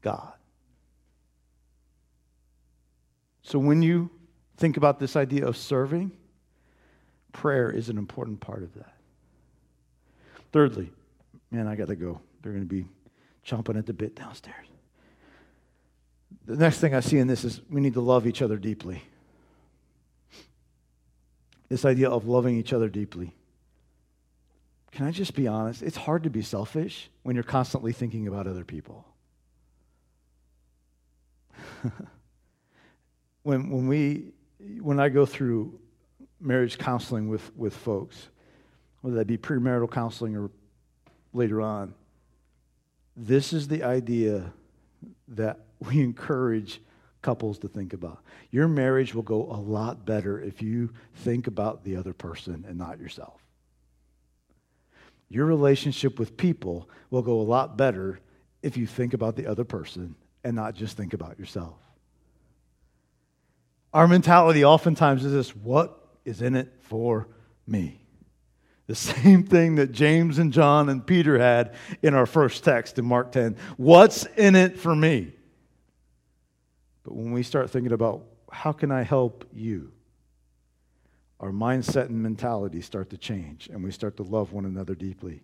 God. 0.00 0.34
So 3.42 3.58
when 3.58 3.82
you 3.82 4.08
think 4.56 4.76
about 4.76 5.00
this 5.00 5.16
idea 5.16 5.48
of 5.48 5.56
serving, 5.56 6.12
prayer 7.32 7.72
is 7.72 7.88
an 7.88 7.98
important 7.98 8.38
part 8.38 8.62
of 8.62 8.72
that. 8.74 8.94
Thirdly, 10.52 10.92
man, 11.50 11.66
I 11.66 11.74
got 11.74 11.88
to 11.88 11.96
go. 11.96 12.20
They're 12.40 12.52
going 12.52 12.68
to 12.68 12.72
be 12.72 12.86
chomping 13.44 13.76
at 13.76 13.86
the 13.86 13.92
bit 13.92 14.14
downstairs. 14.14 14.66
The 16.46 16.54
next 16.54 16.78
thing 16.78 16.94
I 16.94 17.00
see 17.00 17.18
in 17.18 17.26
this 17.26 17.42
is 17.42 17.60
we 17.68 17.80
need 17.80 17.94
to 17.94 18.00
love 18.00 18.28
each 18.28 18.42
other 18.42 18.58
deeply 18.58 19.02
this 21.68 21.84
idea 21.84 22.08
of 22.08 22.26
loving 22.26 22.56
each 22.56 22.72
other 22.72 22.88
deeply. 22.88 23.34
Can 24.92 25.06
I 25.06 25.10
just 25.10 25.34
be 25.34 25.46
honest? 25.46 25.82
It's 25.82 25.96
hard 25.96 26.22
to 26.24 26.30
be 26.30 26.42
selfish 26.42 27.10
when 27.22 27.36
you're 27.36 27.44
constantly 27.44 27.92
thinking 27.92 28.26
about 28.26 28.46
other 28.46 28.64
people. 28.64 29.04
when, 33.42 33.70
when, 33.70 33.86
we, 33.86 34.32
when 34.80 34.98
I 34.98 35.10
go 35.10 35.26
through 35.26 35.78
marriage 36.40 36.78
counseling 36.78 37.28
with, 37.28 37.54
with 37.56 37.76
folks, 37.76 38.28
whether 39.02 39.16
that 39.16 39.26
be 39.26 39.36
premarital 39.36 39.90
counseling 39.90 40.36
or 40.36 40.50
later 41.32 41.60
on, 41.60 41.94
this 43.16 43.52
is 43.52 43.68
the 43.68 43.82
idea 43.82 44.52
that 45.28 45.60
we 45.80 46.00
encourage 46.00 46.80
couples 47.22 47.58
to 47.58 47.68
think 47.68 47.92
about. 47.92 48.20
Your 48.50 48.68
marriage 48.68 49.14
will 49.14 49.22
go 49.22 49.42
a 49.44 49.60
lot 49.60 50.04
better 50.06 50.40
if 50.40 50.62
you 50.62 50.90
think 51.16 51.46
about 51.46 51.84
the 51.84 51.96
other 51.96 52.12
person 52.12 52.64
and 52.68 52.78
not 52.78 52.98
yourself. 52.98 53.40
Your 55.28 55.46
relationship 55.46 56.18
with 56.18 56.36
people 56.36 56.88
will 57.10 57.22
go 57.22 57.40
a 57.40 57.42
lot 57.42 57.76
better 57.76 58.20
if 58.62 58.76
you 58.76 58.86
think 58.86 59.14
about 59.14 59.36
the 59.36 59.46
other 59.46 59.64
person 59.64 60.14
and 60.44 60.56
not 60.56 60.74
just 60.74 60.96
think 60.96 61.12
about 61.12 61.38
yourself. 61.38 61.76
Our 63.92 64.08
mentality 64.08 64.64
oftentimes 64.64 65.24
is 65.24 65.32
this 65.32 65.56
what 65.56 65.98
is 66.24 66.42
in 66.42 66.54
it 66.54 66.72
for 66.82 67.28
me? 67.66 68.00
The 68.86 68.94
same 68.94 69.44
thing 69.44 69.76
that 69.76 69.92
James 69.92 70.38
and 70.38 70.52
John 70.52 70.88
and 70.88 71.06
Peter 71.06 71.38
had 71.38 71.74
in 72.02 72.14
our 72.14 72.26
first 72.26 72.64
text 72.64 72.98
in 72.98 73.04
Mark 73.04 73.32
10. 73.32 73.56
What's 73.76 74.24
in 74.36 74.56
it 74.56 74.78
for 74.78 74.94
me? 74.94 75.32
But 77.08 77.16
when 77.16 77.32
we 77.32 77.42
start 77.42 77.70
thinking 77.70 77.92
about 77.92 78.20
how 78.52 78.70
can 78.70 78.92
I 78.92 79.02
help 79.02 79.46
you, 79.54 79.90
our 81.40 81.50
mindset 81.50 82.10
and 82.10 82.22
mentality 82.22 82.82
start 82.82 83.08
to 83.10 83.16
change 83.16 83.70
and 83.72 83.82
we 83.82 83.90
start 83.92 84.18
to 84.18 84.22
love 84.24 84.52
one 84.52 84.66
another 84.66 84.94
deeply. 84.94 85.40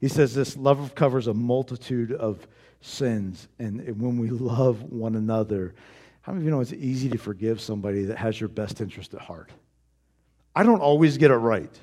He 0.00 0.08
says 0.08 0.34
this 0.34 0.56
love 0.56 0.94
covers 0.94 1.26
a 1.26 1.34
multitude 1.34 2.12
of 2.12 2.48
sins. 2.80 3.46
And 3.58 4.00
when 4.00 4.16
we 4.16 4.30
love 4.30 4.84
one 4.84 5.16
another, 5.16 5.74
how 6.22 6.32
many 6.32 6.44
of 6.44 6.46
you 6.46 6.50
know 6.50 6.60
it's 6.60 6.72
easy 6.72 7.10
to 7.10 7.18
forgive 7.18 7.60
somebody 7.60 8.06
that 8.06 8.16
has 8.16 8.40
your 8.40 8.48
best 8.48 8.80
interest 8.80 9.12
at 9.12 9.20
heart? 9.20 9.50
I 10.54 10.62
don't 10.62 10.80
always 10.80 11.18
get 11.18 11.30
it 11.30 11.36
right. 11.36 11.78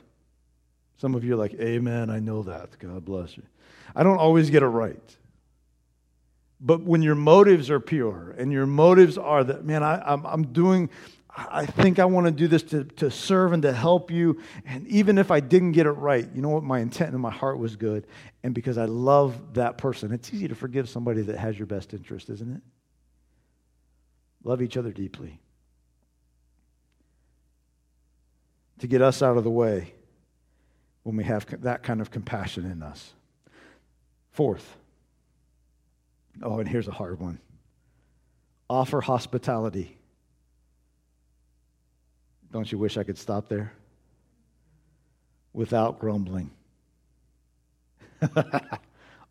Some 0.97 1.13
of 1.13 1.23
you 1.23 1.33
are 1.33 1.37
like, 1.37 1.53
Amen, 1.53 2.09
I 2.09 2.17
know 2.17 2.41
that. 2.41 2.79
God 2.79 3.05
bless 3.05 3.37
you. 3.37 3.43
I 3.95 4.01
don't 4.01 4.17
always 4.17 4.49
get 4.49 4.63
it 4.63 4.67
right. 4.67 5.17
But 6.65 6.81
when 6.81 7.01
your 7.01 7.15
motives 7.15 7.69
are 7.69 7.81
pure 7.81 8.33
and 8.37 8.51
your 8.51 8.65
motives 8.65 9.17
are 9.17 9.43
that, 9.43 9.65
man, 9.65 9.83
I, 9.83 10.01
I'm, 10.01 10.25
I'm 10.25 10.53
doing, 10.53 10.89
I 11.29 11.65
think 11.65 11.99
I 11.99 12.05
want 12.05 12.25
to 12.25 12.31
do 12.31 12.47
this 12.47 12.63
to, 12.63 12.85
to 12.85 13.11
serve 13.11 13.51
and 13.51 13.61
to 13.63 13.73
help 13.73 14.09
you. 14.09 14.41
And 14.65 14.87
even 14.87 15.17
if 15.17 15.29
I 15.29 15.41
didn't 15.41 15.73
get 15.73 15.87
it 15.87 15.91
right, 15.91 16.25
you 16.33 16.41
know 16.41 16.49
what? 16.49 16.63
My 16.63 16.79
intent 16.79 17.11
and 17.11 17.21
my 17.21 17.31
heart 17.31 17.59
was 17.59 17.75
good. 17.75 18.07
And 18.43 18.55
because 18.55 18.77
I 18.77 18.85
love 18.85 19.55
that 19.55 19.77
person, 19.77 20.13
it's 20.13 20.33
easy 20.33 20.47
to 20.47 20.55
forgive 20.55 20.87
somebody 20.87 21.21
that 21.23 21.37
has 21.37 21.59
your 21.59 21.67
best 21.67 21.93
interest, 21.93 22.29
isn't 22.29 22.55
it? 22.55 22.61
Love 24.45 24.61
each 24.61 24.77
other 24.77 24.91
deeply. 24.91 25.41
To 28.79 28.87
get 28.87 29.01
us 29.01 29.21
out 29.21 29.35
of 29.35 29.43
the 29.43 29.51
way 29.51 29.93
when 31.03 31.17
we 31.17 31.25
have 31.25 31.45
that 31.63 31.83
kind 31.83 31.99
of 31.99 32.09
compassion 32.09 32.65
in 32.65 32.81
us. 32.81 33.13
Fourth, 34.31 34.77
Oh, 36.41 36.59
and 36.59 36.67
here's 36.67 36.87
a 36.87 36.91
hard 36.91 37.19
one 37.19 37.39
offer 38.69 39.01
hospitality. 39.01 39.97
Don't 42.51 42.71
you 42.71 42.77
wish 42.77 42.97
I 42.97 43.03
could 43.03 43.17
stop 43.17 43.49
there? 43.49 43.73
Without 45.53 45.99
grumbling. 45.99 46.51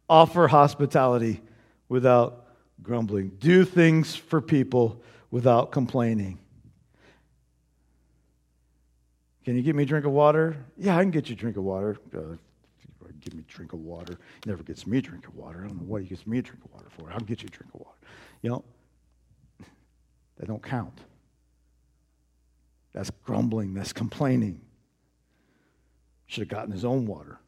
offer 0.08 0.46
hospitality 0.46 1.40
without 1.88 2.46
grumbling. 2.82 3.30
Do 3.38 3.64
things 3.64 4.14
for 4.14 4.40
people 4.40 5.02
without 5.30 5.72
complaining. 5.72 6.38
Can 9.44 9.56
you 9.56 9.62
get 9.62 9.74
me 9.74 9.82
a 9.82 9.86
drink 9.86 10.06
of 10.06 10.12
water? 10.12 10.56
Yeah, 10.76 10.96
I 10.96 11.02
can 11.02 11.10
get 11.10 11.28
you 11.28 11.34
a 11.34 11.38
drink 11.38 11.56
of 11.56 11.64
water. 11.64 11.96
Uh, 12.16 12.36
give 13.22 13.34
me 13.34 13.44
a 13.48 13.52
drink 13.52 13.72
of 13.72 13.80
water. 13.80 14.18
He 14.44 14.50
never 14.50 14.62
gets 14.62 14.86
me 14.86 14.98
a 14.98 15.02
drink 15.02 15.26
of 15.26 15.34
water. 15.34 15.64
I 15.64 15.68
don't 15.68 15.78
know 15.78 15.86
what 15.86 16.02
he 16.02 16.08
gets 16.08 16.26
me 16.26 16.38
a 16.38 16.42
drink 16.42 16.64
of 16.64 16.72
water 16.72 16.88
for. 16.90 17.10
I'll 17.10 17.20
get 17.20 17.42
you 17.42 17.48
a 17.48 17.50
drink 17.50 17.72
of 17.74 17.80
water. 17.80 17.98
You 18.42 18.50
know, 18.50 18.64
they 20.38 20.46
don't 20.46 20.62
count. 20.62 21.00
That's 22.92 23.10
grumbling, 23.24 23.74
that's 23.74 23.92
complaining. 23.92 24.60
Should 26.26 26.42
have 26.42 26.48
gotten 26.48 26.72
his 26.72 26.84
own 26.84 27.06
water. 27.06 27.38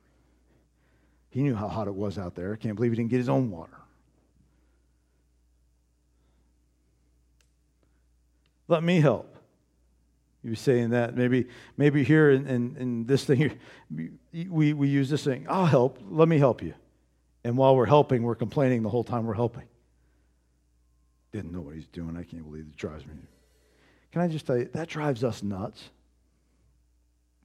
He 1.31 1.43
knew 1.43 1.55
how 1.55 1.69
hot 1.69 1.89
it 1.89 1.95
was 1.95 2.17
out 2.17 2.35
there. 2.35 2.57
Can't 2.57 2.77
believe 2.77 2.93
he 2.93 2.97
didn't 2.97 3.11
get 3.11 3.19
his 3.19 3.29
own 3.29 3.51
water. 3.51 3.77
Let 8.69 8.83
me 8.83 9.01
help. 9.01 9.34
You 10.45 10.51
were 10.51 10.57
saying 10.57 10.91
that 10.91 11.17
maybe 11.17 11.47
maybe 11.79 12.05
here 12.05 12.31
in, 12.31 12.47
in, 12.47 12.77
in 12.77 13.07
this 13.07 13.25
thing 13.25 13.59
we, 14.51 14.75
we 14.75 14.89
use 14.89 15.09
this 15.09 15.25
thing, 15.25 15.47
I'll 15.49 15.65
help, 15.65 15.99
let 16.07 16.29
me 16.29 16.39
help 16.39 16.63
you. 16.63 16.75
And 17.45 17.57
while 17.57 17.75
we're 17.75 17.87
helping, 17.87 18.23
we're 18.23 18.35
complaining 18.35 18.83
the 18.83 18.91
whole 18.91 19.05
time 19.05 19.27
we're 19.27 19.35
helping. 19.35 19.65
Didn't 21.33 21.53
know 21.53 21.63
what 21.63 21.75
he's 21.75 21.87
doing. 21.89 22.17
I 22.17 22.23
can't 22.23 22.45
believe 22.45 22.67
it 22.69 22.77
drives 22.77 23.07
me. 23.07 23.15
Can 24.13 24.21
I 24.23 24.29
just 24.29 24.47
tell 24.47 24.59
you, 24.59 24.69
that 24.75 24.89
drives 24.89 25.25
us 25.25 25.43
nuts. 25.43 25.91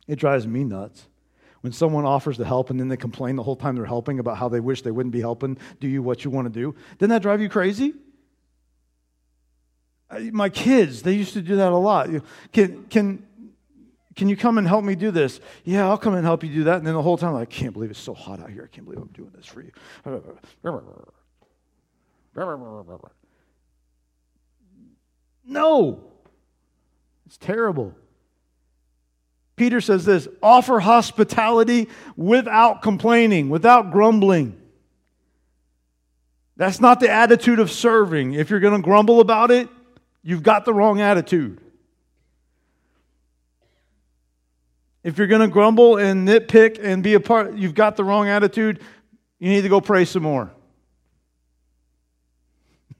It 0.07 0.17
drives 0.17 0.45
me 0.45 0.63
nuts. 0.63 1.07
When 1.61 1.73
someone 1.73 2.05
offers 2.05 2.37
to 2.37 2.45
help 2.45 2.69
and 2.69 2.79
then 2.79 2.87
they 2.87 2.97
complain 2.97 3.35
the 3.35 3.43
whole 3.43 3.55
time 3.55 3.75
they're 3.75 3.85
helping 3.85 4.19
about 4.19 4.37
how 4.37 4.49
they 4.49 4.59
wish 4.59 4.81
they 4.81 4.91
wouldn't 4.91 5.11
be 5.11 5.21
helping, 5.21 5.57
do 5.79 5.87
you 5.87 6.01
what 6.01 6.23
you 6.23 6.31
want 6.31 6.45
to 6.45 6.59
do? 6.59 6.75
Doesn't 6.97 7.09
that 7.09 7.21
drive 7.21 7.41
you 7.41 7.49
crazy? 7.49 7.93
My 10.31 10.49
kids, 10.49 11.03
they 11.03 11.13
used 11.13 11.33
to 11.33 11.41
do 11.41 11.57
that 11.57 11.71
a 11.71 11.77
lot. 11.77 12.09
Can, 12.51 12.85
can, 12.85 13.27
can 14.15 14.27
you 14.27 14.35
come 14.35 14.57
and 14.57 14.67
help 14.67 14.83
me 14.83 14.95
do 14.95 15.11
this? 15.11 15.39
Yeah, 15.63 15.87
I'll 15.87 15.97
come 15.97 16.15
and 16.15 16.25
help 16.25 16.43
you 16.43 16.51
do 16.51 16.63
that. 16.65 16.77
And 16.77 16.87
then 16.87 16.95
the 16.95 17.01
whole 17.01 17.17
time, 17.17 17.35
I 17.35 17.45
can't 17.45 17.73
believe 17.73 17.91
it's 17.91 17.99
so 17.99 18.13
hot 18.13 18.39
out 18.39 18.49
here. 18.49 18.63
I 18.63 18.75
can't 18.75 18.85
believe 18.85 19.01
I'm 19.01 19.09
doing 19.09 19.31
this 19.35 19.45
for 19.45 19.61
you. 19.61 19.71
No, 25.45 26.03
it's 27.25 27.37
terrible. 27.37 27.95
Peter 29.55 29.81
says 29.81 30.05
this 30.05 30.27
offer 30.41 30.79
hospitality 30.79 31.89
without 32.15 32.81
complaining, 32.81 33.49
without 33.49 33.91
grumbling. 33.91 34.59
That's 36.55 36.79
not 36.79 36.99
the 36.99 37.09
attitude 37.09 37.59
of 37.59 37.71
serving. 37.71 38.33
If 38.33 38.49
you're 38.49 38.59
going 38.59 38.75
to 38.75 38.83
grumble 38.83 39.19
about 39.21 39.51
it, 39.51 39.69
you've 40.23 40.43
got 40.43 40.65
the 40.65 40.73
wrong 40.73 41.01
attitude. 41.01 41.61
If 45.03 45.17
you're 45.17 45.27
going 45.27 45.41
to 45.41 45.47
grumble 45.47 45.97
and 45.97 46.27
nitpick 46.27 46.79
and 46.83 47.01
be 47.01 47.13
a 47.13 47.19
part, 47.19 47.55
you've 47.55 47.73
got 47.73 47.95
the 47.95 48.03
wrong 48.03 48.27
attitude. 48.27 48.81
You 49.39 49.49
need 49.49 49.61
to 49.61 49.69
go 49.69 49.79
pray 49.79 50.05
some 50.05 50.23
more. 50.23 50.51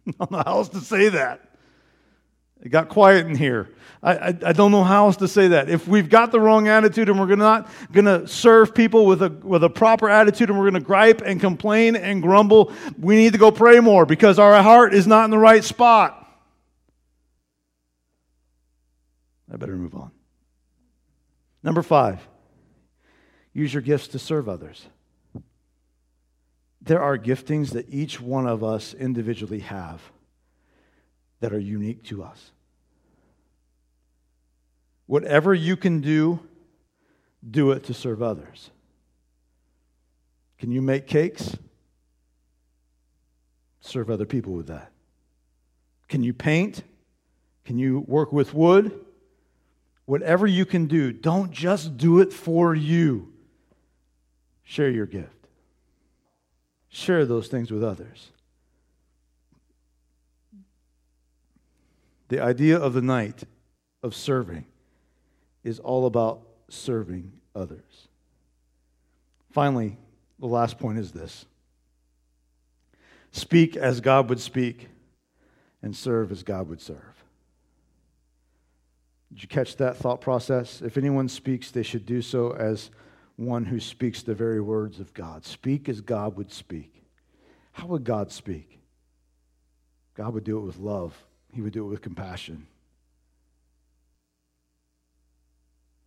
I 0.08 0.12
don't 0.18 0.32
know 0.32 0.44
how 0.46 0.54
else 0.54 0.70
to 0.70 0.80
say 0.80 1.10
that. 1.10 1.42
It 2.62 2.70
got 2.70 2.90
quiet 2.90 3.26
in 3.26 3.36
here. 3.36 3.70
I, 4.04 4.16
I, 4.16 4.28
I, 4.28 4.54
don't 4.54 4.72
know 4.72 4.84
how 4.84 5.06
else 5.06 5.18
to 5.18 5.30
say 5.30 5.50
that. 5.50 5.70
If 5.70 5.88
we've 5.88 6.10
got 6.10 6.32
the 6.32 6.42
wrong 6.42 6.68
attitude 6.68 7.08
and 7.10 7.20
we're 7.20 7.36
not 7.36 7.70
going 7.92 8.06
to 8.06 8.28
serve 8.28 8.76
people 8.76 9.06
with 9.06 9.22
a, 9.22 9.30
with 9.30 9.64
a 9.64 9.70
proper 9.70 10.10
attitude 10.10 10.50
and 10.50 10.58
we're 10.58 10.70
going 10.70 10.82
to 10.82 10.86
gripe 10.86 11.22
and 11.22 11.40
complain 11.40 11.96
and 11.96 12.22
grumble, 12.22 12.74
we 12.98 13.16
need 13.16 13.32
to 13.34 13.40
go 13.40 13.52
pray 13.52 13.80
more 13.80 14.06
because 14.06 14.40
our 14.40 14.62
heart 14.62 14.94
is 14.94 15.08
not 15.08 15.26
in 15.26 15.32
the 15.32 15.38
right 15.38 15.64
spot. 15.64 16.19
I 19.52 19.58
better 19.58 19.76
move 19.76 19.96
on. 19.96 20.12
Number 21.64 21.82
five, 21.82 22.26
use 23.54 23.74
your 23.74 23.82
gifts 23.82 24.08
to 24.10 24.20
serve 24.20 24.48
others. 24.48 24.88
There 26.82 27.02
are 27.02 27.18
giftings 27.18 27.72
that 27.72 27.90
each 27.90 28.22
one 28.22 28.48
of 28.48 28.64
us 28.64 28.94
individually 28.94 29.60
have 29.60 30.02
that 31.42 31.54
are 31.54 31.60
unique 31.60 32.04
to 32.06 32.24
us. 32.24 32.52
Whatever 35.06 35.54
you 35.54 35.76
can 35.76 36.02
do, 36.02 36.40
do 37.50 37.72
it 37.72 37.84
to 37.86 37.94
serve 37.94 38.22
others. 38.22 38.70
Can 40.58 40.72
you 40.72 40.82
make 40.82 41.08
cakes? 41.08 41.58
Serve 43.82 44.10
other 44.10 44.26
people 44.26 44.54
with 44.54 44.68
that. 44.68 44.92
Can 46.08 46.22
you 46.22 46.34
paint? 46.34 46.84
Can 47.66 47.80
you 47.80 48.02
work 48.08 48.32
with 48.32 48.54
wood? 48.54 49.06
Whatever 50.10 50.48
you 50.48 50.66
can 50.66 50.88
do, 50.88 51.12
don't 51.12 51.52
just 51.52 51.96
do 51.96 52.20
it 52.20 52.34
for 52.34 52.74
you. 52.74 53.32
Share 54.64 54.90
your 54.90 55.06
gift. 55.06 55.48
Share 56.88 57.28
those 57.28 57.48
things 57.48 57.70
with 57.70 57.84
others. 57.84 58.32
The 62.30 62.40
idea 62.40 62.80
of 62.80 62.94
the 62.94 63.04
night 63.04 63.44
of 64.02 64.16
serving 64.16 64.66
is 65.64 65.78
all 65.78 66.08
about 66.08 66.42
serving 66.70 67.32
others. 67.54 68.08
Finally, 69.52 69.96
the 70.40 70.48
last 70.48 70.80
point 70.80 70.98
is 70.98 71.12
this 71.12 71.46
speak 73.32 73.78
as 73.78 74.02
God 74.02 74.28
would 74.28 74.40
speak, 74.40 74.88
and 75.84 75.96
serve 75.96 76.32
as 76.32 76.42
God 76.42 76.68
would 76.68 76.82
serve. 76.82 77.24
Did 79.32 79.44
you 79.44 79.48
catch 79.48 79.76
that 79.78 79.98
thought 79.98 80.22
process? 80.22 80.82
If 80.82 80.98
anyone 80.98 81.30
speaks, 81.30 81.72
they 81.72 81.84
should 81.84 82.06
do 82.06 82.22
so 82.22 82.52
as 82.52 82.90
one 83.36 83.66
who 83.66 83.80
speaks 83.80 84.24
the 84.24 84.34
very 84.34 84.60
words 84.60 85.00
of 85.00 85.14
God. 85.14 85.46
Speak 85.46 85.88
as 85.88 86.02
God 86.02 86.36
would 86.36 86.52
speak. 86.52 87.06
How 87.72 87.86
would 87.88 88.04
God 88.04 88.32
speak? 88.32 88.80
God 90.16 90.34
would 90.34 90.44
do 90.44 90.58
it 90.58 90.62
with 90.62 90.78
love, 90.78 91.16
He 91.54 91.62
would 91.62 91.74
do 91.74 91.86
it 91.86 91.90
with 91.90 92.02
compassion. 92.02 92.68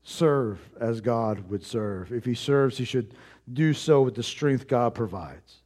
Serve 0.03 0.59
as 0.81 1.01
God 1.01 1.49
would 1.49 1.65
serve. 1.65 2.13
If 2.13 2.25
He 2.25 2.35
serves, 2.35 2.77
He 2.77 2.85
should 2.85 3.15
do 3.51 3.73
so 3.73 4.03
with 4.03 4.17
the 4.17 4.23
strength 4.23 4.67
God 4.67 4.95
provides. 4.95 5.61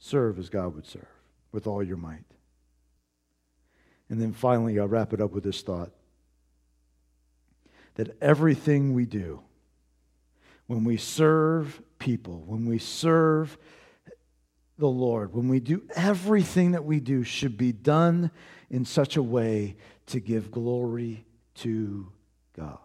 Serve 0.00 0.40
as 0.40 0.50
God 0.50 0.74
would 0.74 0.86
serve 0.86 1.06
with 1.52 1.68
all 1.68 1.82
your 1.82 1.96
might. 1.96 2.24
And 4.10 4.20
then 4.20 4.32
finally, 4.32 4.78
I'll 4.80 4.88
wrap 4.88 5.12
it 5.12 5.20
up 5.20 5.30
with 5.30 5.44
this 5.44 5.62
thought 5.62 5.92
that 7.94 8.16
everything 8.20 8.94
we 8.94 9.06
do, 9.06 9.40
when 10.66 10.84
we 10.84 10.96
serve 10.96 11.82
people, 11.98 12.42
when 12.46 12.66
we 12.66 12.78
serve 12.78 13.58
the 14.78 14.88
Lord, 14.88 15.34
when 15.34 15.48
we 15.48 15.60
do 15.60 15.82
everything 15.94 16.72
that 16.72 16.84
we 16.84 16.98
do, 16.98 17.22
should 17.22 17.56
be 17.56 17.72
done 17.72 18.30
in 18.70 18.84
such 18.84 19.16
a 19.16 19.22
way 19.22 19.76
to 20.06 20.18
give 20.20 20.50
glory 20.50 21.24
to 21.56 22.10
God. 22.56 22.78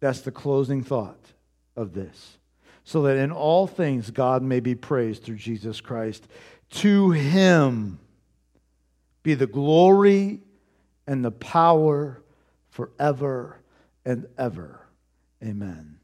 That's 0.00 0.20
the 0.20 0.30
closing 0.30 0.82
thought 0.82 1.32
of 1.76 1.92
this. 1.92 2.38
So 2.84 3.02
that 3.02 3.16
in 3.16 3.32
all 3.32 3.66
things 3.66 4.10
God 4.10 4.42
may 4.42 4.60
be 4.60 4.74
praised 4.74 5.22
through 5.22 5.36
Jesus 5.36 5.80
Christ. 5.80 6.26
To 6.70 7.10
him 7.12 8.00
be 9.22 9.34
the 9.34 9.46
glory 9.46 10.40
and 11.06 11.24
the 11.24 11.30
power 11.30 12.21
forever 12.72 13.60
and 14.04 14.26
ever. 14.36 14.80
Amen. 15.44 15.98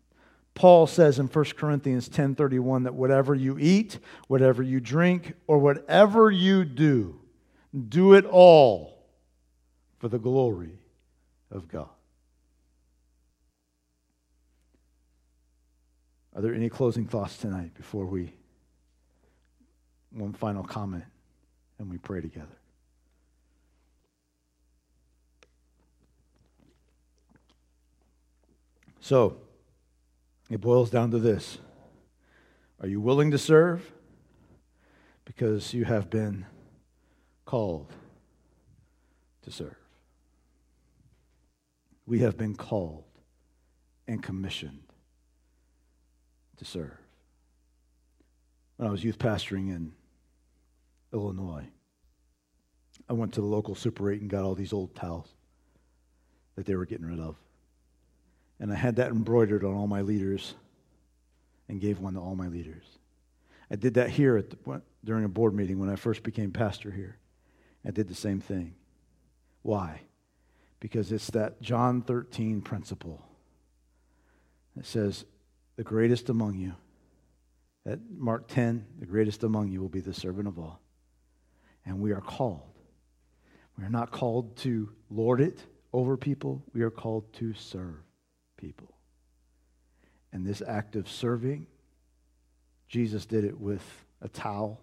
Paul 0.54 0.86
says 0.86 1.18
in 1.18 1.26
1 1.28 1.44
Corinthians 1.56 2.08
10:31 2.08 2.84
that 2.84 2.94
whatever 2.94 3.34
you 3.34 3.58
eat, 3.58 3.98
whatever 4.26 4.62
you 4.62 4.80
drink, 4.80 5.34
or 5.46 5.58
whatever 5.58 6.30
you 6.30 6.64
do, 6.64 7.20
do 7.88 8.12
it 8.12 8.24
all 8.24 9.06
for 9.98 10.08
the 10.08 10.18
glory 10.18 10.78
of 11.50 11.68
God. 11.68 11.88
Are 16.34 16.42
there 16.42 16.54
any 16.54 16.68
closing 16.68 17.06
thoughts 17.06 17.38
tonight 17.38 17.74
before 17.74 18.04
we 18.04 18.32
one 20.10 20.32
final 20.32 20.62
comment 20.62 21.04
and 21.78 21.90
we 21.90 21.98
pray 21.98 22.20
together? 22.20 22.58
So, 29.00 29.38
it 30.50 30.60
boils 30.60 30.90
down 30.90 31.10
to 31.12 31.18
this 31.18 31.58
Are 32.80 32.88
you 32.88 33.00
willing 33.00 33.30
to 33.30 33.38
serve? 33.38 33.92
Because 35.24 35.74
you 35.74 35.84
have 35.84 36.08
been 36.08 36.46
called 37.44 37.92
to 39.42 39.50
serve. 39.50 39.76
We 42.06 42.20
have 42.20 42.38
been 42.38 42.54
called 42.54 43.04
and 44.06 44.22
commissioned 44.22 44.82
to 46.56 46.64
serve. 46.64 46.96
When 48.76 48.88
I 48.88 48.90
was 48.90 49.04
youth 49.04 49.18
pastoring 49.18 49.68
in 49.68 49.92
Illinois, 51.12 51.66
I 53.08 53.12
went 53.12 53.34
to 53.34 53.40
the 53.40 53.46
local 53.46 53.74
Super 53.74 54.10
8 54.10 54.20
and 54.20 54.30
got 54.30 54.44
all 54.44 54.54
these 54.54 54.72
old 54.72 54.94
towels 54.94 55.34
that 56.56 56.66
they 56.66 56.74
were 56.74 56.86
getting 56.86 57.06
rid 57.06 57.20
of. 57.20 57.36
And 58.60 58.72
I 58.72 58.76
had 58.76 58.96
that 58.96 59.10
embroidered 59.10 59.64
on 59.64 59.74
all 59.74 59.86
my 59.86 60.02
leaders 60.02 60.54
and 61.68 61.80
gave 61.80 62.00
one 62.00 62.14
to 62.14 62.20
all 62.20 62.34
my 62.34 62.48
leaders. 62.48 62.84
I 63.70 63.76
did 63.76 63.94
that 63.94 64.10
here 64.10 64.42
the, 64.42 64.82
during 65.04 65.24
a 65.24 65.28
board 65.28 65.54
meeting 65.54 65.78
when 65.78 65.90
I 65.90 65.96
first 65.96 66.22
became 66.22 66.50
pastor 66.50 66.90
here. 66.90 67.18
I 67.84 67.90
did 67.90 68.08
the 68.08 68.14
same 68.14 68.40
thing. 68.40 68.74
Why? 69.62 70.00
Because 70.80 71.12
it's 71.12 71.30
that 71.30 71.60
John 71.60 72.02
13 72.02 72.62
principle 72.62 73.24
that 74.76 74.86
says, 74.86 75.24
the 75.76 75.84
greatest 75.84 76.28
among 76.28 76.56
you, 76.56 76.74
at 77.86 78.00
Mark 78.10 78.48
10, 78.48 78.84
the 78.98 79.06
greatest 79.06 79.44
among 79.44 79.68
you 79.68 79.80
will 79.80 79.88
be 79.88 80.00
the 80.00 80.14
servant 80.14 80.48
of 80.48 80.58
all. 80.58 80.80
And 81.86 82.00
we 82.00 82.12
are 82.12 82.20
called. 82.20 82.62
We 83.78 83.84
are 83.84 83.90
not 83.90 84.10
called 84.10 84.56
to 84.58 84.90
lord 85.10 85.40
it 85.40 85.62
over 85.92 86.16
people, 86.16 86.62
we 86.74 86.82
are 86.82 86.90
called 86.90 87.32
to 87.34 87.54
serve 87.54 88.02
people. 88.58 88.94
And 90.32 90.46
this 90.46 90.62
act 90.66 90.94
of 90.96 91.08
serving, 91.08 91.66
Jesus 92.88 93.24
did 93.24 93.44
it 93.44 93.58
with 93.58 93.82
a 94.20 94.28
towel 94.28 94.78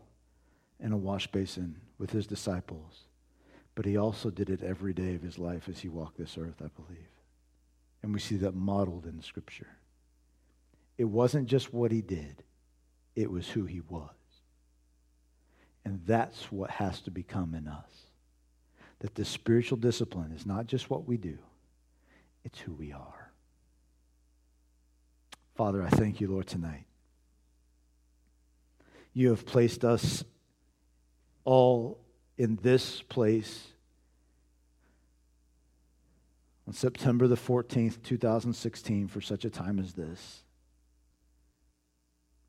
and 0.79 0.93
a 0.93 0.97
wash 0.97 1.27
basin 1.27 1.75
with 1.99 2.09
his 2.09 2.25
disciples. 2.25 3.01
But 3.75 3.85
he 3.85 3.97
also 3.97 4.29
did 4.29 4.49
it 4.49 4.63
every 4.63 4.93
day 4.93 5.15
of 5.15 5.21
his 5.21 5.37
life 5.37 5.69
as 5.69 5.79
he 5.79 5.89
walked 5.89 6.17
this 6.17 6.37
earth, 6.37 6.61
I 6.63 6.69
believe. 6.81 7.07
And 8.01 8.13
we 8.13 8.19
see 8.19 8.37
that 8.37 8.55
modeled 8.55 9.05
in 9.05 9.21
Scripture. 9.21 9.67
It 10.97 11.05
wasn't 11.05 11.47
just 11.47 11.73
what 11.73 11.91
he 11.91 12.01
did, 12.01 12.43
it 13.15 13.29
was 13.29 13.47
who 13.47 13.65
he 13.65 13.81
was. 13.81 14.09
And 15.83 16.01
that's 16.05 16.51
what 16.51 16.71
has 16.71 17.01
to 17.01 17.11
become 17.11 17.53
in 17.53 17.67
us. 17.67 17.89
That 18.99 19.13
the 19.13 19.25
spiritual 19.25 19.77
discipline 19.77 20.31
is 20.31 20.45
not 20.45 20.65
just 20.65 20.89
what 20.89 21.07
we 21.07 21.17
do, 21.17 21.37
it's 22.43 22.59
who 22.59 22.73
we 22.73 22.91
are. 22.91 23.24
Father, 25.55 25.81
I 25.81 25.89
thank 25.89 26.19
you, 26.19 26.27
Lord, 26.27 26.47
tonight. 26.47 26.85
You 29.13 29.29
have 29.29 29.45
placed 29.45 29.85
us 29.85 30.25
all 31.45 31.97
in 32.37 32.59
this 32.61 33.01
place 33.01 33.67
on 36.67 36.73
September 36.73 37.27
the 37.27 37.35
14th, 37.35 38.03
2016, 38.03 39.07
for 39.07 39.21
such 39.21 39.45
a 39.45 39.49
time 39.49 39.79
as 39.79 39.93
this. 39.93 40.43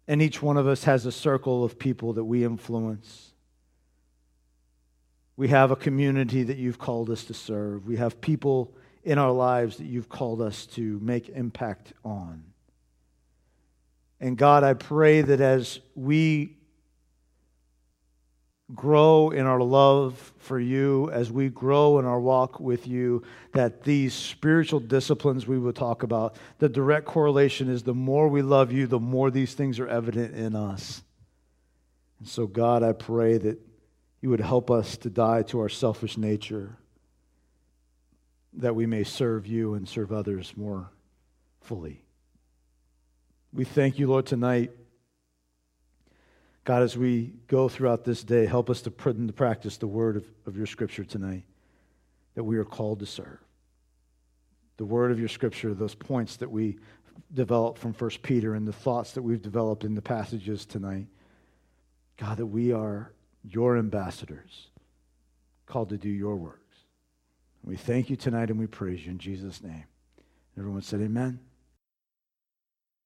And 0.09 0.21
each 0.21 0.43
one 0.43 0.57
of 0.57 0.67
us 0.67 0.83
has 0.85 1.07
a 1.07 1.13
circle 1.13 1.63
of 1.63 1.79
people 1.79 2.15
that 2.15 2.25
we 2.25 2.45
influence. 2.45 3.33
We 5.37 5.49
have 5.49 5.71
a 5.71 5.77
community 5.77 6.43
that 6.43 6.57
you've 6.57 6.79
called 6.79 7.11
us 7.11 7.25
to 7.25 7.35
serve. 7.35 7.87
We 7.87 7.99
have 7.99 8.21
people 8.21 8.75
in 9.05 9.19
our 9.19 9.33
lives 9.33 9.77
that 9.77 9.87
you've 9.87 10.09
called 10.09 10.41
us 10.41 10.67
to 10.67 10.99
make 11.01 11.29
impact 11.29 11.93
on. 12.05 12.43
And 14.21 14.37
God, 14.37 14.65
I 14.65 14.75
pray 14.75 15.21
that 15.23 15.41
as 15.41 15.81
we 15.95 16.57
grow 18.75 19.31
in 19.31 19.47
our 19.47 19.61
love 19.61 20.33
for 20.39 20.59
you, 20.59 21.11
as 21.11 21.31
we 21.31 21.49
grow 21.49 21.99
in 21.99 22.05
our 22.05 22.19
walk 22.19 22.59
with 22.59 22.87
you, 22.87 23.23
that 23.53 23.83
these 23.85 24.13
spiritual 24.13 24.81
disciplines 24.81 25.47
we 25.47 25.59
will 25.59 25.73
talk 25.73 26.03
about, 26.03 26.37
the 26.59 26.69
direct 26.69 27.07
correlation 27.07 27.69
is 27.69 27.83
the 27.83 27.95
more 27.95 28.29
we 28.29 28.43
love 28.43 28.73
you, 28.73 28.87
the 28.87 28.99
more 28.99 29.31
these 29.31 29.55
things 29.55 29.79
are 29.79 29.87
evident 29.87 30.35
in 30.35 30.57
us. 30.57 31.03
And 32.19 32.27
so, 32.27 32.47
God, 32.47 32.83
I 32.83 32.93
pray 32.93 33.39
that 33.39 33.61
you 34.21 34.31
would 34.31 34.41
help 34.41 34.71
us 34.71 34.97
to 34.99 35.11
die 35.11 35.43
to 35.43 35.61
our 35.61 35.69
selfish 35.69 36.17
nature, 36.17 36.77
that 38.55 38.75
we 38.75 38.87
may 38.87 39.05
serve 39.05 39.47
you 39.47 39.75
and 39.75 39.87
serve 39.87 40.11
others 40.11 40.55
more 40.57 40.91
fully. 41.61 42.06
We 43.53 43.65
thank 43.65 43.99
you, 43.99 44.09
Lord, 44.09 44.27
tonight 44.27 44.71
God, 46.67 46.83
as 46.83 46.99
we 46.99 47.33
go 47.47 47.69
throughout 47.69 48.05
this 48.05 48.25
day, 48.25 48.45
help 48.45 48.69
us 48.71 48.83
to 48.83 48.91
put 48.91 49.17
into 49.17 49.33
practice 49.33 49.77
the 49.77 49.87
word 49.87 50.17
of, 50.17 50.25
of 50.47 50.57
your 50.57 50.67
scripture 50.67 51.05
tonight 51.05 51.45
that 52.35 52.43
we 52.43 52.59
are 52.59 52.65
called 52.65 52.99
to 52.99 53.07
serve. 53.07 53.39
The 54.77 54.85
word 54.85 55.13
of 55.13 55.21
your 55.21 55.29
scripture, 55.29 55.75
those 55.75 55.95
points 55.95 56.37
that 56.39 56.51
we 56.51 56.79
developed 57.33 57.79
from 57.79 57.95
1 57.95 58.11
Peter 58.23 58.57
and 58.57 58.67
the 58.67 58.73
thoughts 58.73 59.13
that 59.13 59.23
we've 59.23 59.41
developed 59.41 59.85
in 59.85 59.95
the 59.95 60.03
passages 60.03 60.67
tonight. 60.67 61.07
God, 62.17 62.39
that 62.39 62.47
we 62.47 62.73
are 62.73 63.13
your 63.45 63.79
ambassadors, 63.79 64.67
called 65.67 65.91
to 65.91 65.97
do 65.97 66.09
your 66.09 66.35
works. 66.35 66.79
We 67.63 67.77
thank 67.77 68.11
you 68.11 68.17
tonight 68.17 68.51
and 68.51 68.59
we 68.59 68.67
praise 68.67 69.05
you 69.07 69.13
in 69.13 69.19
Jesus' 69.19 69.63
name. 69.63 69.85
Everyone 70.59 70.83
said, 70.83 71.01
Amen. 71.01 71.39